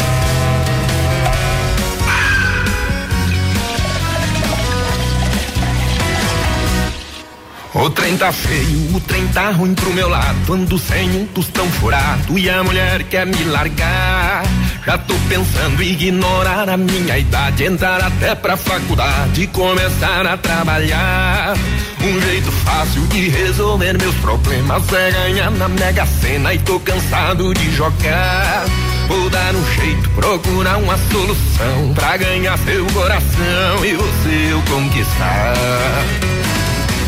[7.74, 10.54] O trem tá feio, o trem tá ruim pro meu lado.
[10.54, 14.44] Ando sem um tostão furado e a mulher quer me largar.
[14.84, 20.36] Já tô pensando em ignorar a minha idade, entrar até pra faculdade e começar a
[20.36, 21.56] trabalhar.
[22.02, 27.54] Um jeito fácil de resolver meus problemas é ganhar na Mega Sena e tô cansado
[27.54, 28.66] de jogar.
[29.08, 35.54] Vou dar um jeito, procurar uma solução pra ganhar seu coração e você eu conquistar.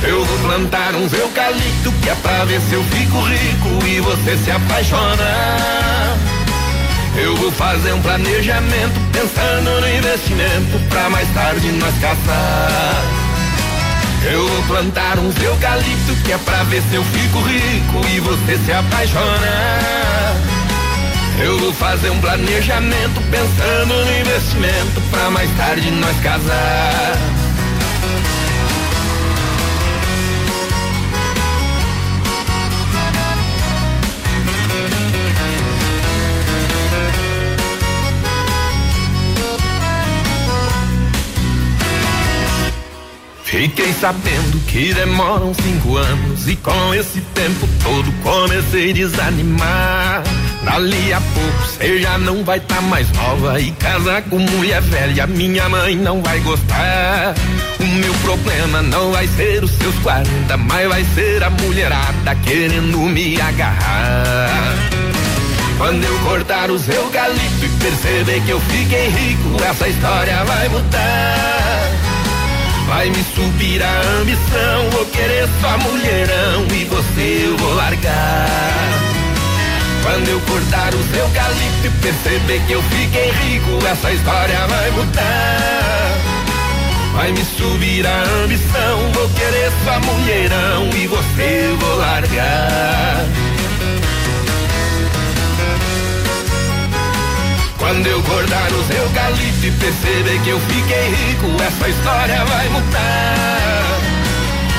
[0.03, 4.35] Eu vou plantar uns eucalipto que é pra ver se eu fico rico e você
[4.37, 6.17] se apaixona.
[7.15, 13.03] Eu vou fazer um planejamento pensando no investimento pra mais tarde nós casar.
[14.23, 18.57] Eu vou plantar uns eucalipto que é pra ver se eu fico rico e você
[18.65, 20.31] se apaixona.
[21.39, 27.40] Eu vou fazer um planejamento pensando no investimento pra mais tarde nós casar.
[43.51, 50.23] Fiquei sabendo que demoram cinco anos e com esse tempo todo comecei a desanimar.
[50.63, 55.27] Dali a pouco você já não vai tá mais nova e casar com mulher velha
[55.27, 57.35] minha mãe não vai gostar.
[57.77, 62.99] O meu problema não vai ser os seus 40, mas vai ser a mulherada querendo
[62.99, 64.77] me agarrar.
[65.77, 72.00] Quando eu cortar os eucalipto e perceber que eu fiquei rico, essa história vai mudar.
[72.91, 78.49] Vai me subir a ambição, vou querer só mulherão e você eu vou largar.
[80.03, 86.17] Quando eu cortar os eucalipto e perceber que eu fiquei rico, essa história vai mudar.
[87.13, 93.25] Vai me subir a ambição, vou querer só mulherão e você eu vou largar.
[97.91, 103.99] Quando eu cortar os eucalipto e perceber que eu fiquei rico, essa história vai mudar.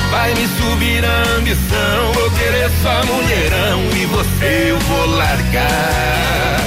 [0.09, 6.59] Vai me subir a ambição, vou querer só mulherão e você eu vou largar.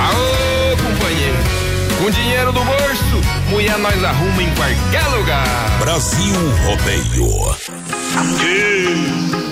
[0.00, 1.38] Aô, companheiro,
[2.02, 5.78] com dinheiro do bolso, mulher nós arruma em qualquer lugar.
[5.78, 6.34] Brasil
[6.64, 7.56] Rodeio.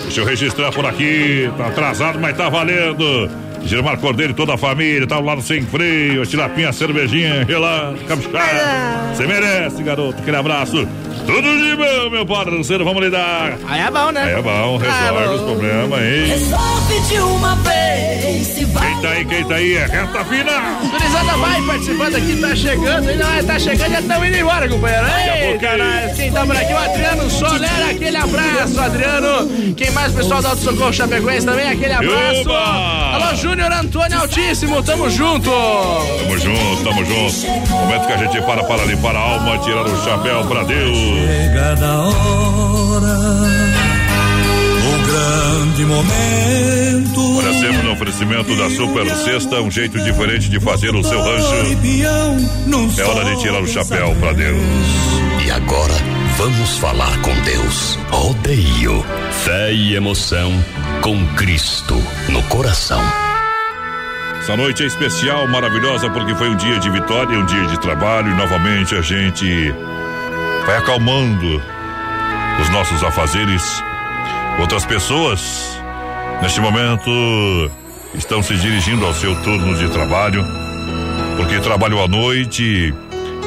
[0.02, 3.30] Deixa eu registrar por aqui, tá atrasado, mas tá valendo.
[3.66, 9.16] Gilmar Cordeiro e toda a família, tá ao lado sem freio, tilapinha, cervejinha, relaxa, caprichado.
[9.16, 10.88] Você merece, garoto, aquele abraço.
[11.26, 13.58] Tudo de bom, meu parceiro, vamos lidar.
[13.66, 14.22] Aí é bom, né?
[14.22, 16.26] Aí é bom, resolve os problemas, hein?
[16.26, 18.46] Resolve de uma vez.
[18.46, 18.92] Se vai.
[18.92, 20.76] Quem tá aí, quem tá aí, é reta final.
[20.90, 25.06] Gurizada vai participando aqui, tá chegando, ainda vai, tá chegando, já estamos indo embora, companheiro.
[25.06, 26.14] Eita.
[26.14, 29.74] Quem tá por aqui, o Adriano Solera, aquele abraço, Adriano.
[29.76, 32.40] Quem mais, pessoal do Alto Socorro Chapecoense também, aquele abraço.
[32.42, 33.16] Oba!
[33.16, 35.50] Alô, Júnior Antônio Altíssimo, tamo junto.
[35.50, 37.46] Tamo junto, tamo junto.
[37.70, 41.15] Momento que a gente para para limpar a alma, tirar o chapéu pra Deus.
[41.16, 43.18] Chega da hora,
[44.82, 47.38] o grande momento.
[47.38, 51.54] Olha, sempre no oferecimento da Super Sexta, um jeito diferente de fazer o seu rancho.
[52.98, 54.60] É hora de tirar o chapéu pra Deus.
[55.44, 55.94] E agora,
[56.36, 57.98] vamos falar com Deus.
[58.10, 59.04] Rodeio,
[59.44, 60.52] fé e emoção
[61.00, 61.94] com Cristo
[62.28, 63.00] no coração.
[64.40, 68.30] Essa noite é especial, maravilhosa, porque foi um dia de vitória, um dia de trabalho
[68.30, 69.74] e novamente a gente
[70.66, 71.62] vai acalmando
[72.60, 73.62] os nossos afazeres.
[74.58, 75.80] Outras pessoas,
[76.42, 77.10] neste momento,
[78.14, 80.44] estão se dirigindo ao seu turno de trabalho,
[81.36, 82.92] porque trabalham à noite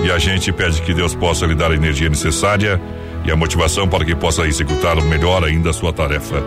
[0.01, 2.81] e a gente pede que Deus possa lhe dar a energia necessária
[3.25, 6.41] e a motivação para que possa executar melhor ainda a sua tarefa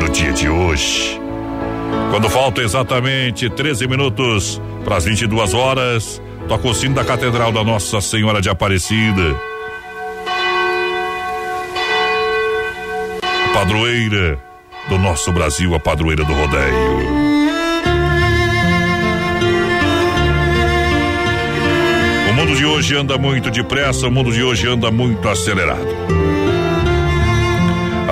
[0.00, 1.20] no dia de hoje.
[2.10, 7.62] Quando faltam exatamente 13 minutos para as 22 horas, toca o sino da Catedral da
[7.62, 9.53] Nossa Senhora de Aparecida.
[13.64, 14.38] Padroeira
[14.90, 16.98] do nosso Brasil, a padroeira do rodeio.
[22.28, 25.88] O mundo de hoje anda muito depressa, o mundo de hoje anda muito acelerado.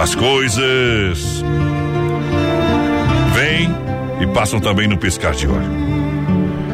[0.00, 1.44] As coisas
[3.34, 3.68] vêm
[4.22, 5.70] e passam também no piscar de olho.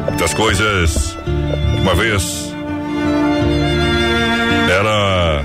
[0.07, 1.17] Muitas coisas,
[1.81, 2.55] uma vez,
[4.71, 5.43] era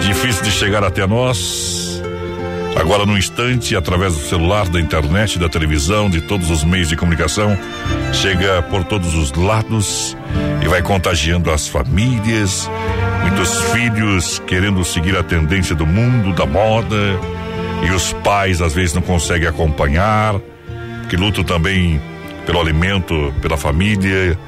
[0.00, 1.79] difícil de chegar até nós.
[2.76, 6.96] Agora, no instante, através do celular, da internet, da televisão, de todos os meios de
[6.96, 7.58] comunicação,
[8.12, 10.16] chega por todos os lados
[10.62, 12.70] e vai contagiando as famílias,
[13.22, 17.18] muitos filhos querendo seguir a tendência do mundo, da moda,
[17.86, 20.36] e os pais às vezes não conseguem acompanhar,
[21.08, 22.00] que lutam também
[22.46, 24.38] pelo alimento, pela família,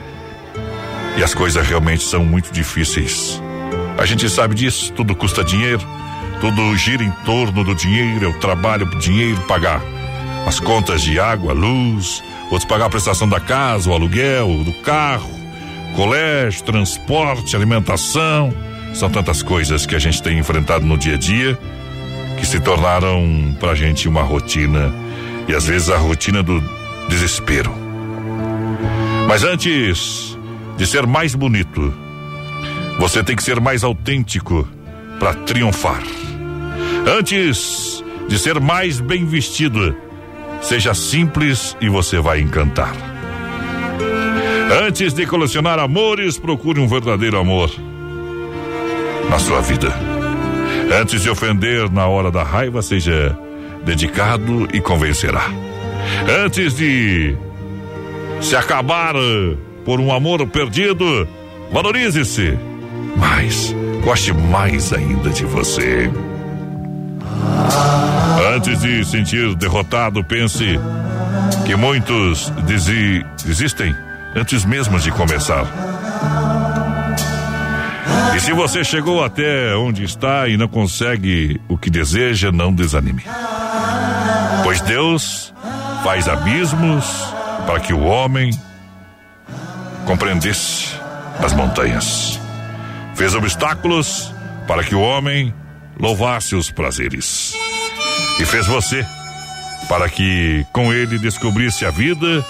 [1.16, 3.42] e as coisas realmente são muito difíceis.
[3.98, 5.86] A gente sabe disso, tudo custa dinheiro,
[6.42, 9.80] tudo gira em torno do dinheiro, o trabalho, o dinheiro, pagar
[10.44, 12.20] as contas de água, luz,
[12.50, 15.30] outros pagar a prestação da casa, o aluguel, do carro,
[15.94, 18.52] colégio, transporte, alimentação.
[18.92, 21.56] São tantas coisas que a gente tem enfrentado no dia a dia
[22.40, 24.92] que se tornaram pra gente uma rotina
[25.46, 26.60] e às vezes a rotina do
[27.08, 27.72] desespero.
[29.28, 30.36] Mas antes
[30.76, 31.94] de ser mais bonito,
[32.98, 34.68] você tem que ser mais autêntico
[35.20, 36.02] para triunfar.
[37.06, 39.94] Antes de ser mais bem vestido,
[40.60, 42.94] seja simples e você vai encantar.
[44.86, 47.70] Antes de colecionar amores, procure um verdadeiro amor
[49.28, 49.92] na sua vida.
[51.00, 53.36] Antes de ofender na hora da raiva, seja
[53.84, 55.50] dedicado e convencerá.
[56.44, 57.36] Antes de
[58.40, 59.14] se acabar
[59.84, 61.28] por um amor perdido,
[61.72, 62.56] valorize-se,
[63.16, 63.74] mas
[64.04, 66.10] goste mais ainda de você.
[68.54, 70.78] Antes de sentir derrotado, pense
[71.64, 73.94] que muitos desi desistem
[74.34, 75.64] antes mesmo de começar.
[78.34, 83.24] E se você chegou até onde está e não consegue o que deseja, não desanime.
[84.62, 85.52] Pois Deus
[86.02, 87.04] faz abismos
[87.66, 88.50] para que o homem
[90.06, 90.94] compreendesse
[91.44, 92.40] as montanhas.
[93.14, 94.32] Fez obstáculos
[94.66, 95.54] para que o homem
[95.98, 97.54] louvasse os prazeres.
[98.40, 99.04] E fez você
[99.88, 102.44] para que com ele descobrisse a vida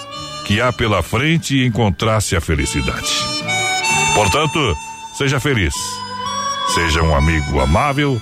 [0.45, 3.13] que há pela frente e encontrasse a felicidade.
[4.15, 4.77] Portanto,
[5.17, 5.75] seja feliz.
[6.69, 8.21] Seja um amigo amável.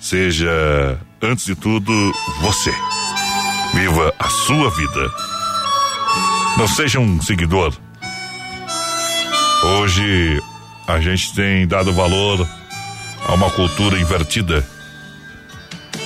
[0.00, 1.92] Seja, antes de tudo,
[2.40, 2.72] você.
[3.74, 5.10] Viva a sua vida.
[6.56, 7.74] Não seja um seguidor.
[9.64, 10.40] Hoje
[10.86, 12.46] a gente tem dado valor
[13.26, 14.64] a uma cultura invertida.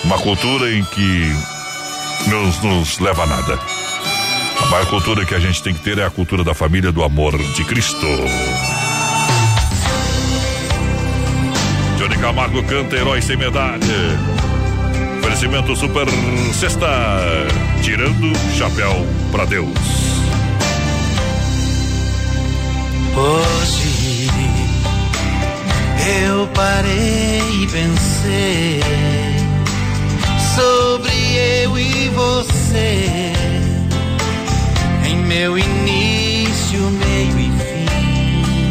[0.05, 1.33] Uma cultura em que
[2.29, 3.59] não nos leva a nada.
[4.63, 7.03] A maior cultura que a gente tem que ter é a cultura da família do
[7.03, 8.07] amor de Cristo.
[11.99, 13.79] Johnny Camargo canta Herói Sem Medalha.
[15.19, 16.07] Oferecimento Super
[16.55, 16.87] Sexta.
[17.83, 19.69] Tirando chapéu pra Deus.
[23.15, 24.20] Hoje
[26.11, 28.81] eu parei e pensei
[30.57, 31.13] sobre
[31.63, 33.33] eu e você
[35.07, 38.71] em meu início, meio e fim.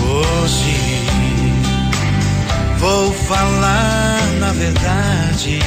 [0.00, 1.04] Hoje
[2.78, 5.60] vou falar na verdade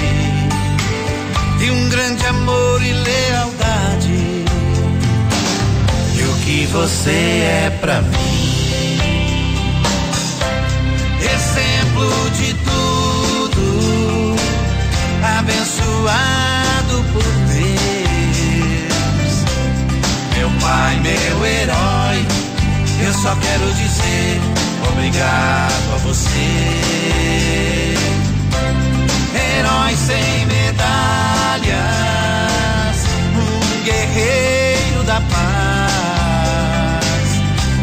[1.60, 4.46] de um grande amor e lealdade
[6.16, 8.31] e o que você é pra mim.
[16.12, 17.72] Abençoado por Deus.
[20.36, 22.26] Meu pai, meu herói,
[23.06, 24.42] eu só quero dizer
[24.92, 26.30] obrigado a você.
[29.34, 31.78] Herói sem medalhas,
[33.36, 35.42] um guerreiro da paz.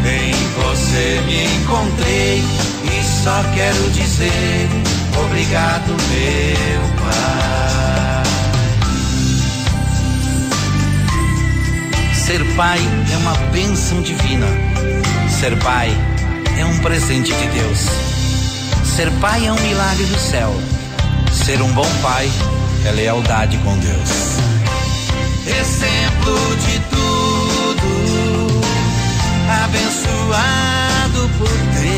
[0.05, 2.43] Em você me encontrei
[2.83, 4.69] e só quero dizer
[5.17, 7.88] obrigado, meu pai.
[12.29, 12.77] Ser pai
[13.11, 14.45] é uma bênção divina.
[15.27, 15.89] Ser pai
[16.59, 17.79] é um presente de Deus.
[18.85, 20.53] Ser pai é um milagre do céu.
[21.33, 22.29] Ser um bom pai
[22.85, 24.09] é lealdade com Deus.
[25.47, 28.61] Exemplo de tudo,
[29.63, 31.49] abençoado por
[31.81, 31.97] Deus.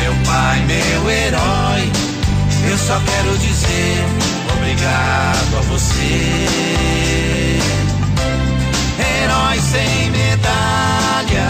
[0.00, 1.92] Meu pai, meu herói,
[2.70, 4.06] eu só quero dizer
[4.56, 7.37] obrigado a você.
[9.60, 11.42] Sem medalhas,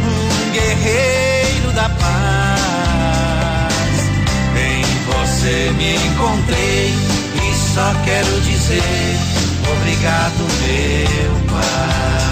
[0.00, 3.72] um guerreiro da paz.
[4.56, 6.94] Em você me encontrei
[7.34, 12.31] e só quero dizer obrigado, meu pai.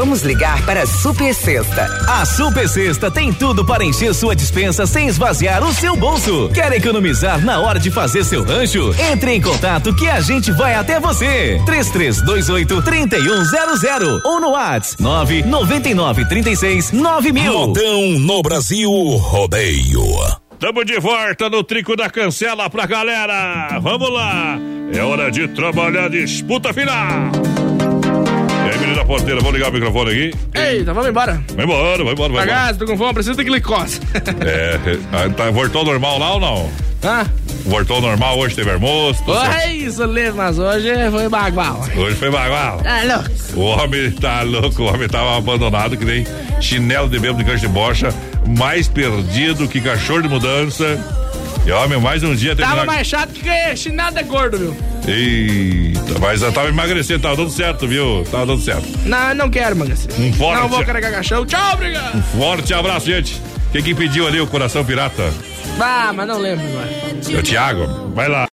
[0.00, 1.84] Vamos ligar para a Super Sexta.
[2.08, 6.48] A Super Sexta tem tudo para encher sua dispensa sem esvaziar o seu bolso.
[6.54, 8.94] Quer economizar na hora de fazer seu rancho?
[8.98, 11.60] Entre em contato que a gente vai até você.
[11.66, 17.52] 3328 3100 ou no WhatsApp 999 36 9000.
[17.52, 20.02] Modão no Brasil Rodeio.
[20.58, 23.78] Tamo de volta no Trico da Cancela pra galera.
[23.82, 24.58] Vamos lá.
[24.94, 27.49] É hora de trabalhar disputa final.
[29.10, 30.34] Porteira, vou ligar o microfone aqui.
[30.54, 31.42] Eita, vamos embora.
[31.56, 32.54] Vai embora, vai embora, vai embora.
[32.54, 34.00] Ragazzi, tô com fome, preciso de glicose.
[34.40, 34.78] É,
[35.12, 36.70] ah, tá, voltou normal lá ou não?
[37.02, 37.26] Hã?
[37.66, 39.20] Voltou normal, hoje teve almoço.
[39.26, 41.84] Oi, isso mesmo, mas hoje foi bagual.
[41.96, 42.80] Hoje foi bagual.
[42.84, 43.30] Ah, louco.
[43.56, 46.24] O homem tá louco, o homem tava abandonado, que nem
[46.60, 48.14] chinelo de bebo de cancha de bocha,
[48.46, 51.04] mais perdido que cachorro de mudança.
[51.66, 52.86] E homem, mais um dia Tava terminar.
[52.94, 54.76] mais chato que chinelo de gordo, viu?
[55.06, 58.24] Eita, mas eu tava emagrecendo, tava dando certo, viu?
[58.30, 58.86] Tava dando certo.
[59.04, 60.10] Não, não quero emagrecer.
[60.18, 61.44] Um forte, Não vou carregar caixão.
[61.44, 62.16] Tchau, obrigado.
[62.16, 63.40] um forte abraço, gente.
[63.72, 65.32] Quem que pediu ali o coração pirata?
[65.78, 66.88] Ah, mas não lembro agora.
[67.30, 68.10] É o Thiago.
[68.14, 68.46] Vai lá.